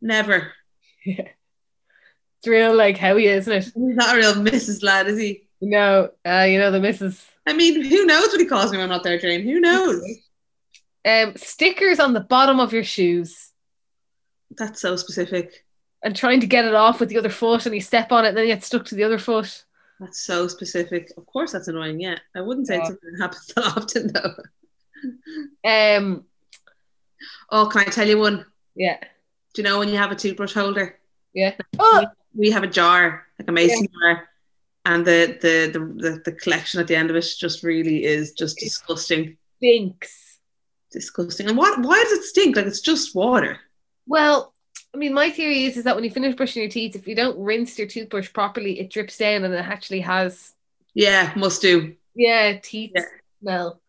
Never. 0.00 0.52
Yeah. 1.04 1.28
It's 2.38 2.46
real 2.48 2.74
like 2.74 2.96
Howie, 2.98 3.26
isn't 3.26 3.52
it? 3.52 3.64
He's 3.64 3.74
not 3.76 4.14
a 4.14 4.18
real 4.18 4.34
Mrs. 4.34 4.82
Lad, 4.82 5.06
is 5.08 5.18
he? 5.18 5.42
No, 5.60 6.10
uh, 6.26 6.46
you 6.48 6.58
know 6.58 6.70
the 6.70 6.80
missus. 6.80 7.26
I 7.46 7.52
mean, 7.52 7.82
who 7.84 8.06
knows 8.06 8.28
what 8.28 8.40
he 8.40 8.46
calls 8.46 8.70
me 8.72 8.78
when 8.78 8.84
I'm 8.84 8.90
not 8.90 9.02
there, 9.04 9.18
Jane? 9.18 9.42
Who 9.42 9.60
knows? 9.60 10.02
Um, 11.04 11.34
stickers 11.36 12.00
on 12.00 12.12
the 12.14 12.20
bottom 12.20 12.60
of 12.60 12.72
your 12.72 12.84
shoes 12.84 13.50
That's 14.58 14.80
so 14.80 14.96
specific. 14.96 15.64
and 16.02 16.14
trying 16.16 16.40
to 16.40 16.46
get 16.46 16.64
it 16.64 16.74
off 16.74 17.00
with 17.00 17.08
the 17.10 17.18
other 17.18 17.28
foot, 17.30 17.66
and 17.66 17.74
you 17.74 17.80
step 17.80 18.10
on 18.12 18.24
it, 18.24 18.28
and 18.28 18.36
then 18.38 18.46
you 18.48 18.54
get 18.54 18.64
stuck 18.64 18.84
to 18.86 18.94
the 18.94 19.04
other 19.04 19.18
foot. 19.18 19.64
That's 19.98 20.20
so 20.20 20.48
specific. 20.48 21.10
Of 21.18 21.26
course, 21.26 21.52
that's 21.52 21.68
annoying. 21.68 22.00
Yeah, 22.00 22.16
I 22.34 22.40
wouldn't 22.40 22.66
say 22.66 22.76
it's 22.78 22.84
Yeah. 22.84 22.88
something 22.88 23.12
that 23.12 23.22
happens 23.22 23.46
that 23.54 23.64
often, 23.76 24.12
though. 25.62 25.98
Um, 25.98 26.24
Oh, 27.50 27.66
can 27.66 27.82
I 27.82 27.84
tell 27.84 28.08
you 28.08 28.18
one? 28.18 28.46
yeah, 28.74 28.98
Do 29.54 29.62
you 29.62 29.68
know 29.68 29.78
when 29.78 29.88
you 29.88 29.96
have 29.96 30.12
a 30.12 30.16
toothbrush 30.16 30.52
holder? 30.54 30.98
yeah. 31.34 31.54
Oh, 31.78 32.06
we 32.34 32.50
have 32.50 32.62
a 32.62 32.68
jar, 32.68 33.26
like 33.38 33.48
a 33.48 33.52
mason 33.52 33.86
jar, 34.00 34.28
and 34.84 35.04
the, 35.04 35.38
the 35.40 35.70
the 35.72 35.78
the 36.10 36.22
the 36.26 36.32
collection 36.32 36.80
at 36.80 36.86
the 36.86 36.94
end 36.96 37.10
of 37.10 37.16
it 37.16 37.26
just 37.38 37.62
really 37.64 38.04
is 38.04 38.32
just 38.32 38.58
disgusting, 38.58 39.36
stinks. 39.58 40.38
disgusting. 40.92 41.48
And 41.48 41.56
what? 41.58 41.80
Why 41.80 42.02
does 42.02 42.12
it 42.12 42.24
stink? 42.24 42.56
Like 42.56 42.66
it's 42.66 42.80
just 42.80 43.14
water. 43.14 43.58
Well, 44.06 44.54
I 44.94 44.98
mean, 44.98 45.12
my 45.14 45.30
theory 45.30 45.64
is 45.64 45.76
is 45.76 45.84
that 45.84 45.94
when 45.96 46.04
you 46.04 46.10
finish 46.10 46.34
brushing 46.36 46.62
your 46.62 46.70
teeth, 46.70 46.94
if 46.96 47.08
you 47.08 47.14
don't 47.16 47.38
rinse 47.38 47.78
your 47.78 47.88
toothbrush 47.88 48.32
properly, 48.32 48.78
it 48.80 48.90
drips 48.90 49.16
down 49.18 49.44
and 49.44 49.52
it 49.54 49.64
actually 49.64 50.00
has 50.00 50.52
Yeah, 50.94 51.32
must 51.36 51.62
do. 51.62 51.96
yeah 52.14 52.58
teeth 52.62 52.92
Yeah. 52.94 53.02
smell. 53.42 53.80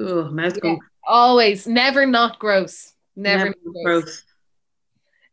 Oh, 0.00 0.30
mouth 0.30 0.58
Yeah. 0.62 0.76
Always, 1.06 1.66
never 1.66 2.06
not 2.06 2.38
gross. 2.38 2.92
Never, 3.16 3.46
Never 3.46 3.54
not 3.64 3.84
gross. 3.84 4.04
gross. 4.04 4.22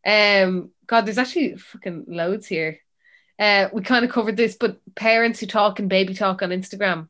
Um, 0.05 0.71
God, 0.87 1.05
there's 1.05 1.17
actually 1.17 1.57
fucking 1.57 2.05
loads 2.07 2.45
here. 2.47 2.79
Uh, 3.37 3.69
we 3.73 3.81
kind 3.81 4.05
of 4.05 4.11
covered 4.11 4.37
this, 4.37 4.55
but 4.55 4.79
parents 4.95 5.39
who 5.39 5.47
talk 5.47 5.79
and 5.79 5.89
baby 5.89 6.13
talk 6.13 6.41
on 6.41 6.49
Instagram, 6.49 7.09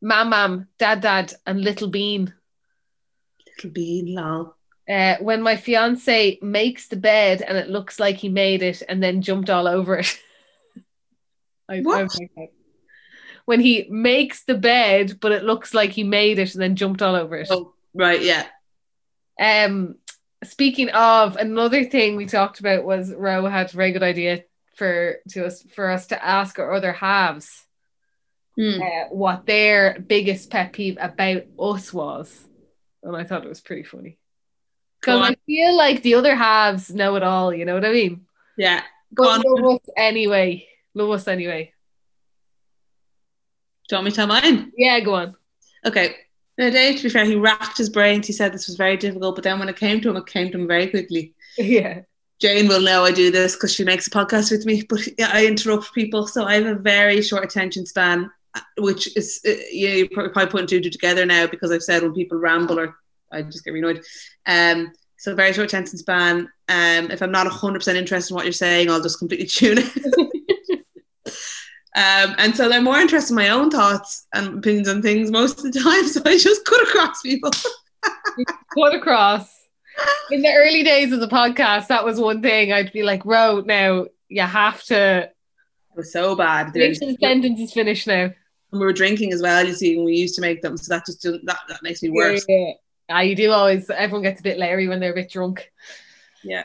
mam, 0.00 0.30
mam, 0.30 0.68
dad, 0.78 1.00
dad, 1.00 1.32
and 1.46 1.60
little 1.60 1.88
bean. 1.88 2.32
Little 3.46 3.70
bean, 3.70 4.14
lol. 4.14 4.56
Uh, 4.88 5.16
when 5.20 5.42
my 5.42 5.54
fiance 5.56 6.38
makes 6.40 6.88
the 6.88 6.96
bed 6.96 7.42
and 7.42 7.58
it 7.58 7.68
looks 7.68 8.00
like 8.00 8.16
he 8.16 8.30
made 8.30 8.62
it 8.62 8.82
and 8.88 9.02
then 9.02 9.20
jumped 9.20 9.50
all 9.50 9.68
over 9.68 9.98
it. 9.98 10.18
I, 11.68 11.80
What? 11.80 12.08
I. 12.38 12.48
When 13.44 13.60
he 13.60 13.86
makes 13.90 14.44
the 14.44 14.54
bed, 14.54 15.18
but 15.20 15.32
it 15.32 15.44
looks 15.44 15.74
like 15.74 15.90
he 15.90 16.04
made 16.04 16.38
it 16.38 16.54
and 16.54 16.62
then 16.62 16.76
jumped 16.76 17.02
all 17.02 17.14
over 17.14 17.36
it. 17.36 17.48
Oh, 17.50 17.74
right, 17.94 18.20
yeah. 18.20 18.46
Um, 19.40 19.96
speaking 20.44 20.88
of 20.90 21.36
another 21.36 21.84
thing 21.84 22.16
we 22.16 22.26
talked 22.26 22.60
about 22.60 22.84
was 22.84 23.12
Ro 23.12 23.46
had 23.46 23.72
a 23.72 23.76
very 23.76 23.92
good 23.92 24.02
idea 24.02 24.44
for 24.76 25.16
to 25.30 25.46
us 25.46 25.62
for 25.74 25.90
us 25.90 26.06
to 26.08 26.24
ask 26.24 26.58
our 26.58 26.72
other 26.72 26.92
halves 26.92 27.64
Hmm. 28.56 28.80
uh, 28.82 29.04
what 29.10 29.46
their 29.46 30.00
biggest 30.00 30.50
pet 30.50 30.72
peeve 30.72 30.98
about 31.00 31.42
us 31.60 31.92
was, 31.92 32.44
and 33.04 33.16
I 33.16 33.22
thought 33.22 33.44
it 33.44 33.48
was 33.48 33.60
pretty 33.60 33.84
funny 33.84 34.18
because 35.00 35.30
I 35.30 35.36
feel 35.46 35.76
like 35.76 36.02
the 36.02 36.14
other 36.14 36.34
halves 36.34 36.90
know 36.92 37.14
it 37.14 37.22
all. 37.22 37.54
You 37.54 37.64
know 37.64 37.74
what 37.74 37.84
I 37.84 37.92
mean? 37.92 38.26
Yeah. 38.56 38.82
Go 39.14 39.24
But 39.24 39.46
on. 39.46 39.62
love 39.62 39.74
us 39.76 39.88
anyway. 39.96 40.66
Love 40.94 41.10
us 41.10 41.28
anyway. 41.28 41.72
Do 43.88 43.94
you 43.94 43.96
want 43.98 44.04
me 44.06 44.10
to 44.10 44.16
tell 44.16 44.26
mine? 44.26 44.72
Yeah, 44.76 44.98
go 45.00 45.14
on. 45.14 45.36
Okay. 45.84 46.16
The 46.58 46.72
day, 46.72 46.96
to 46.96 47.02
be 47.04 47.08
fair, 47.08 47.24
he 47.24 47.36
racked 47.36 47.78
his 47.78 47.88
brains. 47.88 48.26
He 48.26 48.32
said 48.32 48.52
this 48.52 48.66
was 48.66 48.76
very 48.76 48.96
difficult, 48.96 49.36
but 49.36 49.44
then 49.44 49.60
when 49.60 49.68
it 49.68 49.76
came 49.76 50.00
to 50.00 50.10
him, 50.10 50.16
it 50.16 50.26
came 50.26 50.50
to 50.50 50.58
him 50.58 50.66
very 50.66 50.88
quickly. 50.88 51.34
Yeah. 51.56 52.02
Jane 52.40 52.68
will 52.68 52.80
know 52.80 53.04
I 53.04 53.10
do 53.10 53.32
this 53.32 53.56
because 53.56 53.74
she 53.74 53.82
makes 53.82 54.06
a 54.06 54.10
podcast 54.10 54.52
with 54.52 54.64
me, 54.64 54.82
but 54.88 55.00
I 55.20 55.44
interrupt 55.44 55.92
people. 55.92 56.28
So 56.28 56.44
I 56.44 56.54
have 56.54 56.66
a 56.66 56.74
very 56.76 57.20
short 57.20 57.42
attention 57.42 57.84
span, 57.84 58.30
uh, 58.54 58.60
which 58.78 59.16
is, 59.16 59.40
uh, 59.44 59.54
yeah, 59.72 59.90
you're 59.90 60.08
probably 60.08 60.46
putting 60.46 60.68
two 60.68 60.80
two 60.80 60.90
together 60.90 61.26
now 61.26 61.48
because 61.48 61.72
I've 61.72 61.82
said 61.82 62.02
when 62.02 62.14
people 62.14 62.38
ramble 62.38 62.78
or 62.78 62.96
I 63.32 63.42
just 63.42 63.64
get 63.64 63.74
annoyed. 63.74 64.04
Um, 64.46 64.92
so 65.16 65.34
very 65.34 65.52
short 65.52 65.66
attention 65.66 65.98
span. 65.98 66.48
Um, 66.68 67.10
if 67.10 67.22
I'm 67.22 67.32
not 67.32 67.48
100% 67.48 67.96
interested 67.96 68.32
in 68.32 68.36
what 68.36 68.44
you're 68.44 68.52
saying, 68.52 68.88
I'll 68.88 69.02
just 69.02 69.18
completely 69.18 69.46
tune 69.46 69.78
it. 69.78 69.92
um, 71.98 72.34
and 72.38 72.54
so 72.56 72.68
they're 72.68 72.80
more 72.80 72.98
interested 72.98 73.32
in 73.32 73.36
my 73.36 73.48
own 73.48 73.70
thoughts 73.70 74.26
and 74.32 74.58
opinions 74.58 74.88
on 74.88 75.02
things 75.02 75.30
most 75.30 75.58
of 75.58 75.72
the 75.72 75.80
time. 75.80 76.04
So 76.08 76.20
I 76.24 76.38
just 76.38 76.64
cut 76.64 76.82
across 76.82 77.20
people. 77.22 77.50
Cut 78.74 78.94
across. 78.94 79.48
In 80.30 80.42
the 80.42 80.52
early 80.54 80.84
days 80.84 81.12
of 81.12 81.18
the 81.20 81.26
podcast, 81.26 81.88
that 81.88 82.04
was 82.04 82.20
one 82.20 82.40
thing 82.40 82.72
I'd 82.72 82.92
be 82.92 83.02
like, 83.02 83.24
Ro, 83.24 83.62
now 83.66 84.06
you 84.28 84.42
have 84.42 84.82
to 84.84 85.24
It 85.24 85.96
was 85.96 86.12
so 86.12 86.36
bad. 86.36 86.72
make 86.74 86.94
sure 86.96 87.08
the 87.08 87.16
sentence 87.20 87.58
is 87.58 87.72
finished 87.72 88.06
now. 88.06 88.24
And 88.70 88.80
we 88.80 88.86
were 88.86 88.92
drinking 88.92 89.32
as 89.32 89.42
well, 89.42 89.66
you 89.66 89.72
see, 89.72 89.96
when 89.96 90.04
we 90.04 90.14
used 90.14 90.36
to 90.36 90.40
make 90.40 90.62
them. 90.62 90.76
So 90.76 90.94
that 90.94 91.06
just 91.06 91.22
that, 91.22 91.58
that 91.68 91.82
makes 91.82 92.02
me 92.02 92.10
worse. 92.10 92.44
Yeah, 92.48 92.56
yeah. 92.58 92.72
Ah, 93.10 93.20
you 93.20 93.34
do 93.34 93.50
always, 93.50 93.88
everyone 93.90 94.22
gets 94.22 94.40
a 94.40 94.42
bit 94.44 94.58
leery 94.58 94.86
when 94.86 95.00
they're 95.00 95.12
a 95.12 95.14
bit 95.14 95.30
drunk. 95.30 95.72
Yeah. 96.44 96.64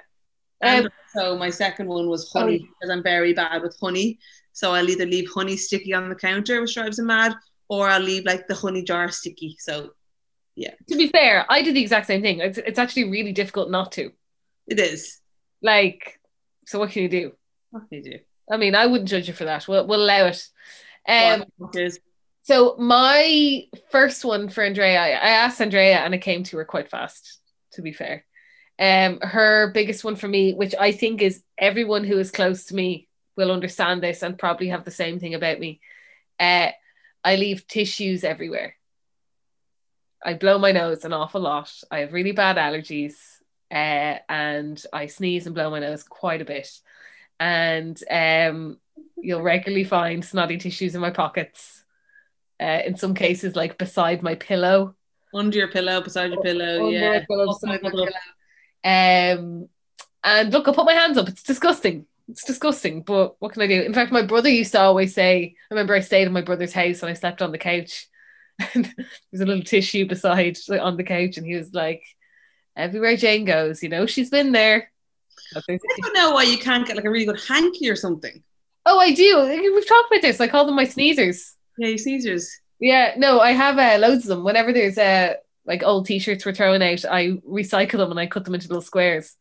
And 0.61 0.85
Um, 0.85 0.91
so 1.15 1.35
my 1.37 1.49
second 1.49 1.87
one 1.87 2.07
was 2.09 2.31
honey 2.31 2.59
Oh. 2.63 2.67
because 2.79 2.89
I'm 2.91 3.01
very 3.03 3.33
bad 3.33 3.61
with 3.63 3.75
honey. 3.81 4.19
So 4.53 4.73
I'll 4.73 4.89
either 4.89 5.05
leave 5.05 5.29
honey 5.33 5.57
sticky 5.57 5.93
on 5.93 6.09
the 6.09 6.15
counter, 6.15 6.61
which 6.61 6.75
drives 6.75 6.99
him 6.99 7.07
mad, 7.07 7.35
or 7.67 7.89
I'll 7.89 7.99
leave 7.99 8.25
like 8.25 8.47
the 8.47 8.55
honey 8.55 8.83
jar 8.83 9.09
sticky. 9.09 9.57
So 9.59 9.91
yeah. 10.55 10.73
to 10.89 10.95
be 10.95 11.09
fair, 11.09 11.45
I 11.49 11.61
did 11.61 11.75
the 11.75 11.81
exact 11.81 12.07
same 12.07 12.21
thing. 12.21 12.39
It's, 12.39 12.59
it's 12.59 12.79
actually 12.79 13.09
really 13.09 13.31
difficult 13.31 13.69
not 13.69 13.91
to. 13.93 14.11
it 14.67 14.79
is. 14.79 15.19
Like, 15.61 16.19
so 16.65 16.79
what 16.79 16.91
can 16.91 17.03
you 17.03 17.09
do? 17.09 17.31
What 17.71 17.89
can 17.89 18.03
you 18.03 18.11
do? 18.11 18.19
I 18.51 18.57
mean, 18.57 18.75
I 18.75 18.85
wouldn't 18.85 19.09
judge 19.09 19.27
you 19.27 19.33
for 19.33 19.45
that. 19.45 19.67
We'll, 19.67 19.87
we'll 19.87 20.03
allow 20.03 20.27
it. 20.27 20.47
Um, 21.07 21.45
so 22.43 22.75
my 22.77 23.63
first 23.89 24.23
one 24.25 24.49
for 24.49 24.63
Andrea, 24.63 25.01
I 25.01 25.09
I 25.09 25.29
asked 25.29 25.61
Andrea 25.61 25.97
and 25.99 26.13
it 26.13 26.19
came 26.19 26.43
to 26.43 26.57
her 26.57 26.65
quite 26.65 26.89
fast, 26.89 27.39
to 27.73 27.81
be 27.81 27.93
fair. 27.93 28.25
Um, 28.79 29.19
her 29.21 29.71
biggest 29.73 30.03
one 30.03 30.15
for 30.15 30.27
me, 30.27 30.53
which 30.53 30.75
I 30.79 30.91
think 30.91 31.21
is 31.21 31.41
everyone 31.57 32.03
who 32.03 32.19
is 32.19 32.31
close 32.31 32.65
to 32.65 32.75
me 32.75 33.07
will 33.35 33.51
understand 33.51 34.01
this 34.01 34.23
and 34.23 34.37
probably 34.37 34.67
have 34.69 34.85
the 34.85 34.91
same 34.91 35.19
thing 35.19 35.33
about 35.33 35.59
me. 35.59 35.79
Uh, 36.39 36.69
I 37.23 37.35
leave 37.35 37.67
tissues 37.67 38.23
everywhere. 38.23 38.75
I 40.25 40.33
blow 40.35 40.57
my 40.57 40.71
nose 40.71 41.05
an 41.05 41.13
awful 41.13 41.41
lot. 41.41 41.71
I 41.91 41.99
have 41.99 42.13
really 42.13 42.31
bad 42.31 42.57
allergies, 42.57 43.13
uh, 43.71 44.19
and 44.29 44.83
I 44.93 45.07
sneeze 45.07 45.45
and 45.45 45.55
blow 45.55 45.69
my 45.69 45.79
nose 45.79 46.03
quite 46.03 46.41
a 46.41 46.45
bit. 46.45 46.69
And 47.39 48.01
um, 48.09 48.77
you'll 49.17 49.41
regularly 49.41 49.83
find 49.83 50.23
snotty 50.23 50.57
tissues 50.57 50.95
in 50.95 51.01
my 51.01 51.11
pockets. 51.11 51.83
Uh, 52.59 52.81
in 52.85 52.95
some 52.95 53.13
cases, 53.13 53.55
like 53.55 53.77
beside 53.77 54.21
my 54.21 54.35
pillow. 54.35 54.95
under 55.33 55.57
your 55.57 55.67
pillow, 55.67 56.01
beside 56.01 56.31
your 56.31 56.41
pillow. 56.41 56.85
Under 56.85 56.97
yeah. 56.97 57.25
pillow, 57.25 57.47
beside 57.47 57.81
my 57.81 57.89
pillow. 57.89 58.07
Um, 58.85 59.69
and 60.23 60.53
look, 60.53 60.67
I'll 60.67 60.73
put 60.73 60.85
my 60.85 60.93
hands 60.93 61.17
up. 61.17 61.27
It's 61.27 61.43
disgusting. 61.43 62.05
It's 62.29 62.45
disgusting, 62.45 63.01
but 63.01 63.35
what 63.39 63.51
can 63.51 63.61
I 63.61 63.67
do? 63.67 63.81
In 63.81 63.93
fact, 63.93 64.11
my 64.11 64.21
brother 64.21 64.49
used 64.49 64.71
to 64.71 64.79
always 64.79 65.13
say, 65.13 65.55
I 65.69 65.73
remember 65.73 65.93
I 65.93 65.99
stayed 65.99 66.25
in 66.25 66.33
my 66.33 66.41
brother's 66.41 66.73
house 66.73 67.01
and 67.01 67.09
I 67.09 67.13
slept 67.13 67.41
on 67.41 67.51
the 67.51 67.57
couch. 67.57 68.07
And 68.75 68.85
there's 69.31 69.41
a 69.41 69.45
little 69.45 69.63
tissue 69.63 70.07
beside 70.07 70.57
like, 70.67 70.79
on 70.79 70.95
the 70.95 71.03
couch, 71.03 71.37
and 71.37 71.45
he 71.45 71.55
was 71.55 71.73
like, 71.73 72.03
Everywhere 72.75 73.17
Jane 73.17 73.45
goes, 73.45 73.83
you 73.83 73.89
know, 73.89 74.05
she's 74.05 74.29
been 74.29 74.51
there. 74.51 74.91
I 75.55 75.61
there's 75.67 75.81
a 75.81 75.93
I 75.93 75.97
don't 76.01 76.13
know 76.13 76.31
why 76.31 76.43
you 76.43 76.57
can't 76.57 76.87
get 76.87 76.95
like 76.95 77.05
a 77.05 77.09
really 77.09 77.25
good 77.25 77.41
hanky 77.47 77.89
or 77.89 77.95
something. 77.95 78.43
Oh, 78.85 78.99
I 78.99 79.13
do. 79.13 79.45
We've 79.73 79.87
talked 79.87 80.11
about 80.11 80.21
this. 80.21 80.41
I 80.41 80.47
call 80.47 80.65
them 80.65 80.75
my 80.75 80.85
sneezers. 80.85 81.53
Yeah, 81.77 81.89
you 81.89 81.95
sneezers. 81.95 82.47
Yeah, 82.79 83.13
no, 83.17 83.39
I 83.39 83.51
have 83.51 83.77
uh, 83.77 83.97
loads 83.99 84.25
of 84.25 84.29
them. 84.29 84.43
Whenever 84.43 84.73
there's 84.73 84.97
uh, 84.97 85.35
like 85.65 85.83
old 85.83 86.05
t-shirts 86.05 86.45
we're 86.45 86.53
throwing 86.53 86.83
out, 86.83 87.05
I 87.05 87.37
recycle 87.47 87.97
them 87.97 88.11
and 88.11 88.19
I 88.19 88.27
cut 88.27 88.45
them 88.45 88.55
into 88.55 88.67
little 88.67 88.81
squares, 88.81 89.35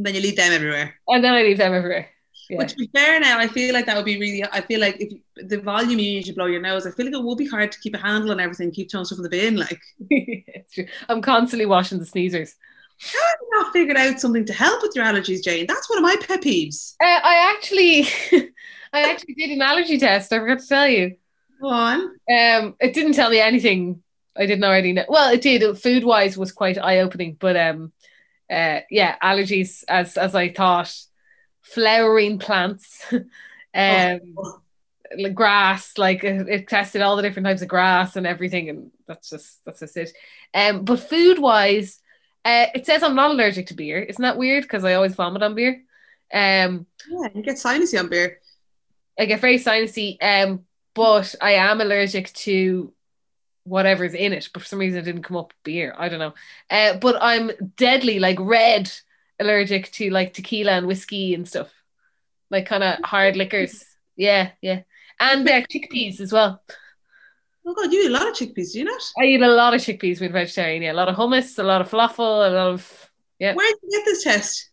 And 0.00 0.06
then 0.06 0.14
you 0.14 0.22
leave 0.22 0.36
them 0.36 0.50
everywhere. 0.50 0.94
and 1.08 1.22
then 1.22 1.34
I 1.34 1.42
leave 1.42 1.58
them 1.58 1.74
everywhere. 1.74 2.08
Yeah. 2.48 2.56
But 2.56 2.70
to 2.70 2.76
be 2.76 2.88
fair 2.94 3.20
now, 3.20 3.38
I 3.38 3.48
feel 3.48 3.74
like 3.74 3.84
that 3.84 3.96
would 3.96 4.06
be 4.06 4.18
really, 4.18 4.42
I 4.50 4.62
feel 4.62 4.80
like 4.80 4.98
if 4.98 5.12
you, 5.12 5.20
the 5.36 5.60
volume 5.60 5.90
you 5.90 5.96
need 5.96 6.24
to 6.24 6.32
blow 6.32 6.46
your 6.46 6.62
nose, 6.62 6.86
I 6.86 6.90
feel 6.90 7.04
like 7.04 7.14
it 7.14 7.22
would 7.22 7.36
be 7.36 7.46
hard 7.46 7.70
to 7.70 7.78
keep 7.80 7.94
a 7.94 7.98
handle 7.98 8.30
on 8.30 8.40
everything, 8.40 8.70
keep 8.70 8.90
throwing 8.90 9.04
stuff 9.04 9.18
in 9.18 9.24
the 9.24 9.28
bin. 9.28 9.56
Like, 9.56 9.78
I'm 11.10 11.20
constantly 11.20 11.66
washing 11.66 11.98
the 11.98 12.06
sneezers. 12.06 12.54
how 12.98 13.28
have 13.28 13.38
you 13.42 13.48
not 13.52 13.72
figured 13.74 13.98
out 13.98 14.20
something 14.20 14.46
to 14.46 14.54
help 14.54 14.80
with 14.80 14.96
your 14.96 15.04
allergies, 15.04 15.44
Jane? 15.44 15.66
That's 15.66 15.90
one 15.90 15.98
of 15.98 16.02
my 16.02 16.16
pet 16.26 16.40
peeves. 16.40 16.94
Uh, 16.98 17.20
I 17.22 17.54
actually, 17.54 18.06
I 18.94 19.02
actually 19.02 19.34
did 19.34 19.50
an 19.50 19.60
allergy 19.60 19.98
test. 19.98 20.32
I 20.32 20.38
forgot 20.38 20.60
to 20.60 20.66
tell 20.66 20.88
you. 20.88 21.16
Go 21.60 21.68
on. 21.68 22.00
Um, 22.00 22.74
it 22.80 22.94
didn't 22.94 23.12
tell 23.12 23.28
me 23.28 23.38
anything 23.38 24.02
I 24.34 24.46
didn't 24.46 24.64
already 24.64 24.92
know. 24.94 25.04
Well, 25.08 25.30
it 25.32 25.42
did. 25.42 25.78
Food 25.78 26.04
wise 26.04 26.38
was 26.38 26.52
quite 26.52 26.78
eye 26.78 27.00
opening, 27.00 27.36
but 27.38 27.56
um, 27.56 27.92
uh, 28.50 28.80
yeah, 28.90 29.16
allergies 29.22 29.84
as 29.88 30.16
as 30.16 30.34
I 30.34 30.50
thought. 30.50 30.94
Flowering 31.62 32.38
plants, 32.38 33.04
um, 33.74 34.20
like 35.16 35.34
grass, 35.34 35.98
like 35.98 36.24
it, 36.24 36.48
it 36.48 36.68
tested 36.68 37.02
all 37.02 37.16
the 37.16 37.22
different 37.22 37.46
types 37.46 37.62
of 37.62 37.68
grass 37.68 38.16
and 38.16 38.26
everything, 38.26 38.70
and 38.70 38.90
that's 39.06 39.30
just 39.30 39.64
that's 39.64 39.80
just 39.80 39.96
it. 39.96 40.12
Um, 40.54 40.84
but 40.84 40.98
food 40.98 41.38
wise, 41.38 42.00
uh, 42.44 42.66
it 42.74 42.86
says 42.86 43.02
I'm 43.02 43.14
not 43.14 43.30
allergic 43.30 43.66
to 43.66 43.74
beer. 43.74 44.00
Isn't 44.00 44.22
that 44.22 44.38
weird? 44.38 44.64
Because 44.64 44.84
I 44.84 44.94
always 44.94 45.14
vomit 45.14 45.42
on 45.42 45.54
beer. 45.54 45.82
Um, 46.32 46.86
Yeah, 47.08 47.28
you 47.34 47.42
get 47.42 47.56
sinusy 47.56 47.98
on 48.00 48.08
beer. 48.08 48.38
I 49.18 49.26
get 49.26 49.40
very 49.40 49.58
sinusy, 49.58 50.16
um, 50.22 50.64
but 50.94 51.34
I 51.40 51.52
am 51.52 51.80
allergic 51.80 52.32
to 52.32 52.92
whatever's 53.70 54.14
in 54.14 54.32
it. 54.32 54.48
But 54.52 54.62
for 54.62 54.68
some 54.68 54.80
reason, 54.80 54.98
it 54.98 55.04
didn't 55.04 55.22
come 55.22 55.36
up 55.36 55.54
beer. 55.64 55.94
I 55.96 56.08
don't 56.08 56.18
know. 56.18 56.34
Uh, 56.68 56.98
but 56.98 57.16
I'm 57.20 57.52
deadly, 57.76 58.18
like 58.18 58.38
red, 58.40 58.90
allergic 59.38 59.90
to 59.92 60.10
like 60.10 60.34
tequila 60.34 60.72
and 60.72 60.86
whiskey 60.86 61.34
and 61.34 61.48
stuff, 61.48 61.70
like 62.50 62.66
kind 62.66 62.82
of 62.82 62.98
hard 63.04 63.36
liquors. 63.36 63.84
Yeah, 64.16 64.50
yeah, 64.60 64.82
and 65.18 65.48
uh, 65.48 65.62
chickpeas 65.62 66.20
as 66.20 66.32
well. 66.32 66.62
Oh 67.66 67.74
God, 67.74 67.92
you 67.92 68.02
eat 68.02 68.08
a 68.08 68.10
lot 68.10 68.28
of 68.28 68.34
chickpeas, 68.34 68.72
do 68.72 68.80
you 68.80 68.84
not? 68.84 69.02
I 69.18 69.24
eat 69.24 69.42
a 69.42 69.48
lot 69.48 69.74
of 69.74 69.80
chickpeas 69.80 70.20
with 70.20 70.32
vegetarian. 70.32 70.82
Yeah, 70.82 70.92
a 70.92 70.94
lot 70.94 71.08
of 71.08 71.16
hummus, 71.16 71.58
a 71.58 71.62
lot 71.62 71.80
of 71.80 71.90
falafel, 71.90 72.48
a 72.48 72.50
lot 72.50 72.72
of 72.72 73.10
yeah. 73.38 73.54
Where 73.54 73.70
did 73.70 73.78
you 73.82 73.98
get 73.98 74.04
this 74.04 74.24
test? 74.24 74.70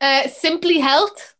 Uh, 0.00 0.28
Simply 0.28 0.78
Health. 0.78 1.34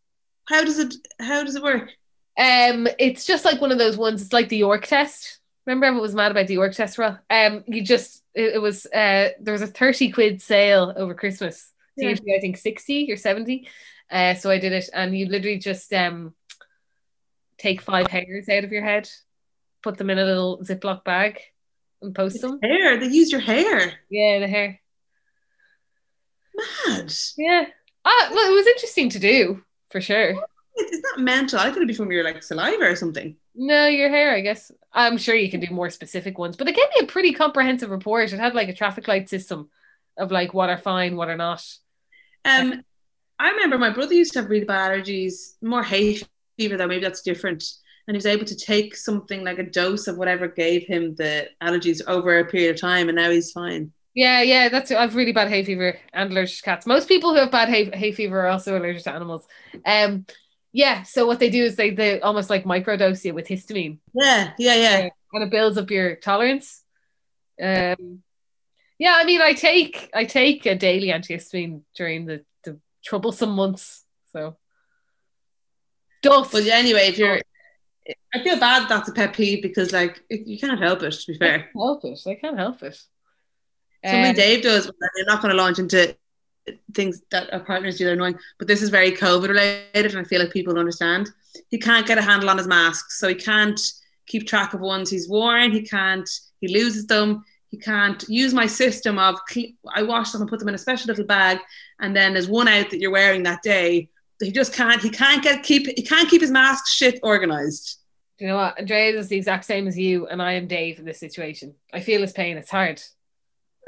How 0.46 0.64
does 0.64 0.78
it 0.78 0.94
how 1.20 1.42
does 1.44 1.56
it 1.56 1.62
work? 1.62 1.90
Um, 2.38 2.86
it's 2.98 3.24
just 3.24 3.44
like 3.44 3.60
one 3.60 3.72
of 3.72 3.78
those 3.78 3.96
ones. 3.96 4.22
It's 4.22 4.32
like 4.32 4.48
the 4.48 4.56
York 4.56 4.86
test. 4.86 5.37
Remember, 5.68 5.84
everyone 5.84 6.00
was 6.00 6.14
mad 6.14 6.30
about 6.30 6.46
the 6.46 6.56
Ro? 6.56 7.16
Um, 7.28 7.62
you 7.66 7.82
just 7.82 8.24
it, 8.34 8.54
it 8.54 8.58
was 8.58 8.86
uh 8.86 9.28
there 9.38 9.52
was 9.52 9.60
a 9.60 9.66
thirty 9.66 10.10
quid 10.10 10.40
sale 10.40 10.94
over 10.96 11.12
Christmas. 11.12 11.70
Yeah. 11.94 12.08
usually 12.08 12.34
I 12.34 12.40
think 12.40 12.56
sixty 12.56 13.12
or 13.12 13.18
seventy. 13.18 13.68
Uh, 14.10 14.32
so 14.32 14.50
I 14.50 14.56
did 14.56 14.72
it, 14.72 14.88
and 14.94 15.14
you 15.14 15.26
literally 15.26 15.58
just 15.58 15.92
um 15.92 16.32
take 17.58 17.82
five 17.82 18.06
hairs 18.06 18.48
out 18.48 18.64
of 18.64 18.72
your 18.72 18.82
head, 18.82 19.10
put 19.82 19.98
them 19.98 20.08
in 20.08 20.18
a 20.18 20.24
little 20.24 20.58
Ziploc 20.62 21.04
bag, 21.04 21.38
and 22.00 22.14
post 22.14 22.40
them. 22.40 22.58
Hair. 22.62 22.98
They 23.00 23.08
use 23.08 23.30
your 23.30 23.42
hair. 23.42 23.92
Yeah, 24.08 24.38
the 24.38 24.48
hair. 24.48 24.80
Mad. 26.86 27.12
Yeah. 27.36 27.66
Ah, 28.06 28.30
well, 28.32 28.50
it 28.50 28.54
was 28.54 28.66
interesting 28.68 29.10
to 29.10 29.18
do 29.18 29.62
for 29.90 30.00
sure. 30.00 30.42
It's 30.78 31.02
not 31.02 31.20
mental. 31.20 31.58
I 31.58 31.64
thought 31.64 31.76
it'd 31.76 31.88
be 31.88 31.94
from 31.94 32.12
your 32.12 32.24
like 32.24 32.42
saliva 32.42 32.84
or 32.84 32.96
something. 32.96 33.36
No, 33.54 33.86
your 33.86 34.08
hair, 34.08 34.34
I 34.34 34.40
guess. 34.40 34.70
I'm 34.92 35.18
sure 35.18 35.34
you 35.34 35.50
can 35.50 35.60
do 35.60 35.72
more 35.72 35.90
specific 35.90 36.38
ones, 36.38 36.56
but 36.56 36.68
it 36.68 36.76
gave 36.76 36.88
me 36.96 37.06
a 37.06 37.10
pretty 37.10 37.32
comprehensive 37.32 37.90
report. 37.90 38.32
It 38.32 38.38
had 38.38 38.54
like 38.54 38.68
a 38.68 38.74
traffic 38.74 39.08
light 39.08 39.28
system 39.28 39.68
of 40.16 40.30
like 40.30 40.54
what 40.54 40.70
are 40.70 40.78
fine, 40.78 41.16
what 41.16 41.28
are 41.28 41.36
not. 41.36 41.64
Um, 42.44 42.82
I 43.38 43.50
remember 43.50 43.78
my 43.78 43.90
brother 43.90 44.14
used 44.14 44.32
to 44.34 44.40
have 44.40 44.50
really 44.50 44.64
bad 44.64 44.90
allergies, 44.90 45.54
more 45.62 45.82
hay 45.82 46.20
fever 46.56 46.76
though. 46.76 46.86
Maybe 46.86 47.02
that's 47.02 47.22
different. 47.22 47.64
And 48.06 48.14
he 48.14 48.18
was 48.18 48.26
able 48.26 48.46
to 48.46 48.56
take 48.56 48.96
something 48.96 49.44
like 49.44 49.58
a 49.58 49.64
dose 49.64 50.06
of 50.06 50.16
whatever 50.16 50.48
gave 50.48 50.86
him 50.86 51.14
the 51.16 51.48
allergies 51.62 52.00
over 52.06 52.38
a 52.38 52.44
period 52.44 52.74
of 52.74 52.80
time, 52.80 53.08
and 53.08 53.16
now 53.16 53.30
he's 53.30 53.52
fine. 53.52 53.92
Yeah, 54.14 54.42
yeah, 54.42 54.68
that's 54.68 54.90
I've 54.90 55.14
really 55.14 55.32
bad 55.32 55.48
hay 55.48 55.62
fever 55.62 55.98
and 56.12 56.32
allergic 56.32 56.56
to 56.56 56.62
cats. 56.62 56.86
Most 56.86 57.06
people 57.06 57.32
who 57.32 57.40
have 57.40 57.52
bad 57.52 57.68
hay, 57.68 57.90
hay 57.96 58.12
fever 58.12 58.40
are 58.40 58.48
also 58.48 58.78
allergic 58.78 59.04
to 59.04 59.12
animals. 59.12 59.46
Um, 59.84 60.26
yeah. 60.78 61.02
So 61.02 61.26
what 61.26 61.40
they 61.40 61.50
do 61.50 61.64
is 61.64 61.74
they 61.74 61.90
they 61.90 62.20
almost 62.20 62.48
like 62.50 62.64
microdose 62.64 63.24
you 63.24 63.34
with 63.34 63.48
histamine, 63.48 63.98
Yeah, 64.14 64.52
yeah, 64.58 64.74
yeah. 64.76 64.98
Yeah. 64.98 65.08
and 65.32 65.42
it 65.42 65.50
builds 65.50 65.76
up 65.76 65.90
your 65.90 66.14
tolerance. 66.14 66.84
Um, 67.60 68.22
yeah, 68.98 69.14
I 69.16 69.24
mean, 69.24 69.40
I 69.42 69.54
take 69.54 70.08
I 70.14 70.24
take 70.24 70.66
a 70.66 70.76
daily 70.76 71.08
antihistamine 71.08 71.82
during 71.96 72.26
the 72.26 72.44
the 72.62 72.78
troublesome 73.04 73.50
months. 73.50 74.04
So 74.32 74.56
dust. 76.22 76.52
But 76.52 76.66
anyway, 76.68 77.08
if 77.08 77.18
you're, 77.18 77.40
I 78.34 78.42
feel 78.44 78.58
bad 78.60 78.88
that's 78.88 79.08
a 79.08 79.12
pet 79.12 79.32
peeve 79.34 79.62
because 79.62 79.92
like 79.92 80.22
it, 80.30 80.46
you 80.46 80.58
can't 80.60 80.80
help 80.80 81.02
it. 81.02 81.10
To 81.12 81.26
be 81.32 81.34
I 81.34 81.38
fair, 81.38 81.58
can't 81.58 81.74
help 81.74 82.04
it. 82.04 82.20
I 82.24 82.34
can't 82.34 82.58
help 82.58 82.82
it. 82.84 82.96
something 84.04 84.30
Um, 84.30 84.36
Dave 84.36 84.62
does. 84.62 84.86
and 84.86 84.94
You're 85.16 85.26
not 85.26 85.42
going 85.42 85.50
to 85.56 85.60
launch 85.62 85.80
into 85.80 86.16
things 86.94 87.22
that 87.30 87.52
our 87.52 87.60
partners 87.60 87.98
do 87.98 88.04
that 88.04 88.10
are 88.10 88.14
annoying, 88.14 88.38
but 88.58 88.68
this 88.68 88.82
is 88.82 88.90
very 88.90 89.12
COVID 89.12 89.48
related, 89.48 90.14
and 90.14 90.18
I 90.18 90.24
feel 90.24 90.40
like 90.40 90.52
people 90.52 90.78
understand. 90.78 91.30
He 91.68 91.78
can't 91.78 92.06
get 92.06 92.18
a 92.18 92.22
handle 92.22 92.50
on 92.50 92.58
his 92.58 92.66
masks, 92.66 93.18
so 93.18 93.28
he 93.28 93.34
can't 93.34 93.80
keep 94.26 94.46
track 94.46 94.74
of 94.74 94.80
ones 94.80 95.10
he's 95.10 95.28
worn. 95.28 95.72
He 95.72 95.82
can't. 95.82 96.28
He 96.60 96.68
loses 96.68 97.06
them. 97.06 97.44
He 97.70 97.76
can't 97.78 98.24
use 98.28 98.54
my 98.54 98.66
system 98.66 99.18
of 99.18 99.38
I 99.94 100.02
wash 100.02 100.32
them 100.32 100.40
and 100.40 100.50
put 100.50 100.58
them 100.58 100.68
in 100.68 100.74
a 100.74 100.78
special 100.78 101.08
little 101.08 101.24
bag, 101.24 101.58
and 102.00 102.16
then 102.16 102.32
there's 102.32 102.48
one 102.48 102.68
out 102.68 102.90
that 102.90 103.00
you're 103.00 103.10
wearing 103.10 103.42
that 103.42 103.62
day. 103.62 104.08
He 104.40 104.52
just 104.52 104.72
can't. 104.72 105.02
He 105.02 105.10
can't 105.10 105.42
get 105.42 105.62
keep. 105.62 105.86
He 105.86 106.02
can't 106.02 106.30
keep 106.30 106.40
his 106.40 106.50
mask 106.50 106.86
shit 106.86 107.18
organized. 107.22 107.98
Do 108.38 108.44
you 108.44 108.50
know 108.52 108.56
what? 108.56 108.78
Andrea 108.78 109.18
is 109.18 109.28
the 109.28 109.36
exact 109.36 109.64
same 109.64 109.88
as 109.88 109.98
you, 109.98 110.28
and 110.28 110.40
I 110.40 110.52
am 110.52 110.68
Dave 110.68 111.00
in 111.00 111.04
this 111.04 111.18
situation. 111.18 111.74
I 111.92 112.00
feel 112.00 112.20
his 112.20 112.32
pain. 112.32 112.56
It's 112.56 112.70
hard. 112.70 113.02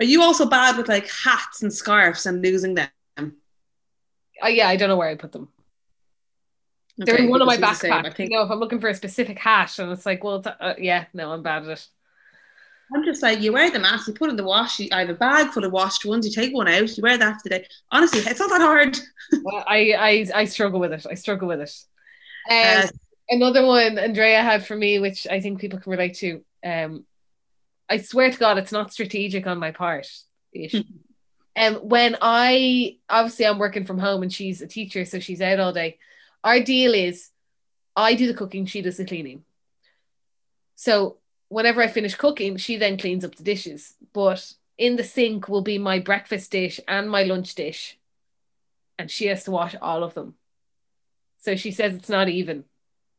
Are 0.00 0.04
you 0.06 0.22
also 0.22 0.46
bad 0.46 0.76
with 0.76 0.88
like 0.88 1.08
hats 1.10 1.62
and 1.62 1.72
scarves 1.72 2.26
and 2.26 2.42
losing 2.42 2.74
them? 2.74 2.90
Uh, 4.42 4.48
yeah, 4.48 4.68
I 4.68 4.76
don't 4.76 4.88
know 4.88 4.96
where 4.96 5.08
I 5.08 5.14
put 5.14 5.32
them. 5.32 5.48
They're 6.98 7.16
in 7.16 7.28
one 7.28 7.40
of 7.42 7.46
my 7.46 7.56
because 7.56 7.68
he's 7.68 7.78
same. 7.78 7.92
backpacks. 7.92 8.06
I 8.06 8.10
think 8.10 8.30
You 8.30 8.36
know, 8.36 8.42
if 8.44 8.50
I'm 8.50 8.58
looking 8.60 8.80
for 8.80 8.88
a 8.88 8.94
specific 8.94 9.38
hat, 9.38 9.78
and 9.78 9.90
it's 9.92 10.06
like, 10.06 10.22
well, 10.24 10.42
uh, 10.60 10.74
yeah, 10.78 11.06
no, 11.14 11.32
I'm 11.32 11.42
bad 11.42 11.62
at 11.64 11.68
it. 11.70 11.88
I'm 12.94 13.04
just 13.04 13.22
like, 13.22 13.40
you 13.40 13.52
wear 13.52 13.70
the 13.70 13.78
mask, 13.78 14.08
you 14.08 14.14
put 14.14 14.28
it 14.28 14.32
in 14.32 14.36
the 14.36 14.44
wash. 14.44 14.80
You, 14.80 14.88
I 14.92 15.00
have 15.00 15.10
a 15.10 15.14
bag 15.14 15.50
full 15.52 15.64
of 15.64 15.72
washed 15.72 16.04
ones. 16.04 16.26
You 16.26 16.32
take 16.32 16.52
one 16.52 16.66
out, 16.68 16.96
you 16.96 17.02
wear 17.02 17.16
that 17.18 17.34
for 17.36 17.48
the 17.48 17.50
day. 17.50 17.66
Honestly, 17.92 18.20
it's 18.20 18.40
not 18.40 18.50
that 18.50 18.60
hard. 18.60 18.98
Well, 19.42 19.64
I, 19.66 19.92
I 19.92 20.40
I 20.40 20.44
struggle 20.44 20.80
with 20.80 20.92
it. 20.92 21.06
I 21.10 21.14
struggle 21.14 21.48
with 21.48 21.60
it. 21.60 21.72
Um, 22.50 22.84
Uh, 22.84 22.88
another 23.28 23.64
one 23.64 23.98
Andrea 23.98 24.42
had 24.42 24.66
for 24.66 24.76
me, 24.76 24.98
which 24.98 25.26
I 25.28 25.40
think 25.40 25.60
people 25.60 25.78
can 25.78 25.90
relate 25.92 26.14
to. 26.16 26.44
Um, 26.64 27.06
I 27.90 27.98
swear 27.98 28.30
to 28.30 28.38
God, 28.38 28.56
it's 28.56 28.72
not 28.72 28.92
strategic 28.92 29.48
on 29.48 29.58
my 29.58 29.72
part. 29.72 30.08
And 30.54 31.76
um, 31.76 31.88
when 31.88 32.16
I 32.20 32.98
obviously 33.08 33.46
I'm 33.46 33.58
working 33.58 33.84
from 33.84 33.98
home 33.98 34.22
and 34.22 34.32
she's 34.32 34.62
a 34.62 34.66
teacher, 34.68 35.04
so 35.04 35.18
she's 35.18 35.42
out 35.42 35.58
all 35.58 35.72
day. 35.72 35.98
Our 36.44 36.60
deal 36.60 36.94
is 36.94 37.30
I 37.96 38.14
do 38.14 38.28
the 38.28 38.34
cooking, 38.34 38.66
she 38.66 38.80
does 38.80 38.96
the 38.96 39.04
cleaning. 39.04 39.44
So 40.76 41.16
whenever 41.48 41.82
I 41.82 41.88
finish 41.88 42.14
cooking, 42.14 42.56
she 42.56 42.76
then 42.76 42.96
cleans 42.96 43.24
up 43.24 43.34
the 43.34 43.42
dishes. 43.42 43.94
But 44.12 44.54
in 44.78 44.96
the 44.96 45.04
sink 45.04 45.48
will 45.48 45.62
be 45.62 45.76
my 45.76 45.98
breakfast 45.98 46.52
dish 46.52 46.80
and 46.86 47.10
my 47.10 47.24
lunch 47.24 47.56
dish. 47.56 47.98
And 48.98 49.10
she 49.10 49.26
has 49.26 49.44
to 49.44 49.50
wash 49.50 49.74
all 49.82 50.04
of 50.04 50.14
them. 50.14 50.34
So 51.40 51.56
she 51.56 51.72
says 51.72 51.94
it's 51.94 52.08
not 52.08 52.28
even. 52.28 52.64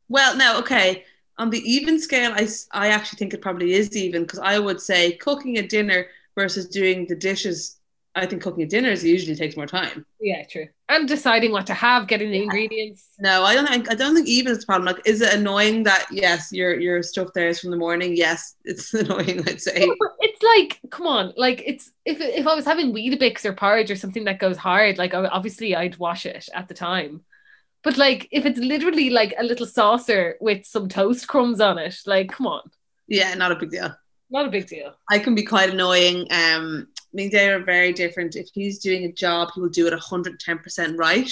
Well, 0.08 0.38
no, 0.38 0.60
okay. 0.60 1.04
On 1.42 1.50
the 1.50 1.60
even 1.60 2.00
scale, 2.00 2.32
I, 2.36 2.48
I 2.72 2.90
actually 2.90 3.18
think 3.18 3.34
it 3.34 3.42
probably 3.42 3.74
is 3.74 3.98
even 3.98 4.22
because 4.22 4.38
I 4.38 4.60
would 4.60 4.80
say 4.80 5.14
cooking 5.14 5.58
a 5.58 5.68
dinner 5.68 6.06
versus 6.38 6.68
doing 6.68 7.08
the 7.08 7.16
dishes. 7.16 7.80
I 8.14 8.28
think 8.28 8.44
cooking 8.44 8.64
a 8.64 8.68
dinner 8.68 8.90
is- 8.90 9.04
usually 9.04 9.36
takes 9.36 9.58
more 9.58 9.66
time. 9.66 10.06
Yeah, 10.20 10.44
true. 10.46 10.68
And 10.88 11.08
deciding 11.08 11.52
what 11.52 11.66
to 11.68 11.74
have, 11.74 12.08
getting 12.08 12.30
the 12.30 12.44
ingredients. 12.44 13.08
No, 13.20 13.44
I 13.44 13.56
don't 13.56 13.68
think 13.68 13.90
I 13.90 13.96
don't 13.96 14.14
think 14.14 14.28
even 14.28 14.52
is 14.52 14.64
a 14.64 14.68
problem. 14.68 14.86
Like, 14.86 15.02
is 15.08 15.22
it 15.22 15.34
annoying 15.34 15.82
that 15.84 16.06
yes, 16.12 16.52
your 16.52 16.80
your 16.80 17.02
stuff 17.02 17.30
there 17.34 17.48
is 17.48 17.60
from 17.60 17.72
the 17.72 17.78
morning? 17.78 18.16
Yes, 18.16 18.56
it's 18.64 18.94
annoying. 19.02 19.40
I'd 19.48 19.62
say. 19.62 19.80
No, 19.80 19.96
it's 20.20 20.44
like, 20.44 20.80
come 20.92 21.08
on, 21.08 21.34
like 21.38 21.64
it's 21.66 21.90
if 22.06 22.22
if 22.22 22.46
I 22.46 22.54
was 22.54 22.66
having 22.66 22.94
Weetabix 22.94 23.46
or 23.46 23.54
porridge 23.54 23.90
or 23.90 23.96
something 23.96 24.26
that 24.26 24.38
goes 24.38 24.58
hard, 24.58 25.00
like 25.00 25.16
obviously 25.16 25.76
I'd 25.76 25.98
wash 25.98 26.28
it 26.28 26.50
at 26.54 26.68
the 26.68 26.76
time. 26.76 27.24
But 27.84 27.98
like 27.98 28.28
if 28.32 28.46
it's 28.46 28.60
literally 28.60 29.10
like 29.10 29.34
a 29.40 29.44
little 29.44 29.66
saucer 29.66 30.36
with 30.40 30.66
some 30.66 30.88
toast 30.88 31.28
crumbs 31.28 31.60
on 31.60 31.78
it, 31.78 31.96
like 32.06 32.30
come 32.32 32.48
on, 32.48 32.62
Yeah, 33.08 33.34
not 33.34 33.52
a 33.52 33.56
big 33.56 33.72
deal. 33.72 33.96
not 34.30 34.46
a 34.48 34.50
big 34.52 34.68
deal. 34.68 34.94
I 35.10 35.20
can 35.20 35.36
be 35.36 35.44
quite 35.44 35.72
annoying. 35.72 36.28
Um, 36.32 36.88
me 37.14 37.24
and 37.24 37.32
Dave 37.32 37.52
are 37.62 37.64
very 37.66 37.92
different. 37.92 38.36
If 38.36 38.50
he's 38.54 38.80
doing 38.80 39.04
a 39.06 39.12
job, 39.12 39.50
he 39.54 39.62
will 39.62 39.70
do 39.70 39.88
it 39.88 39.94
110% 39.94 40.98
right. 40.98 41.30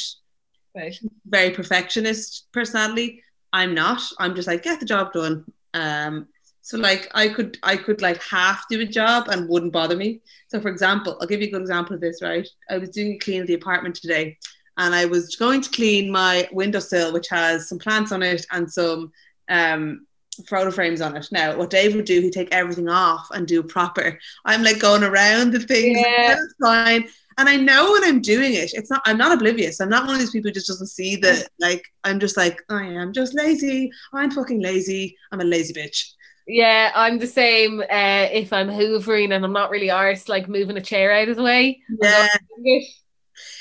Right. 0.76 1.00
Very 1.26 1.52
perfectionist 1.52 2.48
personality. 2.52 3.24
I'm 3.54 3.74
not. 3.74 4.02
I'm 4.20 4.36
just 4.36 4.48
like, 4.48 4.64
get 4.64 4.80
the 4.80 4.86
job 4.86 5.14
done. 5.14 5.46
Um, 5.74 6.28
so 6.62 6.78
like 6.78 7.10
I 7.16 7.30
could 7.30 7.58
I 7.64 7.78
could 7.78 8.02
like 8.02 8.22
half 8.22 8.66
do 8.70 8.80
a 8.82 8.86
job 8.86 9.28
and 9.30 9.50
wouldn't 9.50 9.74
bother 9.74 9.96
me. 9.96 10.22
So 10.50 10.60
for 10.60 10.70
example, 10.70 11.18
I'll 11.20 11.28
give 11.28 11.42
you 11.42 11.48
a 11.48 11.52
good 11.52 11.62
example 11.62 11.96
of 11.96 12.02
this, 12.02 12.22
right? 12.22 12.48
I 12.70 12.78
was 12.78 12.90
doing 12.90 13.14
a 13.14 13.18
clean 13.18 13.42
of 13.42 13.48
the 13.48 13.56
apartment 13.56 13.96
today 13.96 14.38
and 14.80 14.96
I 14.96 15.06
was 15.06 15.36
going 15.36 15.62
to 15.62 15.70
clean 15.70 16.12
my 16.12 16.50
windowsill, 16.52 17.14
which 17.14 17.30
has 17.30 17.70
some 17.70 17.78
plants 17.78 18.12
on 18.12 18.24
it 18.24 18.46
and 18.52 18.72
some 18.72 19.12
um 19.50 20.08
photo 20.48 20.72
frames 20.72 21.02
on 21.02 21.16
it. 21.18 21.28
Now, 21.32 21.58
what 21.58 21.70
Dave 21.70 21.96
would 21.96 22.06
do, 22.06 22.22
he'd 22.22 22.34
take 22.34 22.54
everything 22.54 22.90
off 22.90 23.28
and 23.32 23.48
do 23.48 23.62
proper. 23.62 24.18
I'm 24.46 24.64
like 24.64 24.80
going 24.80 25.04
around 25.04 25.52
the 25.52 25.60
things. 25.60 26.00
Yeah. 26.00 26.36
That's 26.36 26.56
fine. 26.62 27.10
And 27.38 27.48
I 27.48 27.56
know 27.56 27.92
when 27.92 28.04
I'm 28.04 28.22
doing 28.22 28.54
it, 28.54 28.72
it's 28.74 28.90
not. 28.90 29.02
I'm 29.06 29.18
not 29.18 29.32
oblivious. 29.32 29.80
I'm 29.80 29.90
not 29.90 30.06
one 30.06 30.16
of 30.16 30.20
these 30.20 30.32
people 30.32 30.50
who 30.50 30.54
just 30.54 30.68
doesn't 30.68 30.88
see 30.88 31.16
that. 31.18 31.48
Like 31.60 31.86
I'm 32.04 32.20
just 32.20 32.36
like 32.36 32.62
I 32.70 32.84
am 32.84 33.14
just 33.14 33.34
lazy. 33.34 33.92
I'm 34.14 34.32
fucking 34.32 34.62
lazy. 34.62 35.16
I'm 35.32 35.40
a 35.40 35.46
lazy 35.46 35.74
bitch. 35.74 36.14
Yeah, 36.48 36.92
I'm 36.96 37.20
the 37.20 37.28
same. 37.28 37.80
Uh, 37.80 38.28
if 38.32 38.52
I'm 38.52 38.70
hoovering 38.70 39.34
and 39.34 39.46
I'm 39.46 39.54
not 39.54 39.70
really 39.70 39.88
arsed, 39.88 40.30
like 40.30 40.50
moving 40.50 40.78
a 40.78 40.82
chair 40.82 41.14
out 41.14 41.30
of 41.30 41.38
the 41.38 41.44
way. 41.44 41.82
Yeah, 42.02 42.28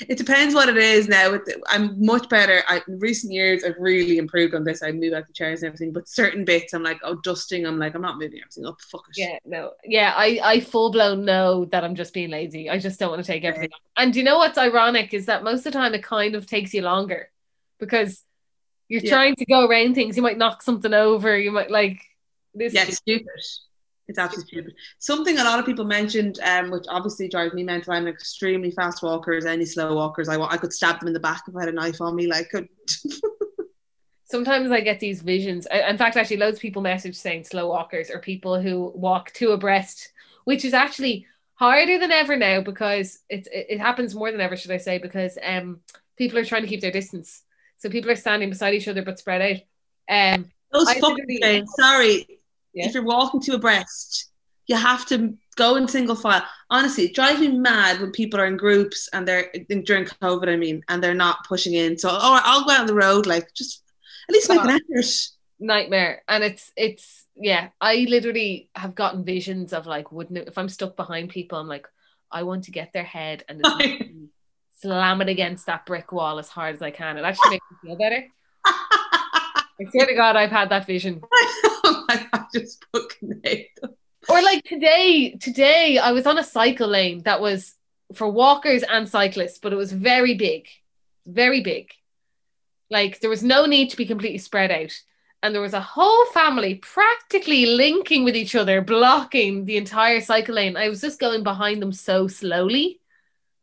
it. 0.07 0.17
depends 0.17 0.53
what 0.55 0.69
it 0.69 0.77
is. 0.77 1.07
Now, 1.07 1.39
I'm 1.69 2.03
much 2.03 2.29
better. 2.29 2.63
I, 2.67 2.81
in 2.87 2.99
recent 2.99 3.31
years, 3.33 3.63
I've 3.63 3.75
really 3.79 4.17
improved 4.17 4.53
on 4.55 4.63
this. 4.63 4.81
I 4.83 4.91
move 4.91 5.13
out 5.13 5.27
the 5.27 5.33
chairs 5.33 5.61
and 5.61 5.67
everything. 5.67 5.91
But 5.93 6.07
certain 6.07 6.45
bits, 6.45 6.73
I'm 6.73 6.83
like, 6.83 6.99
oh, 7.03 7.15
dusting. 7.23 7.65
I'm 7.65 7.79
like, 7.79 7.95
I'm 7.95 8.01
not 8.01 8.17
moving 8.17 8.39
everything 8.39 8.65
up. 8.65 8.79
Fuck 8.81 9.05
it. 9.09 9.19
Yeah, 9.19 9.37
no. 9.45 9.71
Yeah, 9.85 10.13
I, 10.15 10.39
I 10.43 10.59
full 10.59 10.91
blown 10.91 11.25
know 11.25 11.65
that 11.65 11.83
I'm 11.83 11.95
just 11.95 12.13
being 12.13 12.29
lazy. 12.29 12.69
I 12.69 12.79
just 12.79 12.99
don't 12.99 13.09
want 13.09 13.23
to 13.23 13.31
take 13.31 13.43
everything 13.43 13.71
off. 13.73 13.81
And 13.97 14.15
you 14.15 14.23
know 14.23 14.37
what's 14.37 14.57
ironic 14.57 15.13
is 15.13 15.25
that 15.27 15.43
most 15.43 15.59
of 15.59 15.63
the 15.65 15.71
time 15.71 15.93
it 15.93 16.03
kind 16.03 16.35
of 16.35 16.45
takes 16.45 16.73
you 16.73 16.81
longer 16.81 17.29
because 17.79 18.23
you're 18.87 19.01
Yeah. 19.01 19.11
trying 19.11 19.35
to 19.35 19.45
go 19.45 19.67
around 19.67 19.95
things. 19.95 20.17
You 20.17 20.23
might 20.23 20.37
knock 20.37 20.61
something 20.61 20.93
over. 20.93 21.37
You 21.37 21.51
might 21.51 21.69
like 21.71 22.01
this. 22.53 22.73
Yeah, 22.73 22.85
stupid. 22.85 23.27
It's 24.09 24.17
absolutely 24.17 24.47
stupid. 24.47 24.75
Something 24.97 25.37
a 25.37 25.43
lot 25.43 25.59
of 25.59 25.67
people 25.67 25.85
mentioned, 25.85 26.39
um, 26.43 26.71
which 26.71 26.85
obviously 26.89 27.29
drives 27.29 27.53
me 27.53 27.63
mental. 27.63 27.93
I'm 27.93 28.07
an 28.07 28.13
extremely 28.13 28.71
fast 28.71 29.03
walker. 29.03 29.33
As 29.33 29.45
any 29.45 29.65
slow 29.65 29.93
walkers, 29.93 30.27
I, 30.27 30.41
I 30.41 30.57
could 30.57 30.73
stab 30.73 30.99
them 30.99 31.07
in 31.07 31.13
the 31.13 31.19
back 31.19 31.43
if 31.47 31.55
I 31.55 31.59
had 31.59 31.69
a 31.69 31.73
knife 31.73 32.01
on 32.01 32.15
me. 32.15 32.25
Like, 32.25 32.49
could 32.49 32.67
Sometimes 34.23 34.71
I 34.71 34.81
get 34.81 34.99
these 34.99 35.21
visions. 35.21 35.67
I, 35.71 35.87
in 35.87 35.97
fact, 35.99 36.17
actually, 36.17 36.37
loads 36.37 36.57
of 36.57 36.61
people 36.61 36.81
message 36.81 37.15
saying 37.15 37.43
slow 37.43 37.69
walkers 37.69 38.09
or 38.09 38.17
people 38.17 38.59
who 38.59 38.91
walk 38.95 39.31
two 39.31 39.51
abreast, 39.51 40.11
which 40.45 40.65
is 40.65 40.73
actually 40.73 41.27
harder 41.53 41.99
than 41.99 42.11
ever 42.11 42.35
now 42.35 42.61
because 42.61 43.19
it's 43.29 43.47
it, 43.49 43.67
it 43.69 43.79
happens 43.79 44.15
more 44.15 44.31
than 44.31 44.41
ever, 44.41 44.57
should 44.57 44.71
I 44.71 44.77
say? 44.77 44.97
Because 44.97 45.37
um, 45.43 45.81
people 46.17 46.39
are 46.39 46.45
trying 46.45 46.63
to 46.63 46.67
keep 46.67 46.81
their 46.81 46.91
distance, 46.91 47.43
so 47.77 47.89
people 47.89 48.09
are 48.09 48.15
standing 48.15 48.49
beside 48.49 48.73
each 48.73 48.87
other 48.87 49.03
but 49.03 49.19
spread 49.19 49.41
out. 50.09 50.35
Um, 50.35 50.49
those 50.71 50.91
fucking 50.93 51.25
things. 51.41 51.69
Sorry, 51.79 52.38
Yeah. 52.79 52.87
if 52.87 52.93
you're 52.93 53.03
walking 53.03 53.41
to 53.41 53.53
abreast, 53.53 54.31
you 54.67 54.75
have 54.75 55.05
to 55.07 55.35
go 55.55 55.75
in 55.75 55.87
single 55.87 56.15
file. 56.15 56.43
Honestly, 56.69 57.05
it 57.05 57.15
drives 57.15 57.39
me 57.39 57.49
mad 57.49 57.99
when 57.99 58.11
people 58.11 58.39
are 58.39 58.45
in 58.45 58.57
groups 58.57 59.09
and 59.13 59.27
they're 59.27 59.51
during 59.83 60.05
COVID. 60.05 60.47
I 60.47 60.55
mean, 60.55 60.83
and 60.89 61.03
they're 61.03 61.13
not 61.13 61.45
pushing 61.47 61.73
in. 61.73 61.97
So, 61.97 62.09
all 62.09 62.33
right, 62.33 62.43
I'll 62.45 62.65
go 62.65 62.71
out 62.71 62.81
on 62.81 62.87
the 62.87 62.93
road. 62.93 63.25
Like, 63.25 63.53
just 63.55 63.83
at 64.29 64.33
least 64.33 64.49
make 64.49 64.61
an 64.61 64.69
oh. 64.69 64.95
effort. 64.95 65.29
nightmare 65.59 66.21
and 66.27 66.43
it's 66.43 66.71
it's 66.77 67.25
yeah 67.35 67.69
i 67.81 68.05
literally 68.07 68.69
have 68.75 68.95
gotten 68.95 69.25
visions 69.25 69.73
of 69.73 69.85
like 69.85 70.11
wouldn't 70.11 70.37
it, 70.37 70.47
if 70.47 70.57
i'm 70.57 70.69
stuck 70.69 70.95
behind 70.95 71.29
people 71.29 71.57
i'm 71.57 71.67
like 71.67 71.87
i 72.31 72.43
want 72.43 72.63
to 72.63 72.71
get 72.71 72.93
their 72.93 73.03
head 73.03 73.43
and 73.49 73.65
slam 74.81 75.21
it 75.21 75.27
against 75.27 75.65
that 75.65 75.85
brick 75.85 76.11
wall 76.11 76.39
as 76.39 76.47
hard 76.47 76.75
as 76.75 76.81
i 76.81 76.91
can 76.91 77.17
it 77.17 77.23
actually 77.23 77.51
makes 77.51 77.65
me 77.71 77.89
feel 77.89 77.97
better 77.97 78.25
i 78.65 79.85
swear 79.91 80.05
to 80.05 80.15
god 80.15 80.35
i've 80.35 80.51
had 80.51 80.69
that 80.69 80.85
vision 80.85 81.21
I 82.09 82.45
just 82.53 82.85
fucking 82.91 83.41
hate 83.43 83.69
them. 83.81 83.91
or 84.27 84.41
like 84.41 84.63
today 84.63 85.31
today 85.39 85.97
i 85.97 86.11
was 86.11 86.27
on 86.27 86.37
a 86.37 86.43
cycle 86.43 86.87
lane 86.87 87.23
that 87.23 87.41
was 87.41 87.75
for 88.13 88.29
walkers 88.29 88.83
and 88.83 89.07
cyclists 89.07 89.59
but 89.59 89.73
it 89.73 89.77
was 89.77 89.91
very 89.91 90.35
big 90.35 90.67
very 91.29 91.61
big. 91.61 91.91
Like 92.89 93.19
there 93.19 93.29
was 93.29 93.43
no 93.43 93.65
need 93.65 93.89
to 93.91 93.97
be 93.97 94.05
completely 94.05 94.39
spread 94.39 94.71
out. 94.71 94.93
And 95.41 95.53
there 95.53 95.61
was 95.61 95.73
a 95.73 95.79
whole 95.81 96.25
family 96.27 96.75
practically 96.75 97.65
linking 97.65 98.25
with 98.25 98.35
each 98.35 98.55
other 98.55 98.81
blocking 98.81 99.65
the 99.65 99.77
entire 99.77 100.19
cycle 100.19 100.55
lane. 100.55 100.75
I 100.75 100.89
was 100.89 101.01
just 101.01 101.19
going 101.19 101.43
behind 101.43 101.81
them 101.81 101.93
so 101.93 102.27
slowly 102.27 102.99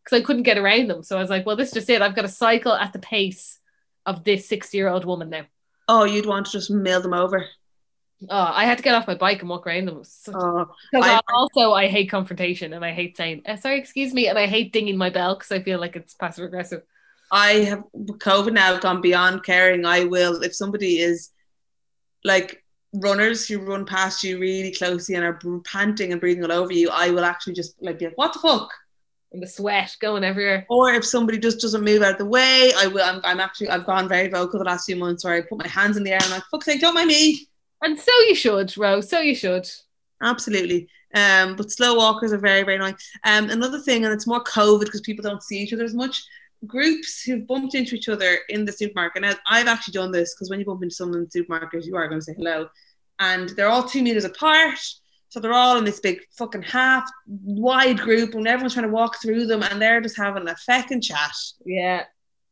because 0.02 0.20
i 0.20 0.24
couldn't 0.24 0.44
get 0.44 0.58
around 0.58 0.88
them. 0.88 1.02
So 1.02 1.18
i 1.18 1.20
was 1.20 1.30
like 1.30 1.44
well 1.44 1.56
this 1.56 1.68
is 1.68 1.74
just 1.74 1.90
it. 1.90 2.02
I've 2.02 2.14
got 2.16 2.22
to 2.22 2.28
cycle 2.28 2.72
at 2.72 2.92
the 2.92 2.98
pace 2.98 3.58
of 4.06 4.24
this 4.24 4.48
60 4.48 4.76
year 4.76 4.88
old 4.88 5.04
woman 5.04 5.30
now. 5.30 5.46
Oh, 5.88 6.04
you'd 6.04 6.26
want 6.26 6.46
to 6.46 6.52
just 6.52 6.70
mail 6.70 7.00
them 7.00 7.14
over. 7.14 7.46
Oh 8.30 8.50
i 8.54 8.64
had 8.64 8.78
to 8.78 8.82
get 8.84 8.94
off 8.94 9.06
my 9.06 9.14
bike 9.14 9.40
and 9.40 9.48
walk 9.50 9.66
around 9.66 9.86
them 9.86 10.02
Oh, 10.34 10.66
I- 11.02 11.20
also 11.34 11.72
I 11.72 11.86
hate 11.88 12.10
confrontation 12.10 12.72
and 12.72 12.84
I 12.84 12.92
hate 12.92 13.16
saying 13.16 13.42
uh, 13.46 13.56
sorry, 13.56 13.78
excuse 13.78 14.12
me, 14.14 14.28
and 14.28 14.38
I 14.38 14.46
hate 14.46 14.72
dinging 14.72 14.96
my 14.96 15.10
bell 15.10 15.34
because 15.36 15.52
I 15.52 15.60
feel 15.62 15.78
like 15.80 15.96
it's 15.96 16.14
passive 16.14 16.44
aggressive. 16.44 16.82
I 17.30 17.50
have 17.70 17.82
with 17.92 18.18
COVID 18.18 18.52
now 18.52 18.78
gone 18.78 19.00
beyond 19.00 19.44
caring. 19.44 19.84
I 19.84 20.04
will 20.04 20.42
if 20.42 20.54
somebody 20.54 20.98
is 20.98 21.30
like 22.24 22.62
runners 22.94 23.46
who 23.46 23.58
run 23.58 23.84
past 23.84 24.22
you 24.24 24.38
really 24.38 24.72
closely 24.72 25.14
and 25.16 25.24
are 25.24 25.38
panting 25.64 26.12
and 26.12 26.20
breathing 26.20 26.44
all 26.44 26.52
over 26.52 26.72
you. 26.72 26.88
I 26.90 27.10
will 27.10 27.24
actually 27.24 27.54
just 27.54 27.74
like 27.82 27.98
be 27.98 28.06
like, 28.06 28.16
"What 28.18 28.32
the 28.32 28.38
fuck." 28.38 28.70
And 29.32 29.42
the 29.42 29.46
sweat 29.48 29.94
going 30.00 30.24
everywhere. 30.24 30.64
Or 30.70 30.90
if 30.94 31.04
somebody 31.04 31.38
just 31.38 31.60
doesn't 31.60 31.84
move 31.84 32.00
out 32.02 32.12
of 32.12 32.18
the 32.18 32.24
way, 32.24 32.72
I 32.76 32.86
will. 32.86 33.02
I'm, 33.04 33.20
I'm 33.24 33.40
actually 33.40 33.68
I've 33.68 33.84
gone 33.86 34.08
very 34.08 34.28
vocal 34.28 34.58
the 34.58 34.64
last 34.64 34.86
few 34.86 34.96
months 34.96 35.24
where 35.24 35.34
I 35.34 35.40
put 35.42 35.58
my 35.58 35.68
hands 35.68 35.96
in 35.96 36.04
the 36.04 36.12
air 36.12 36.18
and 36.22 36.26
I'm 36.26 36.38
like, 36.38 36.44
"Fuck's 36.50 36.64
sake, 36.66 36.80
don't 36.80 36.94
mind 36.94 37.08
me." 37.08 37.48
And 37.86 37.96
so 37.96 38.10
you 38.26 38.34
should, 38.34 38.76
Rose. 38.76 39.08
So 39.08 39.20
you 39.20 39.36
should. 39.36 39.70
Absolutely. 40.20 40.88
Um, 41.14 41.54
but 41.54 41.70
slow 41.70 41.94
walkers 41.94 42.32
are 42.32 42.38
very, 42.38 42.64
very 42.64 42.74
annoying. 42.74 42.96
Um, 43.22 43.48
another 43.48 43.78
thing, 43.78 44.04
and 44.04 44.12
it's 44.12 44.26
more 44.26 44.42
COVID 44.42 44.86
because 44.86 45.02
people 45.02 45.22
don't 45.22 45.40
see 45.40 45.60
each 45.60 45.72
other 45.72 45.84
as 45.84 45.94
much. 45.94 46.20
Groups 46.66 47.22
who've 47.22 47.46
bumped 47.46 47.76
into 47.76 47.94
each 47.94 48.08
other 48.08 48.38
in 48.48 48.64
the 48.64 48.72
supermarket. 48.72 49.22
Now, 49.22 49.34
I've 49.48 49.68
actually 49.68 49.92
done 49.92 50.10
this 50.10 50.34
because 50.34 50.50
when 50.50 50.58
you 50.58 50.66
bump 50.66 50.82
into 50.82 50.96
someone 50.96 51.18
in 51.18 51.24
the 51.26 51.30
supermarket, 51.30 51.84
you 51.84 51.94
are 51.94 52.08
going 52.08 52.20
to 52.20 52.24
say 52.24 52.34
hello, 52.36 52.68
and 53.20 53.50
they're 53.50 53.68
all 53.68 53.84
two 53.84 54.02
meters 54.02 54.24
apart. 54.24 54.80
So 55.28 55.38
they're 55.38 55.52
all 55.52 55.78
in 55.78 55.84
this 55.84 56.00
big 56.00 56.22
fucking 56.36 56.62
half 56.62 57.08
wide 57.28 58.00
group, 58.00 58.34
and 58.34 58.48
everyone's 58.48 58.74
trying 58.74 58.88
to 58.88 58.92
walk 58.92 59.22
through 59.22 59.46
them, 59.46 59.62
and 59.62 59.80
they're 59.80 60.00
just 60.00 60.16
having 60.16 60.48
a 60.48 60.56
feckin' 60.68 61.04
chat. 61.04 61.36
Yeah, 61.64 62.02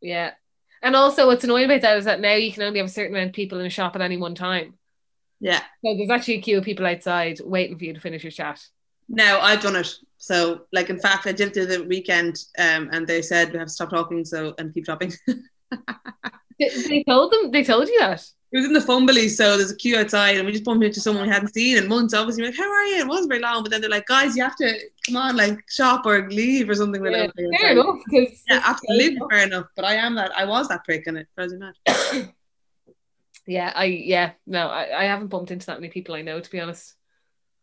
yeah. 0.00 0.34
And 0.80 0.94
also, 0.94 1.26
what's 1.26 1.42
annoying 1.42 1.64
about 1.64 1.80
that 1.80 1.98
is 1.98 2.04
that 2.04 2.20
now 2.20 2.34
you 2.34 2.52
can 2.52 2.62
only 2.62 2.78
have 2.78 2.86
a 2.86 2.92
certain 2.92 3.16
amount 3.16 3.30
of 3.30 3.34
people 3.34 3.58
in 3.58 3.66
a 3.66 3.70
shop 3.70 3.96
at 3.96 4.00
any 4.00 4.16
one 4.16 4.36
time. 4.36 4.74
Yeah. 5.44 5.60
So 5.84 5.94
there's 5.94 6.08
actually 6.08 6.36
a 6.36 6.40
queue 6.40 6.56
of 6.56 6.64
people 6.64 6.86
outside 6.86 7.38
waiting 7.44 7.76
for 7.76 7.84
you 7.84 7.92
to 7.92 8.00
finish 8.00 8.24
your 8.24 8.30
chat. 8.30 8.64
No, 9.10 9.40
I've 9.40 9.60
done 9.60 9.76
it. 9.76 9.94
So, 10.16 10.62
like, 10.72 10.88
in 10.88 10.98
fact, 10.98 11.26
I 11.26 11.32
did 11.32 11.54
it 11.54 11.68
the 11.68 11.84
weekend, 11.84 12.42
um, 12.58 12.88
and 12.92 13.06
they 13.06 13.20
said 13.20 13.52
we 13.52 13.58
have 13.58 13.68
to 13.68 13.74
stop 13.74 13.90
talking, 13.90 14.24
so 14.24 14.54
and 14.56 14.72
keep 14.72 14.86
shopping. 14.86 15.12
They, 16.56 16.68
they 16.68 17.02
told 17.02 17.32
them. 17.32 17.50
They 17.50 17.64
told 17.64 17.88
you 17.88 17.98
that. 17.98 18.24
It 18.52 18.58
was 18.58 18.66
in 18.66 18.72
the 18.72 18.80
Fumbally, 18.80 19.28
so 19.28 19.56
there's 19.56 19.72
a 19.72 19.76
queue 19.76 19.98
outside, 19.98 20.36
and 20.36 20.46
we 20.46 20.52
just 20.52 20.62
bumped 20.62 20.84
into 20.84 21.00
someone 21.00 21.24
we 21.24 21.28
hadn't 21.28 21.52
seen 21.52 21.76
in 21.76 21.88
months. 21.88 22.14
Obviously, 22.14 22.44
we're 22.44 22.50
like, 22.50 22.56
"How 22.56 22.70
are 22.70 22.84
you?" 22.84 23.00
It 23.00 23.08
wasn't 23.08 23.30
very 23.30 23.40
long, 23.40 23.64
but 23.64 23.72
then 23.72 23.80
they're 23.80 23.90
like, 23.90 24.06
"Guys, 24.06 24.36
you 24.36 24.44
have 24.44 24.54
to 24.58 24.78
come 25.04 25.16
on, 25.16 25.36
like 25.36 25.58
shop 25.68 26.06
or 26.06 26.30
leave 26.30 26.70
or 26.70 26.76
something." 26.76 27.04
Yeah, 27.04 27.26
fair 27.58 27.72
enough. 27.72 27.96
Because 28.08 28.40
Yeah, 28.48 28.62
absolutely 28.64 29.18
fair 29.28 29.46
enough. 29.46 29.66
But 29.74 29.84
I 29.84 29.94
am 29.94 30.14
that. 30.14 30.30
I 30.36 30.44
was 30.44 30.68
that 30.68 30.84
prick, 30.84 31.08
and 31.08 31.18
it 31.18 31.26
drives 31.36 31.52
me 31.52 31.58
mad. 31.58 32.32
Yeah, 33.46 33.72
I 33.74 33.84
yeah 33.84 34.32
no, 34.46 34.68
I, 34.68 35.02
I 35.02 35.04
haven't 35.04 35.28
bumped 35.28 35.50
into 35.50 35.66
that 35.66 35.80
many 35.80 35.90
people 35.92 36.14
I 36.14 36.22
know 36.22 36.40
to 36.40 36.50
be 36.50 36.60
honest. 36.60 36.94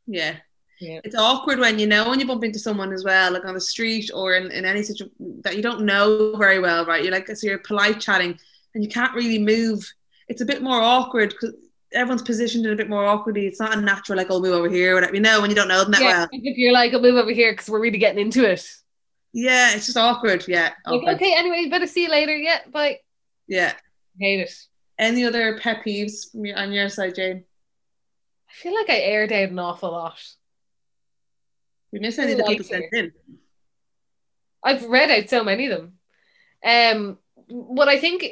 Yeah. 0.08 0.36
Yeah. 0.80 1.00
It's 1.04 1.16
awkward 1.16 1.60
when 1.60 1.78
you 1.78 1.86
know 1.86 2.10
when 2.10 2.20
you 2.20 2.26
bump 2.26 2.44
into 2.44 2.58
someone 2.58 2.92
as 2.92 3.04
well, 3.04 3.32
like 3.32 3.46
on 3.46 3.54
the 3.54 3.62
street 3.62 4.10
or 4.14 4.34
in, 4.34 4.52
in 4.52 4.66
any 4.66 4.82
situation 4.82 5.14
that 5.44 5.56
you 5.56 5.62
don't 5.62 5.86
know 5.86 6.36
very 6.38 6.60
well, 6.60 6.86
right? 6.86 7.04
You're 7.04 7.12
like, 7.12 7.28
so 7.28 7.46
you're 7.46 7.60
polite 7.60 8.00
chatting 8.00 8.38
and 8.74 8.84
you 8.84 8.90
can't 8.90 9.14
really 9.14 9.38
move. 9.38 9.88
It's 10.28 10.42
a 10.42 10.46
bit 10.46 10.64
more 10.64 10.82
awkward 10.82 11.30
because 11.30 11.54
everyone's 11.94 12.24
positioned 12.24 12.66
in 12.66 12.74
a 12.74 12.76
bit 12.76 12.90
more 12.90 13.06
awkwardly. 13.06 13.46
It's 13.46 13.60
not 13.60 13.78
a 13.78 13.82
natural, 13.82 14.18
like, 14.18 14.28
oh, 14.30 14.40
move 14.40 14.54
over 14.54 14.70
here, 14.70 14.94
or 14.94 14.96
whatever. 14.96 15.14
You 15.14 15.22
know, 15.22 15.42
when 15.42 15.50
you 15.50 15.56
don't 15.56 15.68
know 15.68 15.84
them 15.84 15.92
that 15.92 16.02
Yeah, 16.02 16.20
well. 16.20 16.30
if 16.32 16.58
you're 16.58 16.74
like, 16.74 16.94
I'll 16.94 17.02
move 17.02 17.16
over 17.16 17.32
here 17.32 17.52
because 17.52 17.70
we're 17.70 17.82
really 17.82 17.98
getting 17.98 18.22
into 18.22 18.50
it. 18.50 18.68
Yeah, 19.34 19.76
it's 19.76 19.86
just 19.86 19.98
awkward. 19.98 20.46
Yeah. 20.48 20.72
Like, 20.86 21.16
okay, 21.16 21.36
anyway, 21.36 21.68
better 21.70 21.88
see 21.88 22.04
you 22.04 22.10
later. 22.10 22.36
Yeah, 22.36 22.60
bye. 22.72 23.00
Yeah. 23.48 23.74
Hate 24.20 24.42
it. 24.42 24.54
Any 25.02 25.26
other 25.26 25.58
pet 25.58 25.84
peeves 25.84 26.32
from 26.32 26.46
your, 26.46 26.58
on 26.60 26.72
your 26.72 26.88
side, 26.88 27.16
Jane? 27.16 27.44
I 28.48 28.54
feel 28.54 28.76
like 28.76 28.90
I 28.90 28.98
aired 28.98 29.32
out 29.32 29.50
an 29.50 29.58
awful 29.58 29.92
lot. 29.92 30.22
We 31.92 32.00
missed 32.00 32.20
any 32.20 32.34
of 32.34 32.38
the 32.38 32.44
people 32.44 32.66
sent 32.66 32.86
in. 32.94 33.12
I've 34.64 34.84
read 34.86 35.10
out 35.10 35.28
so 35.28 35.44
many 35.44 35.66
of 35.66 35.72
them. 35.72 35.94
Um, 36.64 37.18
what 37.48 37.88
I 37.88 38.00
think, 38.00 38.24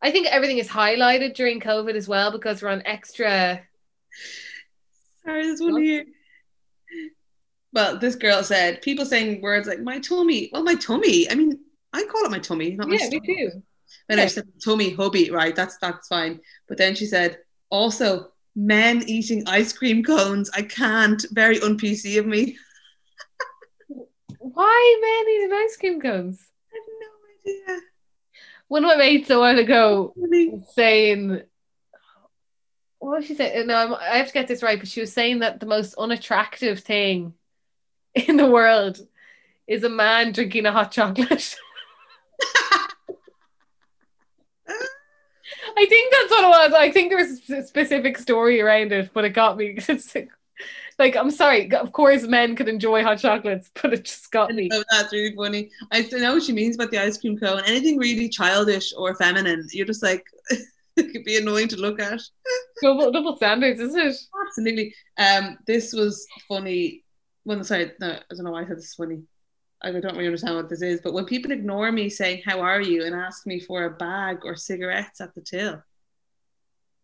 I 0.00 0.10
think 0.10 0.26
everything 0.28 0.56
is 0.56 0.68
highlighted 0.68 1.34
during 1.34 1.60
COVID 1.60 1.96
as 1.96 2.08
well 2.08 2.32
because 2.32 2.62
we're 2.62 2.70
on 2.70 2.82
extra. 2.86 3.60
Sorry, 5.22 5.42
this 5.42 5.60
one 5.60 5.82
here. 5.82 6.06
Well, 7.74 7.98
this 7.98 8.14
girl 8.14 8.42
said 8.42 8.80
people 8.80 9.04
saying 9.04 9.42
words 9.42 9.68
like 9.68 9.80
my 9.80 9.98
tummy. 9.98 10.48
Well, 10.50 10.62
my 10.62 10.76
tummy. 10.76 11.30
I 11.30 11.34
mean, 11.34 11.60
I 11.92 12.04
call 12.04 12.24
it 12.24 12.30
my 12.30 12.38
tummy, 12.38 12.74
not 12.74 12.88
my 12.88 12.96
Yeah, 12.98 13.08
me 13.10 13.20
too. 13.20 13.62
Then 14.12 14.20
I 14.20 14.26
said 14.26 14.46
tummy, 14.62 14.90
hubby, 14.90 15.30
right? 15.30 15.56
That's 15.56 15.78
that's 15.78 16.06
fine. 16.06 16.38
But 16.68 16.76
then 16.76 16.94
she 16.94 17.06
said 17.06 17.38
also 17.70 18.32
men 18.54 19.02
eating 19.06 19.42
ice 19.46 19.72
cream 19.72 20.04
cones. 20.04 20.50
I 20.54 20.60
can't. 20.60 21.24
Very 21.30 21.58
un 21.62 21.78
PC 21.78 22.18
of 22.18 22.26
me. 22.26 22.58
Why 24.38 24.98
men 25.00 25.34
eating 25.34 25.52
ice 25.64 25.76
cream 25.78 25.98
cones? 25.98 26.46
I 26.70 26.76
have 26.76 27.66
no 27.66 27.72
idea. 27.74 27.82
One 28.68 28.84
of 28.84 28.88
my 28.88 28.96
mates 28.96 29.30
a 29.30 29.38
while 29.38 29.58
ago 29.58 30.12
saying, 30.74 31.40
what 32.98 33.16
was 33.16 33.24
she 33.24 33.34
saying? 33.34 33.66
No, 33.66 33.76
I'm, 33.76 33.94
I 33.94 34.18
have 34.18 34.26
to 34.26 34.32
get 34.34 34.46
this 34.46 34.62
right, 34.62 34.78
but 34.78 34.88
she 34.88 35.00
was 35.00 35.10
saying 35.14 35.38
that 35.38 35.58
the 35.58 35.64
most 35.64 35.94
unattractive 35.94 36.80
thing 36.80 37.32
in 38.14 38.36
the 38.36 38.50
world 38.50 39.00
is 39.66 39.84
a 39.84 39.88
man 39.88 40.32
drinking 40.32 40.66
a 40.66 40.72
hot 40.72 40.92
chocolate. 40.92 41.56
I 45.76 45.86
think 45.86 46.12
that's 46.12 46.30
what 46.30 46.44
it 46.44 46.48
was. 46.48 46.72
I 46.74 46.90
think 46.90 47.10
there 47.10 47.18
was 47.18 47.50
a 47.50 47.66
specific 47.66 48.18
story 48.18 48.60
around 48.60 48.92
it, 48.92 49.10
but 49.12 49.24
it 49.24 49.30
got 49.30 49.56
me. 49.56 49.78
Like, 50.98 51.16
I'm 51.16 51.30
sorry. 51.30 51.72
Of 51.72 51.90
course, 51.92 52.24
men 52.24 52.54
could 52.54 52.68
enjoy 52.68 53.02
hot 53.02 53.18
chocolates, 53.18 53.70
but 53.82 53.94
it 53.94 54.04
just 54.04 54.30
got 54.30 54.52
me. 54.52 54.68
Oh, 54.72 54.84
that's 54.90 55.12
really 55.12 55.34
funny. 55.34 55.70
I 55.90 56.02
know 56.02 56.34
what 56.34 56.42
she 56.42 56.52
means 56.52 56.76
about 56.76 56.90
the 56.90 56.98
ice 56.98 57.18
cream 57.18 57.38
cone. 57.38 57.62
Anything 57.66 57.98
really 57.98 58.28
childish 58.28 58.92
or 58.96 59.14
feminine, 59.14 59.66
you're 59.72 59.86
just 59.86 60.02
like 60.02 60.24
it 60.96 61.12
could 61.12 61.24
be 61.24 61.38
annoying 61.38 61.68
to 61.68 61.76
look 61.76 62.00
at. 62.00 62.20
Double, 62.82 63.10
double 63.10 63.36
standards, 63.36 63.80
isn't 63.80 64.00
it? 64.00 64.16
Absolutely. 64.46 64.94
Um, 65.16 65.58
this 65.66 65.92
was 65.92 66.26
funny. 66.48 67.04
Well, 67.44 67.64
sorry, 67.64 67.92
no, 68.00 68.10
I 68.10 68.20
don't 68.30 68.44
know 68.44 68.52
why 68.52 68.62
I 68.62 68.66
said 68.66 68.78
this 68.78 68.90
is 68.90 68.94
funny. 68.94 69.22
I 69.84 69.90
don't 69.90 70.14
really 70.14 70.26
understand 70.26 70.56
what 70.56 70.68
this 70.68 70.82
is, 70.82 71.00
but 71.00 71.12
when 71.12 71.24
people 71.24 71.50
ignore 71.52 71.90
me 71.92 72.08
saying 72.08 72.42
"How 72.44 72.60
are 72.60 72.80
you?" 72.80 73.04
and 73.04 73.14
ask 73.14 73.46
me 73.46 73.58
for 73.60 73.84
a 73.84 73.90
bag 73.90 74.40
or 74.44 74.56
cigarettes 74.56 75.20
at 75.20 75.34
the 75.34 75.40
till. 75.40 75.82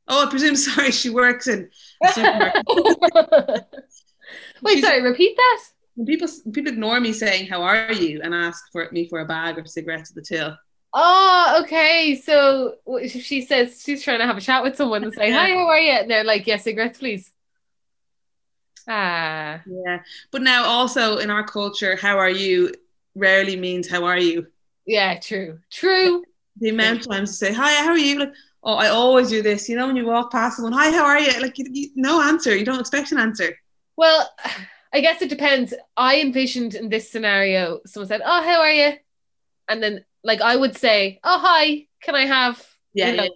Oh, 0.06 0.26
I 0.26 0.30
presume. 0.30 0.56
Sorry, 0.68 0.90
she 0.92 1.10
works 1.10 1.48
in 1.48 1.70
a 2.02 2.12
supermarket. 2.12 2.64
Wait, 4.62 4.74
She's- 4.74 4.84
sorry, 4.84 5.02
repeat 5.02 5.36
that. 5.36 5.60
When 5.94 6.06
people 6.06 6.28
people 6.52 6.72
ignore 6.72 7.00
me 7.00 7.12
saying 7.12 7.48
"How 7.48 7.62
are 7.62 7.92
you?" 7.92 8.20
and 8.22 8.34
ask 8.34 8.62
for 8.72 8.88
me 8.92 9.08
for 9.08 9.20
a 9.20 9.24
bag 9.26 9.58
or 9.58 9.66
cigarettes 9.66 10.10
at 10.10 10.16
the 10.16 10.22
till. 10.22 10.56
Oh, 10.94 11.60
okay. 11.64 12.20
So 12.24 12.76
she 13.08 13.42
says 13.42 13.82
she's 13.84 14.02
trying 14.02 14.20
to 14.20 14.26
have 14.26 14.36
a 14.38 14.40
chat 14.40 14.62
with 14.62 14.74
someone 14.76 15.04
and 15.04 15.12
say, 15.12 15.30
Hi, 15.38 15.50
how 15.50 15.66
are 15.66 15.78
you? 15.78 15.90
And 15.90 16.10
they're 16.10 16.24
like, 16.24 16.46
Yes, 16.46 16.64
cigarettes, 16.64 16.98
please. 16.98 17.30
Ah, 18.88 19.62
Yeah, 19.66 20.00
but 20.30 20.42
now 20.42 20.64
also 20.64 21.18
in 21.18 21.30
our 21.30 21.44
culture, 21.44 21.96
"How 21.96 22.18
are 22.18 22.30
you?" 22.30 22.72
rarely 23.14 23.56
means 23.56 23.88
"How 23.88 24.04
are 24.04 24.18
you." 24.18 24.46
yeah, 24.86 25.18
true. 25.20 25.60
True. 25.70 26.24
the 26.60 26.70
amount 26.70 27.00
of 27.00 27.08
times 27.08 27.30
you 27.30 27.34
say, 27.48 27.52
Hi, 27.52 27.72
how 27.84 27.90
are 27.90 27.98
you? 27.98 28.18
Like, 28.20 28.32
oh, 28.64 28.74
I 28.74 28.88
always 28.88 29.28
do 29.28 29.42
this. 29.42 29.68
You 29.68 29.76
know, 29.76 29.86
when 29.86 29.96
you 29.96 30.06
walk 30.06 30.32
past 30.32 30.56
someone, 30.56 30.72
Hi, 30.72 30.90
how 30.90 31.04
are 31.04 31.18
you? 31.20 31.40
Like, 31.40 31.58
you, 31.58 31.66
you, 31.70 31.90
no 31.94 32.20
answer. 32.22 32.56
You 32.56 32.64
don't 32.64 32.80
expect 32.80 33.12
an 33.12 33.18
answer. 33.18 33.54
Well, 33.96 34.28
I 34.92 35.00
guess 35.00 35.20
it 35.22 35.28
depends. 35.28 35.74
I 35.96 36.20
envisioned 36.20 36.74
in 36.74 36.88
this 36.88 37.10
scenario, 37.12 37.80
someone 37.86 38.08
said, 38.08 38.22
Oh, 38.24 38.42
how 38.42 38.60
are 38.60 38.70
you? 38.72 38.92
And 39.68 39.82
then, 39.82 40.04
like, 40.24 40.40
I 40.40 40.56
would 40.56 40.76
say, 40.76 41.20
Oh, 41.22 41.38
hi, 41.38 41.86
can 42.02 42.14
I 42.14 42.26
have? 42.26 42.64
Yeah, 42.94 43.10
you 43.10 43.16
know, 43.18 43.22
yeah. 43.24 43.28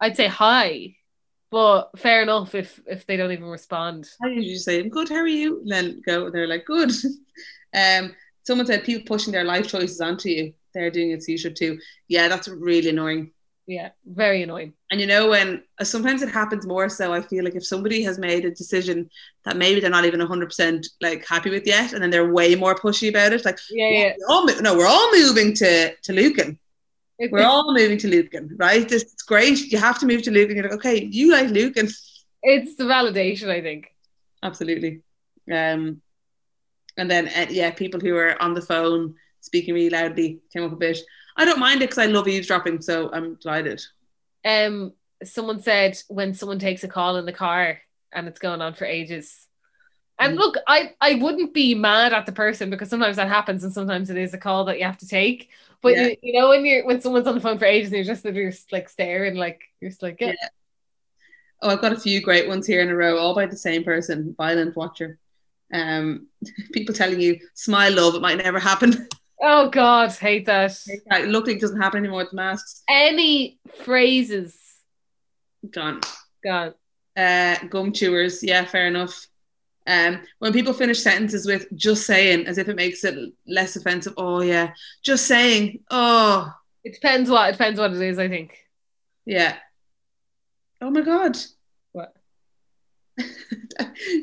I'd 0.00 0.16
say 0.16 0.26
hi. 0.26 0.96
But 1.50 1.90
fair 1.98 2.22
enough 2.22 2.54
if 2.54 2.80
if 2.86 3.06
they 3.06 3.16
don't 3.16 3.32
even 3.32 3.46
respond. 3.46 4.08
I 4.22 4.28
usually 4.28 4.52
just 4.54 4.64
say, 4.64 4.80
I'm 4.80 4.88
good, 4.90 5.08
how 5.08 5.16
are 5.16 5.26
you? 5.26 5.60
And 5.60 5.70
then 5.70 6.02
go, 6.04 6.30
they're 6.30 6.46
like, 6.46 6.66
Good. 6.66 6.90
um, 7.74 8.14
someone 8.44 8.66
said, 8.66 8.84
People 8.84 9.06
pushing 9.06 9.32
their 9.32 9.44
life 9.44 9.66
choices 9.68 10.00
onto 10.00 10.28
you. 10.28 10.52
They're 10.74 10.90
doing 10.90 11.12
it, 11.12 11.22
so 11.22 11.32
you 11.32 11.38
should 11.38 11.56
too. 11.56 11.78
Yeah, 12.08 12.28
that's 12.28 12.48
really 12.48 12.90
annoying. 12.90 13.32
Yeah, 13.66 13.90
very 14.06 14.42
annoying. 14.42 14.72
And 14.90 14.98
you 14.98 15.06
know, 15.06 15.28
when 15.28 15.62
uh, 15.78 15.84
sometimes 15.84 16.22
it 16.22 16.30
happens 16.30 16.66
more 16.66 16.88
so, 16.88 17.12
I 17.12 17.20
feel 17.20 17.44
like 17.44 17.54
if 17.54 17.66
somebody 17.66 18.02
has 18.02 18.18
made 18.18 18.46
a 18.46 18.50
decision 18.50 19.10
that 19.44 19.58
maybe 19.58 19.78
they're 19.78 19.90
not 19.90 20.06
even 20.06 20.20
100% 20.20 20.86
like 21.02 21.26
happy 21.26 21.50
with 21.50 21.66
yet, 21.66 21.92
and 21.92 22.02
then 22.02 22.08
they're 22.10 22.32
way 22.32 22.54
more 22.54 22.74
pushy 22.74 23.10
about 23.10 23.34
it, 23.34 23.44
like, 23.44 23.58
Yeah, 23.70 23.90
yeah. 23.90 24.12
we're 24.18 24.34
all 24.34 24.46
no, 24.62 24.74
we're 24.76 24.86
all 24.86 25.12
moving 25.12 25.52
to, 25.56 25.94
to 25.94 26.12
Lucan. 26.14 26.58
We're 27.18 27.44
all 27.44 27.74
moving 27.74 27.98
to 27.98 28.08
Lucan, 28.08 28.54
right? 28.56 28.88
This 28.88 29.02
it's 29.02 29.22
great. 29.22 29.58
You 29.72 29.78
have 29.78 29.98
to 30.00 30.06
move 30.06 30.22
to 30.22 30.30
Lucan. 30.30 30.56
You're 30.56 30.68
like, 30.68 30.78
okay, 30.78 31.04
you 31.04 31.32
like 31.32 31.48
Lucan. 31.50 31.88
it's 32.42 32.76
the 32.76 32.84
validation, 32.84 33.48
I 33.50 33.60
think. 33.60 33.92
Absolutely. 34.42 35.02
Um, 35.52 36.00
and 36.96 37.10
then 37.10 37.28
uh, 37.28 37.46
yeah, 37.50 37.70
people 37.72 38.00
who 38.00 38.16
are 38.16 38.40
on 38.40 38.54
the 38.54 38.62
phone 38.62 39.14
speaking 39.40 39.74
really 39.74 39.90
loudly 39.90 40.40
came 40.52 40.64
up 40.64 40.72
a 40.72 40.76
bit. 40.76 40.98
I 41.36 41.44
don't 41.44 41.60
mind 41.60 41.82
it 41.82 41.90
because 41.90 41.98
I 41.98 42.06
love 42.06 42.28
eavesdropping, 42.28 42.82
so 42.82 43.10
I'm 43.12 43.36
delighted. 43.36 43.82
um 44.44 44.92
someone 45.24 45.60
said 45.60 45.98
when 46.08 46.32
someone 46.34 46.60
takes 46.60 46.84
a 46.84 46.88
call 46.88 47.16
in 47.16 47.26
the 47.26 47.32
car 47.32 47.80
and 48.12 48.28
it's 48.28 48.38
going 48.38 48.60
on 48.60 48.74
for 48.74 48.84
ages 48.84 49.47
and 50.18 50.34
Mhm. 50.34 50.38
look 50.38 50.56
i 50.66 50.92
i 51.00 51.14
wouldn't 51.14 51.54
be 51.54 51.74
mad 51.74 52.12
at 52.12 52.26
the 52.26 52.32
person 52.32 52.70
because 52.70 52.88
sometimes 52.90 53.16
that 53.16 53.28
happens 53.28 53.64
and 53.64 53.72
sometimes 53.72 54.10
it 54.10 54.16
is 54.16 54.34
a 54.34 54.38
call 54.38 54.64
that 54.64 54.78
you 54.78 54.84
have 54.84 54.98
to 54.98 55.06
take 55.08 55.50
but 55.82 55.94
Yeah. 55.94 56.06
you, 56.08 56.16
you 56.22 56.32
know 56.40 56.48
when 56.48 56.64
you're 56.66 56.84
when 56.86 57.00
someone's 57.00 57.26
on 57.26 57.34
the 57.34 57.40
phone 57.40 57.58
for 57.58 57.64
ages 57.66 57.88
and 57.92 57.96
you're 57.96 58.14
just 58.14 58.24
you're 58.24 58.50
just 58.50 58.72
like 58.72 58.88
staring 58.88 59.36
like 59.36 59.60
you're 59.80 59.90
just 59.90 60.02
like 60.02 60.20
yeah, 60.20 60.32
Oh, 61.60 61.70
I've 61.70 61.80
got 61.80 61.92
a 61.92 61.98
few 61.98 62.20
great 62.20 62.46
ones 62.46 62.68
here 62.68 62.82
in 62.82 62.88
a 62.88 62.94
row, 62.94 63.18
all 63.18 63.34
by 63.34 63.46
the 63.46 63.56
same 63.56 63.82
person, 63.82 64.32
violent 64.38 64.76
watcher. 64.76 65.18
Um, 65.74 66.28
people 66.72 66.94
telling 66.94 67.20
you, 67.20 67.36
smile, 67.54 67.92
love, 67.94 68.14
it 68.14 68.22
might 68.22 68.38
never 68.38 68.60
happen. 68.60 69.08
oh 69.42 69.68
god 69.68 70.12
hate 70.12 70.46
that 70.46 70.76
Luckily, 71.26 71.54
it 71.56 71.60
doesn't 71.60 71.80
happen 71.80 71.98
anymore 71.98 72.22
with 72.24 72.32
masks. 72.32 72.82
any 72.88 73.58
phrases 73.84 74.56
Gone. 75.70 76.00
gone 76.44 76.74
Uh, 77.16 77.56
gum 77.68 77.92
chewers, 77.92 78.42
yeah, 78.42 78.64
fair 78.64 78.86
enough. 78.86 79.26
Um, 79.88 80.20
when 80.38 80.52
people 80.52 80.72
finish 80.74 81.00
sentences 81.00 81.46
with 81.46 81.66
just 81.74 82.06
saying, 82.06 82.46
as 82.46 82.58
if 82.58 82.68
it 82.68 82.76
makes 82.76 83.02
it 83.04 83.32
less 83.46 83.74
offensive. 83.74 84.14
Oh 84.16 84.42
yeah, 84.42 84.72
just 85.02 85.26
saying. 85.26 85.80
Oh 85.90 86.52
it 86.84 86.94
depends 86.94 87.28
what 87.28 87.48
it 87.48 87.52
depends 87.52 87.78
what 87.78 87.92
it 87.92 88.00
is 88.00 88.20
i 88.20 88.28
think 88.28 88.56
yeah. 89.28 89.56
Oh 90.80 90.90
my 90.90 91.02
god. 91.02 91.36
What? 91.92 92.14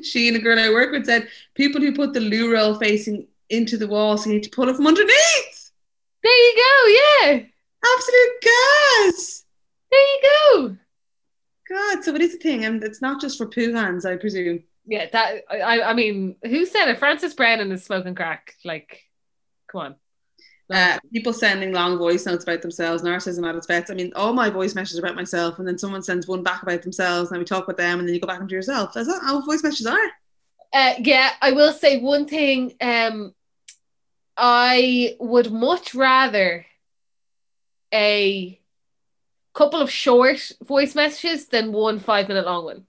she 0.01 0.28
and 0.28 0.38
a 0.38 0.39
girl 0.39 0.57
I 0.59 0.70
work 0.70 0.91
with 0.91 1.05
said 1.05 1.28
people 1.53 1.80
who 1.80 1.93
put 1.93 2.13
the 2.13 2.22
loo 2.22 2.51
roll 2.51 2.74
facing 2.74 3.28
into 3.51 3.78
the 3.78 3.88
wall, 3.88 4.18
so 4.18 4.30
you 4.30 4.38
need 4.38 4.43
to 4.45 4.49
pull 4.49 4.68
it 4.68 4.76
from 4.76 4.88
underneath. 4.88 5.72
there 6.24 6.32
you 6.32 6.55
go 6.55 6.88
yeah 6.88 7.43
Absolute 7.93 8.41
gas. 8.41 9.43
there 9.91 9.99
you 9.99 10.20
go 10.24 10.78
God, 11.70 12.03
so 12.03 12.16
it 12.16 12.22
is 12.22 12.34
a 12.34 12.38
thing, 12.39 12.66
and 12.66 12.84
it's 12.84 13.01
not 13.01 13.22
just 13.22 13.38
for 13.38 13.45
poo 13.45 13.74
hands, 13.74 14.05
I 14.05 14.16
presume. 14.16 14.63
Yeah, 14.88 15.07
that 15.11 15.43
I 15.49 15.81
I 15.81 15.93
mean, 15.93 16.36
who 16.43 16.65
said 16.65 16.89
it? 16.89 16.99
Francis 16.99 17.33
Brennan 17.33 17.71
is 17.71 17.83
smoking 17.83 18.15
crack. 18.15 18.53
Like, 18.63 19.03
come 19.71 19.81
on. 19.81 19.95
Uh, 20.67 20.97
people 21.13 21.31
sending 21.31 21.71
long 21.73 21.97
voice 21.97 22.25
notes 22.25 22.43
about 22.43 22.61
themselves, 22.61 23.03
narcissism 23.03 23.47
at 23.47 23.55
its 23.55 23.67
best. 23.67 23.91
I 23.91 23.93
mean, 23.93 24.11
all 24.15 24.33
my 24.33 24.49
voice 24.49 24.73
messages 24.73 24.97
about 24.97 25.15
myself, 25.15 25.59
and 25.59 25.67
then 25.67 25.77
someone 25.77 26.01
sends 26.01 26.27
one 26.27 26.41
back 26.41 26.63
about 26.63 26.81
themselves, 26.81 27.29
and 27.29 27.39
we 27.39 27.45
talk 27.45 27.67
with 27.67 27.77
them, 27.77 27.99
and 27.99 28.07
then 28.07 28.15
you 28.15 28.21
go 28.21 28.27
back 28.27 28.41
into 28.41 28.55
yourself. 28.55 28.93
That's 28.93 29.07
not 29.07 29.23
how 29.23 29.41
voice 29.41 29.63
messages 29.63 29.86
are. 29.86 30.07
Uh, 30.73 30.95
yeah, 30.99 31.31
I 31.41 31.51
will 31.51 31.71
say 31.71 31.99
one 31.99 32.27
thing. 32.27 32.73
Um, 32.81 33.36
I 34.36 35.15
would 35.19 35.51
much 35.51 35.93
rather 35.93 36.65
a 37.93 38.59
couple 39.53 39.79
of 39.79 39.91
short 39.91 40.51
voice 40.63 40.95
messages 40.95 41.47
than 41.47 41.71
one 41.71 41.99
five 41.99 42.27
minute 42.27 42.45
long 42.45 42.65
one. 42.65 42.88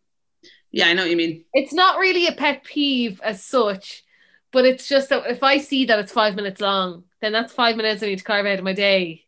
Yeah, 0.77 0.89
I 0.89 0.93
know 0.93 1.03
what 1.03 1.11
you 1.11 1.17
mean. 1.17 1.45
It's 1.53 1.73
not 1.73 1.99
really 1.99 2.27
a 2.27 2.33
pet 2.33 2.65
peeve 2.65 3.21
as 3.23 3.43
such, 3.43 4.05
but 4.53 4.65
it's 4.67 4.89
just 4.89 5.09
that 5.09 5.27
if 5.27 5.43
I 5.43 5.59
see 5.59 5.87
that 5.87 5.99
it's 5.99 6.13
five 6.13 6.35
minutes 6.37 6.61
long, 6.61 7.05
then 7.21 7.33
that's 7.33 7.53
five 7.53 7.77
minutes 7.77 8.03
I 8.03 8.07
need 8.07 8.19
to 8.19 8.25
carve 8.25 8.47
out 8.47 8.59
of 8.59 8.65
my 8.65 8.75
day 8.75 9.27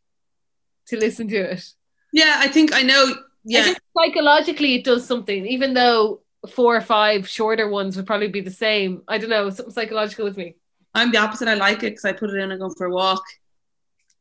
to 0.89 0.99
listen 0.99 1.29
to 1.29 1.37
it. 1.37 1.65
Yeah, 2.13 2.37
I 2.39 2.49
think 2.49 2.73
I 2.75 2.83
know. 2.83 3.15
I 3.55 3.61
Yeah, 3.61 3.63
think 3.63 3.79
psychologically 3.97 4.75
it 4.75 4.85
does 4.85 5.07
something, 5.07 5.47
even 5.47 5.75
though 5.75 6.23
four 6.51 6.77
or 6.77 6.81
five 6.81 7.29
shorter 7.29 7.69
ones 7.69 7.97
would 7.97 8.07
probably 8.07 8.29
be 8.29 8.41
the 8.41 8.51
same. 8.51 9.03
I 9.09 9.19
don't 9.19 9.31
know, 9.31 9.51
something 9.51 9.73
psychological 9.73 10.25
with 10.25 10.37
me. 10.37 10.57
I'm 10.95 11.11
the 11.13 11.19
opposite. 11.19 11.49
I 11.49 11.55
like 11.55 11.79
it 11.83 11.91
because 11.91 12.05
I 12.05 12.13
put 12.13 12.31
it 12.31 12.37
in 12.37 12.51
and 12.51 12.61
go 12.61 12.71
for 12.77 12.87
a 12.87 12.91
walk. 12.91 13.23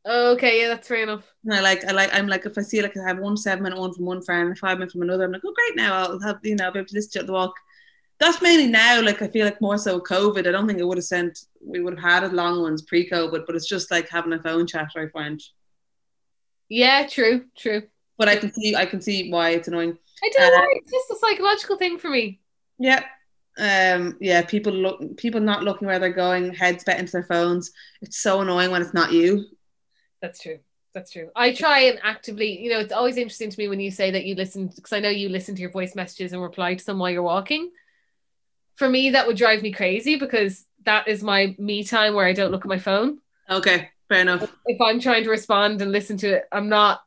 Okay, 0.06 0.60
yeah, 0.62 0.68
that's 0.68 0.88
fair 0.88 1.02
enough. 1.02 1.24
And 1.44 1.54
I 1.54 1.60
like, 1.60 1.84
I 1.84 1.92
like, 1.92 2.10
I'm 2.12 2.26
like, 2.26 2.46
if 2.46 2.58
I 2.58 2.62
see 2.62 2.82
like 2.82 2.96
I 2.96 3.06
have 3.06 3.18
one 3.18 3.36
seven 3.36 3.62
minute 3.62 3.78
one 3.78 3.92
from 3.94 4.04
one 4.06 4.22
friend, 4.22 4.56
five 4.58 4.78
minute 4.78 4.92
from 4.92 5.02
another, 5.02 5.24
I'm 5.24 5.32
like, 5.32 5.42
oh 5.44 5.52
great, 5.54 5.76
now 5.76 5.94
I'll 5.94 6.20
have, 6.20 6.38
you 6.42 6.56
know, 6.56 6.64
I'll 6.66 6.72
be 6.72 6.80
able 6.80 6.88
to 6.88 6.94
listen 6.94 7.20
to 7.20 7.26
the 7.26 7.32
walk. 7.32 7.54
That's 8.20 8.42
mainly 8.42 8.68
now. 8.68 9.02
Like 9.02 9.22
I 9.22 9.28
feel 9.28 9.44
like 9.46 9.60
more 9.60 9.78
so 9.78 10.00
COVID. 10.00 10.46
I 10.46 10.52
don't 10.52 10.66
think 10.68 10.80
it 10.80 10.86
would 10.86 10.98
have 10.98 11.04
sent. 11.04 11.38
We 11.64 11.80
would 11.82 11.98
have 12.00 12.04
had 12.10 12.24
it 12.24 12.34
long 12.34 12.62
ones 12.62 12.82
pre-COVID, 12.82 13.46
but 13.46 13.56
it's 13.56 13.68
just 13.68 13.90
like 13.90 14.08
having 14.08 14.32
a 14.32 14.42
phone 14.42 14.66
chat. 14.66 14.90
I 14.96 15.08
find, 15.08 15.40
Yeah, 16.68 17.06
true, 17.06 17.46
true. 17.56 17.88
but 18.18 18.28
I 18.28 18.36
can 18.36 18.52
see, 18.52 18.74
I 18.74 18.86
can 18.86 19.00
see 19.00 19.30
why 19.30 19.50
it's 19.50 19.68
annoying. 19.68 19.98
I 20.22 20.28
don't 20.32 20.52
know 20.52 20.62
Uh, 20.62 20.66
it's 20.72 20.90
just 20.92 21.10
a 21.10 21.16
psychological 21.20 21.76
thing 21.76 21.98
for 21.98 22.10
me. 22.10 22.40
Yeah. 22.78 23.04
Um, 23.58 24.16
yeah, 24.20 24.42
people 24.42 24.72
look 24.72 25.16
people 25.16 25.40
not 25.40 25.64
looking 25.64 25.88
where 25.88 25.98
they're 25.98 26.12
going, 26.12 26.54
heads 26.54 26.84
bet 26.84 27.00
into 27.00 27.12
their 27.12 27.24
phones. 27.24 27.72
It's 28.02 28.18
so 28.20 28.40
annoying 28.40 28.70
when 28.70 28.82
it's 28.82 28.94
not 28.94 29.12
you. 29.12 29.46
That's 30.20 30.40
true. 30.40 30.58
That's 30.94 31.12
true. 31.12 31.30
I 31.36 31.52
try 31.52 31.80
and 31.80 32.00
actively, 32.02 32.58
you 32.60 32.70
know, 32.70 32.78
it's 32.80 32.92
always 32.92 33.16
interesting 33.16 33.50
to 33.50 33.58
me 33.58 33.68
when 33.68 33.78
you 33.78 33.90
say 33.90 34.10
that 34.10 34.24
you 34.24 34.34
listen, 34.34 34.68
because 34.74 34.92
I 34.92 35.00
know 35.00 35.10
you 35.10 35.28
listen 35.28 35.54
to 35.54 35.60
your 35.60 35.70
voice 35.70 35.94
messages 35.94 36.32
and 36.32 36.42
reply 36.42 36.74
to 36.74 36.84
them 36.84 36.98
while 36.98 37.10
you're 37.10 37.22
walking. 37.22 37.70
For 38.76 38.88
me, 38.88 39.10
that 39.10 39.26
would 39.26 39.36
drive 39.36 39.62
me 39.62 39.70
crazy 39.72 40.16
because 40.16 40.64
that 40.84 41.06
is 41.08 41.22
my 41.22 41.54
me 41.58 41.84
time 41.84 42.14
where 42.14 42.26
I 42.26 42.32
don't 42.32 42.50
look 42.50 42.62
at 42.64 42.68
my 42.68 42.78
phone. 42.78 43.18
Okay, 43.50 43.90
fair 44.08 44.20
enough. 44.22 44.50
If 44.66 44.80
I'm 44.80 44.98
trying 45.00 45.24
to 45.24 45.30
respond 45.30 45.82
and 45.82 45.92
listen 45.92 46.16
to 46.18 46.36
it, 46.36 46.44
I'm 46.50 46.68
not 46.68 47.02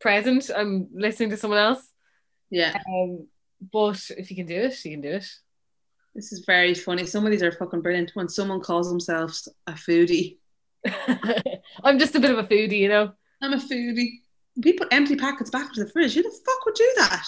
present. 0.00 0.50
I'm 0.54 0.88
listening 0.94 1.30
to 1.30 1.36
someone 1.36 1.58
else. 1.60 1.86
Yeah, 2.50 2.76
Um, 2.88 3.26
but 3.72 4.00
if 4.16 4.30
you 4.30 4.36
can 4.36 4.46
do 4.46 4.54
it, 4.56 4.84
you 4.84 4.92
can 4.92 5.00
do 5.00 5.10
it. 5.10 5.26
this 6.14 6.32
is 6.32 6.44
very 6.46 6.74
funny. 6.74 7.04
Some 7.06 7.24
of 7.26 7.32
these 7.32 7.42
are 7.42 7.52
fucking 7.52 7.82
brilliant. 7.82 8.12
When 8.14 8.28
someone 8.28 8.60
calls 8.60 8.88
themselves 8.88 9.48
a 9.66 9.72
foodie, 9.72 10.38
I'm 11.84 11.98
just 11.98 12.14
a 12.14 12.20
bit 12.20 12.30
of 12.30 12.38
a 12.38 12.44
foodie, 12.44 12.78
you 12.78 12.88
know. 12.88 13.12
I'm 13.42 13.52
a 13.52 13.56
foodie. 13.56 14.20
People 14.62 14.86
empty 14.90 15.16
packets 15.16 15.50
back 15.50 15.68
into 15.68 15.84
the 15.84 15.90
fridge. 15.90 16.14
Who 16.14 16.22
the 16.22 16.30
fuck 16.30 16.64
would 16.64 16.74
do 16.74 16.92
that? 16.98 17.26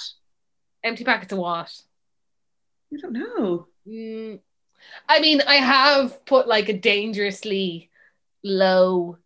Empty 0.84 1.04
packets 1.04 1.32
of 1.32 1.38
what? 1.38 1.72
You 2.90 2.98
don't 2.98 3.12
know. 3.12 3.66
Mm, 3.86 4.40
I 5.08 5.20
mean, 5.20 5.42
I 5.46 5.56
have 5.56 6.24
put 6.24 6.48
like 6.48 6.68
a 6.68 6.78
dangerously 6.78 7.90
low, 8.42 9.18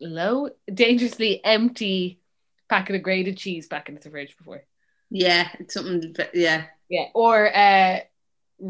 low, 0.00 0.50
dangerously 0.72 1.44
empty 1.44 2.20
packet 2.68 2.96
of 2.96 3.02
grated 3.02 3.36
cheese 3.36 3.68
back 3.68 3.88
into 3.88 4.02
the 4.02 4.10
fridge 4.10 4.36
before. 4.36 4.62
Yeah, 5.10 5.48
it's 5.58 5.74
something. 5.74 6.14
Yeah, 6.34 6.64
Yeah. 6.88 7.06
Or 7.14 7.54
uh, 7.54 8.00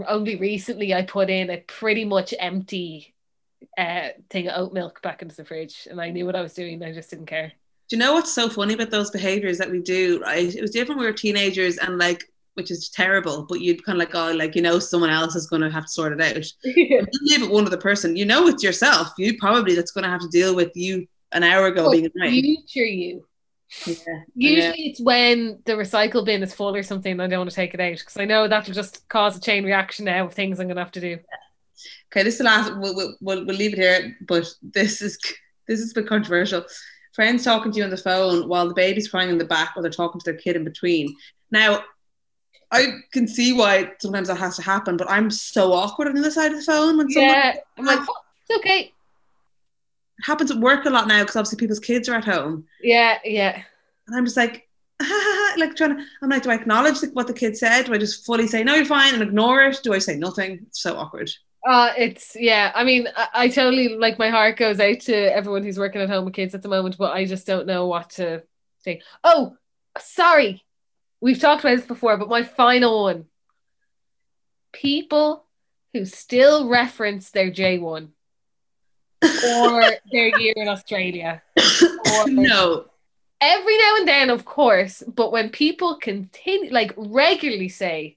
only 0.07 0.37
recently 0.37 0.95
I 0.95 1.03
put 1.03 1.31
in 1.31 1.51
a 1.51 1.59
pretty 1.59 2.05
much 2.05 2.35
empty 2.39 3.15
uh, 3.79 4.09
thing 4.31 4.49
of 4.49 4.59
oat 4.59 4.73
milk 4.73 5.03
back 5.03 5.23
into 5.23 5.37
the 5.37 5.45
fridge 5.45 5.87
and 5.91 6.01
I 6.01 6.11
knew 6.11 6.27
what 6.27 6.37
I 6.37 6.43
was 6.43 6.55
doing. 6.55 6.83
I 6.83 6.93
just 6.93 7.11
didn't 7.11 7.27
care. 7.27 7.53
Do 7.89 7.97
you 7.97 8.01
know 8.01 8.15
what's 8.15 8.33
so 8.33 8.49
funny 8.49 8.75
about 8.75 8.91
those 8.91 9.11
behaviors 9.11 9.59
that 9.59 9.71
we 9.71 9.81
do? 9.81 10.21
Right, 10.21 10.53
it 10.53 10.61
was 10.61 10.73
different. 10.73 10.99
when 10.99 11.07
We 11.07 11.11
were 11.11 11.17
teenagers, 11.17 11.79
and 11.79 11.99
like, 11.99 12.25
which 12.55 12.73
is 12.73 12.89
terrible. 12.89 13.47
But 13.49 13.61
you'd 13.61 13.85
kind 13.85 13.97
of 13.97 14.01
like, 14.01 14.15
oh, 14.15 14.33
like 14.33 14.57
you 14.57 14.63
know, 14.63 14.81
someone 14.81 15.11
else 15.11 15.37
is 15.37 15.47
going 15.47 15.63
to 15.63 15.71
have 15.71 15.85
to 15.85 15.93
sort 15.93 16.13
it 16.13 16.21
out. 16.21 16.45
you 16.65 17.07
live 17.23 17.43
with 17.43 17.51
one 17.51 17.65
other 17.65 17.77
person, 17.77 18.17
you 18.17 18.25
know 18.25 18.49
it's 18.49 18.65
yourself. 18.65 19.13
You 19.19 19.39
probably 19.39 19.77
that's 19.77 19.93
going 19.93 20.03
to 20.03 20.11
have 20.11 20.21
to 20.23 20.29
deal 20.29 20.57
with 20.57 20.73
you 20.75 21.07
an 21.31 21.45
hour 21.45 21.67
ago 21.67 21.91
being 21.91 22.11
annoying. 22.13 22.43
Future 22.67 22.87
you. 22.87 23.25
Yeah, 23.85 23.95
Usually 24.35 24.91
it's 24.91 25.01
when 25.01 25.59
the 25.65 25.73
recycle 25.73 26.25
bin 26.25 26.43
is 26.43 26.55
full 26.55 26.75
or 26.75 26.85
something 26.85 27.13
and 27.13 27.23
I 27.23 27.27
don't 27.27 27.41
want 27.41 27.51
to 27.51 27.57
take 27.57 27.75
it 27.75 27.81
out 27.81 27.99
because 27.99 28.17
I 28.17 28.25
know 28.25 28.47
that'll 28.47 28.73
just 28.73 29.09
cause 29.09 29.37
a 29.37 29.41
chain 29.41 29.65
reaction 29.65 30.05
now 30.05 30.27
of 30.27 30.35
things 30.35 30.61
I'm 30.61 30.69
going 30.69 30.77
to 30.77 30.83
have 30.83 30.93
to 30.93 31.01
do. 31.01 31.19
Okay, 32.13 32.23
this 32.23 32.35
is 32.35 32.39
the 32.39 32.45
last. 32.45 32.73
We'll, 32.77 32.95
we'll, 32.95 33.15
we'll, 33.21 33.47
we'll 33.47 33.57
leave 33.57 33.73
it 33.75 33.79
here. 33.79 34.17
But 34.23 34.47
this 34.63 35.03
is 35.03 35.19
this 35.69 35.81
is 35.81 35.93
a 35.93 35.95
bit 35.95 36.09
controversial. 36.09 36.65
Friends 37.15 37.45
talking 37.45 37.73
to 37.73 37.79
you 37.79 37.85
on 37.85 37.91
the 37.91 37.97
phone 37.97 38.49
while 38.49 38.69
the 38.69 38.75
baby's 38.75 39.09
crying 39.09 39.31
in 39.31 39.39
the 39.39 39.45
back, 39.45 39.73
or 39.77 39.83
they're 39.83 39.91
talking 39.91 40.21
to 40.21 40.25
their 40.25 40.39
kid 40.39 40.57
in 40.57 40.65
between. 40.65 41.15
Now, 41.51 41.83
I 42.71 42.99
can 43.13 43.27
see 43.29 43.53
why 43.53 43.93
sometimes 44.01 44.29
that 44.29 44.37
has 44.39 44.57
to 44.57 44.63
happen, 44.63 44.97
but 44.97 45.11
I'm 45.11 45.31
so 45.31 45.73
awkward 45.73 46.09
on 46.09 46.15
the 46.15 46.21
other 46.21 46.31
side 46.31 46.53
of 46.53 46.59
the 46.59 46.65
phone 46.65 46.99
when 46.99 47.11
someone 47.11 47.31
Yeah. 47.35 47.55
I'm 47.79 47.85
like, 47.87 48.01
"Oh, 48.01 48.15
it's 48.49 48.59
okay. 48.59 48.81
it 48.81 48.93
happens 50.25 50.51
at 50.51 50.59
work 50.59 50.85
a 50.85 50.91
lot 50.91 51.09
now 51.09 51.23
because 51.23 51.37
obviously 51.37 51.59
people's 51.59 51.81
kids 51.81 52.09
are 52.09 52.15
at 52.17 52.25
home, 52.25 52.67
Yeah, 52.83 53.19
yeah. 53.25 53.63
and 54.07 54.17
I'm 54.17 54.25
just 54.25 54.37
like. 54.37 54.63
like 55.59 55.77
trying 55.77 55.95
to, 55.95 56.03
I'm 56.23 56.31
like, 56.31 56.43
do 56.43 56.51
I 56.51 56.55
acknowledge 56.55 56.97
what 57.13 57.27
the 57.27 57.35
kid 57.35 57.55
said? 57.55 57.85
Do 57.85 57.93
I 57.93 57.99
just 57.99 58.25
fully 58.25 58.47
say 58.47 58.65
no, 58.65 58.75
you're 58.75 58.87
fine, 58.87 59.13
and 59.13 59.23
ignore 59.23 59.61
it? 59.63 59.81
Do 59.83 59.93
I 59.93 59.99
say 59.99 60.17
nothing? 60.17 60.61
It's 60.69 60.81
so 60.81 60.97
awkward. 60.97 61.31
Uh, 61.67 61.93
it's 61.99 62.37
yeah. 62.39 62.71
I 62.77 62.85
mean, 62.85 63.09
I, 63.17 63.29
I 63.35 63.49
totally 63.49 63.97
like 63.97 64.21
my 64.21 64.31
heart 64.31 64.57
goes 64.57 64.79
out 64.79 65.01
to 65.01 65.15
everyone 65.35 65.65
who's 65.65 65.79
working 65.79 66.01
at 66.01 66.09
home 66.09 66.25
with 66.25 66.35
kids 66.35 66.55
at 66.55 66.63
the 66.63 66.69
moment, 66.69 66.97
but 66.97 67.13
I 67.13 67.25
just 67.25 67.45
don't 67.45 67.67
know 67.67 67.89
what 67.89 68.11
to 68.11 68.45
say. 68.85 69.03
Oh, 69.25 69.57
sorry, 69.99 70.65
we've 71.21 71.41
talked 71.41 71.65
about 71.65 71.77
this 71.77 71.87
before, 71.87 72.17
but 72.19 72.29
my 72.29 72.45
final 72.45 73.03
one: 73.03 73.25
people 74.73 75.45
who 75.93 76.05
still 76.05 76.69
reference 76.69 77.31
their 77.31 77.51
J 77.51 77.79
one 77.79 78.13
or 79.23 79.83
their 80.13 80.39
year 80.39 80.55
in 80.57 80.69
Australia. 80.69 81.43
No, 82.29 82.87
every 83.43 83.79
now 83.79 83.97
and 83.99 84.09
then, 84.09 84.31
of 84.31 84.45
course, 84.45 85.03
but 85.07 85.33
when 85.33 85.51
people 85.51 85.97
continue, 85.97 86.71
like 86.71 86.95
regularly 86.97 87.69
say, 87.69 88.17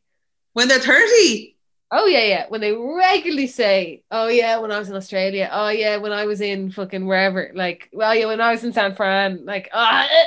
when 0.53 0.67
they're 0.67 0.79
30. 0.79 1.57
Oh 1.91 2.05
yeah, 2.05 2.23
yeah. 2.23 2.45
When 2.49 2.61
they 2.61 2.71
regularly 2.73 3.47
say, 3.47 4.03
"Oh 4.11 4.27
yeah, 4.27 4.57
when 4.59 4.71
I 4.71 4.77
was 4.79 4.89
in 4.89 4.95
Australia," 4.95 5.49
"Oh 5.51 5.69
yeah, 5.69 5.97
when 5.97 6.11
I 6.11 6.25
was 6.25 6.39
in 6.41 6.71
fucking 6.71 7.05
wherever," 7.07 7.51
like, 7.55 7.89
"Well 7.91 8.13
yeah, 8.15 8.27
when 8.27 8.41
I 8.41 8.51
was 8.51 8.63
in 8.63 8.73
San 8.73 8.95
Fran," 8.95 9.45
like, 9.45 9.69
ah, 9.73 10.07
eh. 10.09 10.25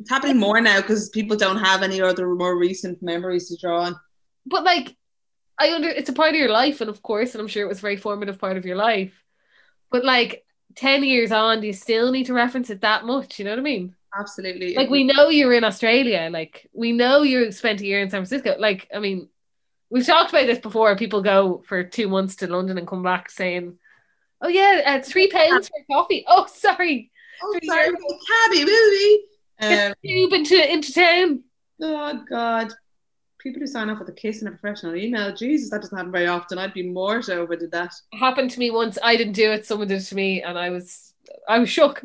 It's 0.00 0.10
happening 0.10 0.38
more 0.38 0.60
now 0.60 0.80
because 0.80 1.08
people 1.10 1.36
don't 1.36 1.58
have 1.58 1.82
any 1.82 2.00
other 2.00 2.28
more 2.34 2.58
recent 2.58 3.02
memories 3.02 3.48
to 3.48 3.56
draw 3.56 3.82
on. 3.84 3.96
but 4.46 4.64
like, 4.64 4.96
I 5.58 5.72
under 5.74 5.88
it's 5.88 6.08
a 6.10 6.12
part 6.14 6.30
of 6.30 6.36
your 6.36 6.50
life, 6.50 6.80
and 6.80 6.90
of 6.90 7.02
course, 7.02 7.34
and 7.34 7.40
I'm 7.42 7.48
sure 7.48 7.64
it 7.64 7.68
was 7.68 7.78
a 7.78 7.82
very 7.82 7.96
formative 7.96 8.38
part 8.38 8.56
of 8.56 8.66
your 8.66 8.76
life. 8.76 9.12
But 9.92 10.04
like, 10.04 10.44
ten 10.76 11.04
years 11.04 11.32
on, 11.32 11.60
do 11.60 11.68
you 11.68 11.72
still 11.74 12.12
need 12.12 12.26
to 12.26 12.34
reference 12.34 12.70
it 12.70 12.82
that 12.82 13.04
much? 13.06 13.38
You 13.38 13.44
know 13.46 13.52
what 13.52 13.60
I 13.60 13.62
mean? 13.62 13.96
Absolutely. 14.18 14.74
Like, 14.74 14.90
we 14.90 15.04
know 15.04 15.28
you're 15.28 15.54
in 15.54 15.64
Australia. 15.64 16.28
Like, 16.30 16.68
we 16.72 16.92
know 16.92 17.22
you 17.22 17.50
spent 17.52 17.80
a 17.80 17.86
year 17.86 18.00
in 18.00 18.10
San 18.10 18.20
Francisco. 18.20 18.56
Like, 18.58 18.88
I 18.94 18.98
mean, 18.98 19.28
we've 19.92 20.06
talked 20.06 20.30
about 20.30 20.46
this 20.46 20.58
before. 20.58 20.96
People 20.96 21.22
go 21.22 21.62
for 21.68 21.84
two 21.84 22.08
months 22.08 22.36
to 22.36 22.46
London 22.48 22.78
and 22.78 22.86
come 22.88 23.02
back 23.02 23.30
saying, 23.30 23.78
"Oh 24.40 24.48
yeah, 24.48 24.82
uh, 24.86 25.02
three 25.02 25.28
pounds 25.28 25.68
for 25.68 25.94
coffee." 25.94 26.24
Oh, 26.26 26.46
sorry, 26.46 27.12
oh, 27.42 27.58
three 27.60 27.68
sorry, 27.68 27.90
cabby, 27.90 28.64
get 29.60 29.88
Um, 29.88 29.94
tube 30.04 30.32
into 30.32 30.72
into 30.72 30.92
town. 30.92 31.44
oh 31.82 32.24
God, 32.28 32.72
people 33.38 33.60
who 33.60 33.66
sign 33.66 33.90
off 33.90 33.98
with 33.98 34.08
a 34.08 34.12
kiss 34.12 34.42
in 34.42 34.48
a 34.48 34.50
professional 34.50 34.96
email. 34.96 35.34
Jesus, 35.34 35.70
that 35.70 35.82
doesn't 35.82 35.96
happen 35.96 36.10
very 36.10 36.26
often. 36.26 36.58
I'd 36.58 36.74
be 36.74 36.88
more 36.88 37.22
so 37.22 37.44
if 37.44 37.50
I 37.50 37.56
did 37.56 37.70
that. 37.72 37.92
Happened 38.14 38.50
to 38.52 38.58
me 38.58 38.70
once. 38.70 38.98
I 39.02 39.16
didn't 39.16 39.34
do 39.34 39.52
it. 39.52 39.66
Someone 39.66 39.88
did 39.88 40.00
it 40.00 40.04
to 40.06 40.14
me, 40.14 40.42
and 40.42 40.58
I 40.58 40.70
was 40.70 41.12
I 41.48 41.58
was 41.58 41.68
shook. 41.68 42.02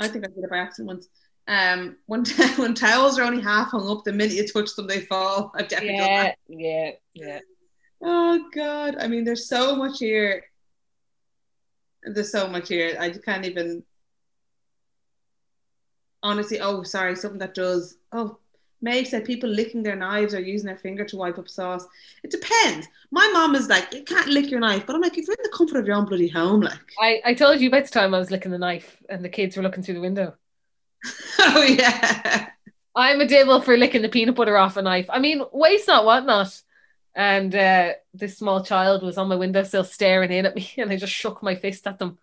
I 0.00 0.08
think 0.08 0.24
I 0.24 0.28
did 0.28 0.44
it 0.44 0.50
by 0.50 0.58
accident 0.58 0.88
once. 0.88 1.08
Um, 1.48 1.96
when 2.06 2.24
when 2.56 2.74
towels 2.74 3.18
are 3.18 3.22
only 3.22 3.42
half 3.42 3.70
hung 3.70 3.88
up, 3.88 4.04
the 4.04 4.12
minute 4.12 4.34
you 4.34 4.46
touch 4.46 4.74
them, 4.74 4.86
they 4.86 5.00
fall. 5.00 5.52
I've 5.54 5.68
definitely 5.68 5.98
done 5.98 6.08
that. 6.08 6.38
Yeah, 6.48 6.90
yeah, 7.14 7.24
yeah. 7.26 7.40
Oh 8.02 8.44
God, 8.52 8.96
I 8.98 9.08
mean, 9.08 9.24
there's 9.24 9.48
so 9.48 9.76
much 9.76 9.98
here. 9.98 10.44
There's 12.02 12.32
so 12.32 12.48
much 12.48 12.68
here. 12.68 12.96
I 12.98 13.10
can't 13.10 13.44
even. 13.44 13.82
Honestly, 16.22 16.60
oh, 16.60 16.82
sorry, 16.82 17.14
something 17.14 17.38
that 17.38 17.54
does. 17.54 17.98
Oh, 18.10 18.38
Maeve 18.82 19.06
said 19.06 19.24
people 19.24 19.48
licking 19.48 19.82
their 19.82 19.96
knives 19.96 20.34
or 20.34 20.40
using 20.40 20.66
their 20.66 20.76
finger 20.76 21.04
to 21.04 21.16
wipe 21.16 21.38
up 21.38 21.48
sauce. 21.48 21.86
It 22.24 22.30
depends. 22.30 22.88
My 23.10 23.28
mom 23.32 23.54
is 23.54 23.68
like, 23.68 23.92
you 23.94 24.02
can't 24.02 24.28
lick 24.28 24.50
your 24.50 24.60
knife, 24.60 24.84
but 24.86 24.96
I'm 24.96 25.02
like, 25.02 25.16
if 25.16 25.26
you're 25.26 25.36
in 25.36 25.42
the 25.42 25.56
comfort 25.56 25.78
of 25.78 25.86
your 25.86 25.96
own 25.96 26.04
bloody 26.04 26.28
home, 26.28 26.60
like. 26.60 26.78
I, 27.00 27.20
I 27.24 27.34
told 27.34 27.60
you 27.60 27.68
about 27.68 27.84
the 27.84 27.90
time 27.90 28.12
I 28.12 28.18
was 28.18 28.30
licking 28.30 28.50
the 28.50 28.58
knife 28.58 28.96
and 29.08 29.24
the 29.24 29.28
kids 29.28 29.56
were 29.56 29.62
looking 29.62 29.82
through 29.82 29.94
the 29.94 30.00
window. 30.00 30.34
oh 31.40 31.62
yeah. 31.62 32.50
I'm 32.94 33.20
a 33.20 33.26
devil 33.26 33.60
for 33.60 33.76
licking 33.76 34.02
the 34.02 34.08
peanut 34.08 34.34
butter 34.34 34.56
off 34.56 34.78
a 34.78 34.82
knife. 34.82 35.06
I 35.10 35.18
mean, 35.18 35.42
waste 35.52 35.86
not, 35.86 36.06
what 36.06 36.24
not. 36.24 36.62
And 37.14 37.54
uh, 37.54 37.92
this 38.14 38.38
small 38.38 38.62
child 38.62 39.02
was 39.02 39.18
on 39.18 39.28
my 39.28 39.36
windowsill 39.36 39.84
staring 39.84 40.32
in 40.32 40.46
at 40.46 40.56
me, 40.56 40.70
and 40.78 40.90
I 40.90 40.96
just 40.96 41.12
shook 41.12 41.42
my 41.42 41.54
fist 41.54 41.86
at 41.86 41.98
them. 41.98 42.18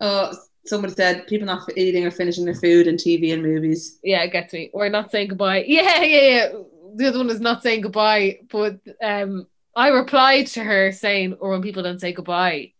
Oh, 0.00 0.32
somebody 0.64 0.94
said 0.94 1.26
people 1.26 1.46
not 1.46 1.68
eating 1.76 2.06
or 2.06 2.10
finishing 2.10 2.44
their 2.44 2.54
food 2.54 2.86
and 2.86 2.98
TV 2.98 3.32
and 3.32 3.42
movies. 3.42 3.98
Yeah, 4.02 4.22
it 4.22 4.32
gets 4.32 4.52
me. 4.52 4.70
Or 4.72 4.88
not 4.88 5.10
saying 5.10 5.28
goodbye. 5.28 5.64
Yeah, 5.66 6.02
yeah, 6.02 6.28
yeah. 6.28 6.52
The 6.96 7.06
other 7.06 7.18
one 7.18 7.30
is 7.30 7.40
not 7.40 7.62
saying 7.62 7.82
goodbye, 7.82 8.40
but 8.50 8.80
um, 9.00 9.46
I 9.76 9.88
replied 9.88 10.48
to 10.48 10.64
her 10.64 10.90
saying, 10.90 11.34
or 11.34 11.50
when 11.50 11.62
people 11.62 11.84
don't 11.84 12.00
say 12.00 12.12
goodbye, 12.12 12.72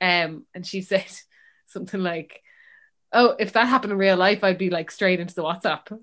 um, 0.00 0.44
and 0.54 0.66
she 0.66 0.80
said 0.80 1.06
something 1.66 2.00
like, 2.00 2.42
"Oh, 3.14 3.34
if 3.38 3.52
that 3.54 3.66
happened 3.68 3.92
in 3.92 3.98
real 3.98 4.16
life, 4.16 4.42
I'd 4.44 4.58
be 4.58 4.70
like 4.70 4.90
straight 4.90 5.20
into 5.20 5.34
the 5.34 5.42
WhatsApp." 5.42 5.98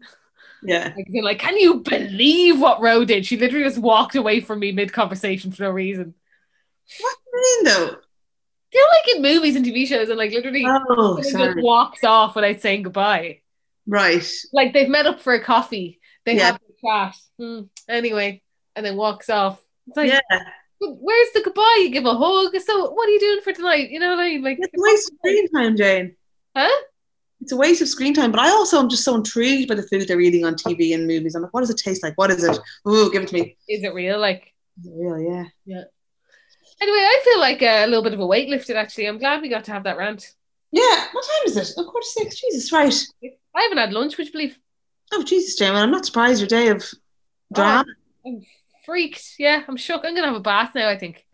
Yeah. 0.64 0.94
Like, 0.96 1.08
like, 1.24 1.40
can 1.40 1.58
you 1.58 1.80
believe 1.82 2.60
what 2.60 2.82
Ro 2.82 3.04
did? 3.04 3.26
She 3.26 3.38
literally 3.38 3.66
just 3.66 3.80
walked 3.80 4.16
away 4.16 4.40
from 4.42 4.60
me 4.60 4.72
mid 4.72 4.94
conversation 4.94 5.52
for 5.52 5.64
no 5.64 5.72
reason. 5.72 6.14
What 7.00 7.16
do 7.24 7.40
you 7.40 7.42
mean 7.42 7.64
though? 7.66 7.96
You 8.74 8.80
know, 8.80 8.88
like 8.92 9.16
in 9.16 9.22
movies 9.22 9.56
and 9.56 9.66
TV 9.66 9.86
shows, 9.88 10.10
and 10.10 10.18
like 10.18 10.32
literally 10.32 10.64
Oh, 10.68 11.18
just 11.22 11.36
walks 11.58 12.04
off 12.04 12.36
without 12.36 12.62
saying 12.62 12.84
goodbye. 12.84 13.42
Right. 13.88 14.26
Like 14.54 14.74
they've 14.74 14.88
met 14.88 15.08
up 15.08 15.20
for 15.20 15.34
a 15.34 15.44
coffee, 15.44 16.00
they 16.26 16.38
Yeah. 16.38 16.46
have 16.46 16.56
a 16.56 16.88
chat. 16.88 17.16
Hmm, 17.40 17.62
anyway, 17.90 18.42
and 18.76 18.86
then 18.86 18.96
walks 18.96 19.30
off. 19.30 19.60
It's 19.88 19.98
like, 19.98 20.10
Yeah. 20.12 20.40
Where's 20.80 21.32
the 21.34 21.42
goodbye? 21.44 21.80
You 21.82 21.90
give 21.92 22.06
a 22.06 22.16
hug. 22.16 22.56
So, 22.60 22.92
what 22.92 23.08
are 23.08 23.12
you 23.12 23.20
doing 23.20 23.42
for 23.42 23.52
tonight? 23.54 23.90
You 23.92 24.00
know 24.00 24.12
what 24.12 24.20
I 24.20 24.30
mean? 24.30 24.44
Like, 24.44 24.58
It's 24.60 25.10
of 25.10 25.14
screen 25.18 25.48
time, 25.52 25.76
Jane. 25.78 26.16
huh? 26.56 26.70
It's 27.42 27.52
a 27.52 27.58
waste 27.58 27.82
of 27.82 27.88
screen 27.88 28.14
time. 28.14 28.32
But 28.32 28.40
I 28.42 28.50
also 28.50 28.80
am 28.80 28.90
just 28.90 29.04
so 29.04 29.16
intrigued 29.16 29.68
by 29.68 29.76
the 29.76 29.84
food 29.84 30.08
they're 30.08 30.22
eating 30.22 30.46
on 30.46 30.56
TV 30.56 30.94
and 30.94 31.08
movies. 31.08 31.36
I'm 31.36 31.42
like, 31.42 31.54
what 31.54 31.62
does 31.62 31.70
it 31.70 31.78
taste 31.78 32.04
like? 32.04 32.18
What 32.18 32.32
is 32.32 32.44
it? 32.44 32.58
Ooh, 32.88 33.12
give 33.12 33.24
it 33.24 33.30
to 33.30 33.34
me. 33.34 33.58
Is 33.68 33.84
it 33.84 33.94
real? 33.94 34.20
Like, 34.20 34.54
Is 34.80 34.88
it 34.88 34.94
real? 34.94 35.20
Yeah. 35.20 35.46
Yeah. 35.66 35.84
anyway, 36.80 36.98
I 37.00 37.22
feel 37.24 37.40
like 37.40 37.62
a 37.62 37.86
little 37.88 38.04
bit 38.04 38.14
of 38.14 38.20
a 38.20 38.28
weight 38.28 38.50
lifted. 38.50 38.76
Actually, 38.76 39.08
I'm 39.08 39.18
glad 39.18 39.42
we 39.42 39.50
got 39.50 39.64
to 39.66 39.72
have 39.72 39.84
that 39.86 39.98
rant. 39.98 40.32
Yeah. 40.72 41.08
What 41.12 41.26
time 41.26 41.48
is 41.48 41.58
it? 41.58 41.74
Oh, 41.78 41.84
quarter 41.84 42.06
to 42.06 42.10
six. 42.22 42.40
Jesus, 42.40 42.72
right. 42.72 42.94
I 43.56 43.62
haven't 43.64 43.80
had 43.80 43.92
lunch, 43.92 44.18
would 44.18 44.28
you 44.28 44.32
believe? 44.32 44.58
Oh, 45.12 45.24
Jesus. 45.24 45.60
Well, 45.60 45.76
I'm 45.76 45.92
not 45.92 46.06
surprised 46.06 46.40
your 46.40 46.48
day 46.48 46.70
of 46.70 46.86
drama. 47.54 47.86
I'm 48.26 48.46
freaked. 48.86 49.34
Yeah, 49.40 49.64
I'm 49.68 49.78
shook. 49.78 50.06
I'm 50.06 50.16
gonna 50.16 50.28
have 50.28 50.36
a 50.36 50.40
bath 50.40 50.72
now. 50.76 50.88
I 50.88 50.98
think 50.98 51.26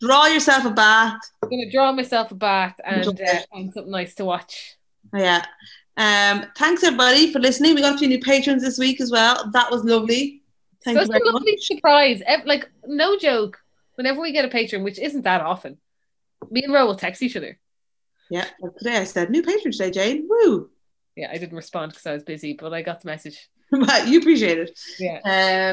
Draw 0.00 0.26
yourself 0.26 0.64
a 0.64 0.70
bath. 0.70 1.20
I'm 1.42 1.50
gonna 1.50 1.70
draw 1.70 1.92
myself 1.92 2.30
a 2.30 2.34
bath 2.34 2.76
and 2.84 3.06
uh, 3.06 3.40
and 3.52 3.72
something 3.72 3.90
nice 3.90 4.14
to 4.16 4.24
watch. 4.24 4.76
Yeah. 5.14 5.44
Um, 5.96 6.46
thanks 6.56 6.84
everybody 6.84 7.32
for 7.32 7.38
listening. 7.40 7.74
We 7.74 7.80
got 7.80 7.94
a 7.94 7.98
few 7.98 8.08
new 8.08 8.20
patrons 8.20 8.62
this 8.62 8.78
week 8.78 9.00
as 9.00 9.10
well. 9.10 9.50
That 9.52 9.70
was 9.70 9.84
lovely. 9.84 10.42
Thank 10.84 10.98
Such 10.98 11.08
you 11.08 11.14
a 11.14 11.24
lovely 11.32 11.52
much. 11.52 11.66
surprise. 11.66 12.22
Like 12.44 12.70
no 12.86 13.18
joke. 13.18 13.58
Whenever 13.96 14.20
we 14.20 14.30
get 14.32 14.44
a 14.44 14.48
patron, 14.48 14.84
which 14.84 14.98
isn't 15.00 15.22
that 15.22 15.40
often, 15.40 15.76
me 16.50 16.62
and 16.62 16.72
Ro 16.72 16.86
will 16.86 16.94
text 16.94 17.20
each 17.20 17.36
other. 17.36 17.58
Yeah. 18.30 18.46
Well, 18.60 18.72
today 18.78 18.98
I 18.98 19.04
said 19.04 19.30
new 19.30 19.42
patron 19.42 19.72
today, 19.72 19.90
Jane. 19.90 20.28
Woo. 20.28 20.70
Yeah, 21.16 21.30
I 21.32 21.38
didn't 21.38 21.56
respond 21.56 21.90
because 21.92 22.06
I 22.06 22.12
was 22.12 22.22
busy, 22.22 22.52
but 22.52 22.72
I 22.72 22.82
got 22.82 23.00
the 23.00 23.06
message. 23.08 23.48
But 23.70 24.08
you 24.08 24.18
appreciate 24.20 24.56
it. 24.56 24.78
Yeah. 24.98 25.18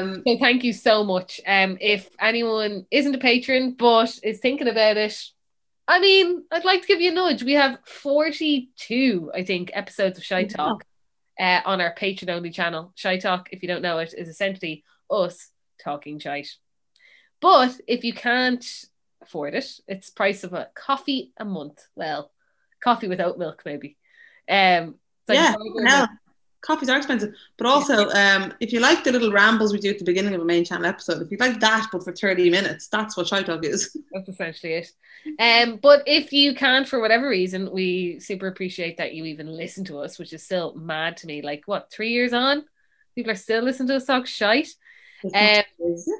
Um, 0.02 0.22
So 0.26 0.36
thank 0.38 0.64
you 0.64 0.74
so 0.74 1.02
much. 1.02 1.40
Um, 1.46 1.78
if 1.80 2.10
anyone 2.20 2.84
isn't 2.90 3.14
a 3.14 3.18
patron 3.18 3.72
but 3.78 4.18
is 4.22 4.38
thinking 4.40 4.68
about 4.68 4.98
it, 4.98 5.18
I 5.88 6.00
mean, 6.00 6.44
I'd 6.50 6.64
like 6.64 6.82
to 6.82 6.88
give 6.88 7.00
you 7.00 7.12
a 7.12 7.14
nudge. 7.14 7.42
We 7.42 7.52
have 7.52 7.78
42, 7.86 9.30
I 9.34 9.44
think, 9.44 9.70
episodes 9.72 10.18
of 10.18 10.24
Shy. 10.24 10.44
Talk 10.44 10.84
uh, 11.38 11.60
on 11.64 11.80
our 11.80 11.94
patron 11.94 12.30
only 12.30 12.50
channel. 12.50 12.92
Shy 12.94 13.18
Talk, 13.18 13.48
if 13.52 13.62
you 13.62 13.68
don't 13.68 13.82
know 13.82 13.98
it, 13.98 14.14
is 14.16 14.28
essentially 14.28 14.84
us 15.10 15.50
talking 15.82 16.18
shite. 16.18 16.50
But 17.40 17.78
if 17.86 18.04
you 18.04 18.12
can't 18.12 18.64
afford 19.22 19.54
it, 19.54 19.80
it's 19.86 20.10
price 20.10 20.44
of 20.44 20.54
a 20.54 20.68
coffee 20.74 21.32
a 21.36 21.44
month. 21.44 21.86
Well, 21.94 22.30
coffee 22.82 23.08
with 23.08 23.20
oat 23.20 23.38
milk, 23.38 23.62
maybe. 23.64 23.96
Um, 24.48 24.96
like 25.28 25.36
yeah. 25.36 25.54
a 25.54 25.58
burger, 25.58 25.88
Hell, 25.88 26.08
coffees 26.66 26.88
are 26.88 26.96
expensive. 26.96 27.34
But 27.56 27.66
also, 27.66 28.10
um, 28.10 28.52
if 28.60 28.72
you 28.72 28.80
like 28.80 29.04
the 29.04 29.12
little 29.12 29.32
rambles 29.32 29.72
we 29.72 29.78
do 29.78 29.90
at 29.90 29.98
the 29.98 30.04
beginning 30.04 30.34
of 30.34 30.40
a 30.40 30.44
main 30.44 30.64
channel 30.64 30.86
episode, 30.86 31.22
if 31.22 31.30
you 31.30 31.36
like 31.38 31.60
that, 31.60 31.86
but 31.92 32.02
for 32.02 32.12
30 32.12 32.50
minutes, 32.50 32.88
that's 32.88 33.16
what 33.16 33.28
Shy 33.28 33.42
Talk 33.42 33.64
is. 33.64 33.96
That's 34.12 34.28
essentially 34.28 34.72
it. 34.74 34.92
Um, 35.38 35.78
but 35.82 36.02
if 36.06 36.32
you 36.32 36.54
can't, 36.54 36.88
for 36.88 37.00
whatever 37.00 37.28
reason, 37.28 37.70
we 37.72 38.20
super 38.20 38.46
appreciate 38.46 38.96
that 38.96 39.14
you 39.14 39.24
even 39.24 39.48
listen 39.48 39.84
to 39.86 39.98
us, 39.98 40.18
which 40.18 40.32
is 40.32 40.42
still 40.42 40.74
mad 40.74 41.16
to 41.18 41.26
me. 41.26 41.42
Like 41.42 41.62
what, 41.66 41.90
three 41.90 42.10
years 42.10 42.32
on, 42.32 42.64
people 43.14 43.32
are 43.32 43.36
still 43.36 43.62
listening 43.62 43.88
to 43.88 43.96
us 43.96 44.04
talk 44.04 44.26
shite. 44.26 44.68
Um, 45.24 45.62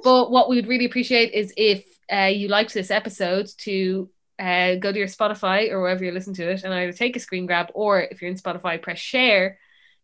But 0.03 0.31
what 0.31 0.49
we 0.49 0.57
would 0.57 0.67
really 0.67 0.85
appreciate 0.85 1.33
is 1.33 1.53
if 1.55 1.85
uh, 2.11 2.31
you 2.33 2.47
liked 2.47 2.73
this 2.73 2.91
episode 2.91 3.49
to 3.59 4.09
uh, 4.39 4.75
go 4.75 4.91
to 4.91 4.97
your 4.97 5.07
Spotify 5.07 5.71
or 5.71 5.81
wherever 5.81 6.03
you're 6.03 6.13
listening 6.13 6.35
to 6.35 6.51
it 6.51 6.63
and 6.63 6.73
either 6.73 6.93
take 6.93 7.15
a 7.15 7.19
screen 7.19 7.45
grab 7.45 7.67
or 7.73 8.01
if 8.01 8.21
you're 8.21 8.31
in 8.31 8.37
Spotify, 8.37 8.81
press 8.81 8.99
share, 8.99 9.57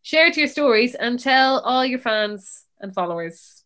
share 0.04 0.28
it 0.28 0.34
to 0.36 0.41
your 0.41 0.49
stories 0.49 0.93
and 0.93 1.20
tell 1.20 1.60
all 1.62 1.84
your 1.84 1.99
fans 1.99 2.66
and 2.80 2.93
followers, 2.93 3.64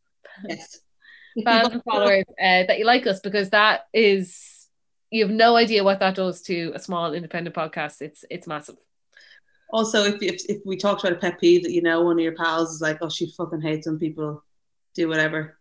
yes. 0.47 0.79
fans 1.43 1.69
and 1.69 1.83
followers 1.83 2.23
uh, 2.29 2.63
that 2.67 2.79
you 2.79 2.85
like 2.85 3.05
us 3.05 3.19
because 3.19 3.49
that 3.49 3.87
is 3.93 4.67
you 5.09 5.25
have 5.25 5.33
no 5.33 5.55
idea 5.55 5.83
what 5.83 5.99
that 5.99 6.15
does 6.15 6.41
to 6.43 6.71
a 6.75 6.79
small 6.79 7.13
independent 7.13 7.55
podcast. 7.55 8.01
It's 8.01 8.23
it's 8.29 8.47
massive. 8.47 8.77
Also, 9.73 10.03
if, 10.03 10.21
if 10.21 10.41
if 10.47 10.57
we 10.65 10.77
talked 10.77 11.03
about 11.03 11.17
a 11.17 11.19
pet 11.19 11.39
peeve 11.39 11.63
that 11.63 11.71
you 11.71 11.81
know 11.81 12.01
one 12.01 12.17
of 12.17 12.23
your 12.23 12.35
pals 12.35 12.73
is 12.73 12.81
like, 12.81 12.99
oh, 13.01 13.09
she 13.09 13.31
fucking 13.31 13.61
hates 13.61 13.87
when 13.87 13.99
people 13.99 14.43
do 14.93 15.07
whatever, 15.07 15.57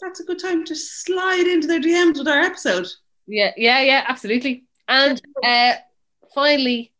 that's 0.00 0.20
a 0.20 0.24
good 0.24 0.38
time 0.38 0.64
to 0.64 0.76
slide 0.76 1.46
into 1.46 1.66
their 1.66 1.80
DMs 1.80 2.18
with 2.18 2.28
our 2.28 2.40
episode. 2.40 2.86
Yeah, 3.26 3.52
yeah, 3.56 3.80
yeah, 3.80 4.04
absolutely. 4.06 4.64
And 4.86 5.20
uh 5.42 5.74
finally, 6.34 6.92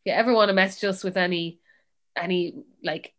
if 0.00 0.06
you 0.06 0.12
ever 0.12 0.32
want 0.32 0.50
to 0.50 0.54
message 0.54 0.84
us 0.84 1.02
with 1.02 1.16
any 1.16 1.58
any 2.16 2.54
like 2.82 3.12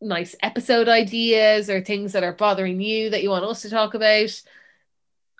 nice 0.00 0.34
episode 0.42 0.88
ideas 0.88 1.68
or 1.68 1.80
things 1.80 2.12
that 2.12 2.24
are 2.24 2.32
bothering 2.32 2.80
you 2.80 3.10
that 3.10 3.22
you 3.22 3.30
want 3.30 3.44
us 3.44 3.62
to 3.62 3.70
talk 3.70 3.94
about, 3.94 4.30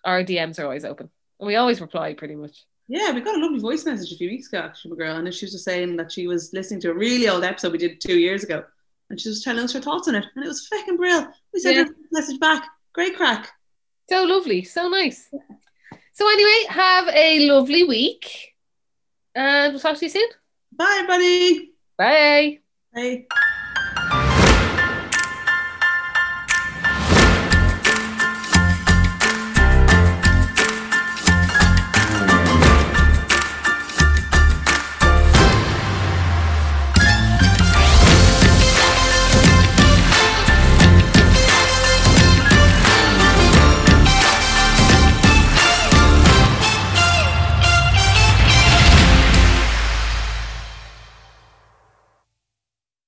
our 0.04 0.22
DMs 0.24 0.58
are 0.58 0.64
always 0.64 0.84
open. 0.84 1.10
And 1.38 1.46
we 1.46 1.56
always 1.56 1.80
reply 1.80 2.14
pretty 2.14 2.34
much. 2.34 2.64
Yeah, 2.88 3.12
we 3.12 3.20
got 3.20 3.36
a 3.36 3.40
lovely 3.40 3.60
voice 3.60 3.84
message 3.86 4.12
a 4.12 4.16
few 4.16 4.28
weeks 4.28 4.48
ago 4.48 4.58
actually 4.58 4.90
from 4.90 4.98
a 4.98 5.02
girl, 5.02 5.16
and 5.16 5.32
she 5.32 5.44
was 5.44 5.52
just 5.52 5.64
saying 5.64 5.96
that 5.96 6.10
she 6.12 6.26
was 6.26 6.52
listening 6.52 6.80
to 6.80 6.90
a 6.90 6.94
really 6.94 7.28
old 7.28 7.44
episode 7.44 7.72
we 7.72 7.78
did 7.78 8.00
two 8.00 8.18
years 8.18 8.42
ago, 8.42 8.64
and 9.08 9.20
she 9.20 9.28
was 9.28 9.42
telling 9.44 9.62
us 9.64 9.72
her 9.72 9.80
thoughts 9.80 10.08
on 10.08 10.16
it, 10.16 10.24
and 10.34 10.44
it 10.44 10.48
was 10.48 10.66
fucking 10.66 10.96
brilliant. 10.96 11.28
We 11.54 11.60
sent 11.60 11.76
Yeah. 11.76 11.84
her 11.84 11.90
a 11.90 11.94
message 12.10 12.40
back. 12.40 12.66
Great 12.92 13.16
craic. 13.16 13.46
So 14.08 14.24
lovely, 14.24 14.64
so 14.64 14.88
nice. 14.88 15.30
So 16.14 16.28
anyway, 16.28 16.64
have 16.68 17.08
a 17.08 17.48
lovely 17.48 17.84
week. 17.84 18.54
And 19.36 19.72
we'll 19.72 19.80
talk 19.80 19.96
to 19.96 20.04
you 20.04 20.10
soon. 20.10 20.28
Bye, 20.72 21.04
buddy. 21.06 21.70
Bye. 21.96 22.58
哎 22.92 23.24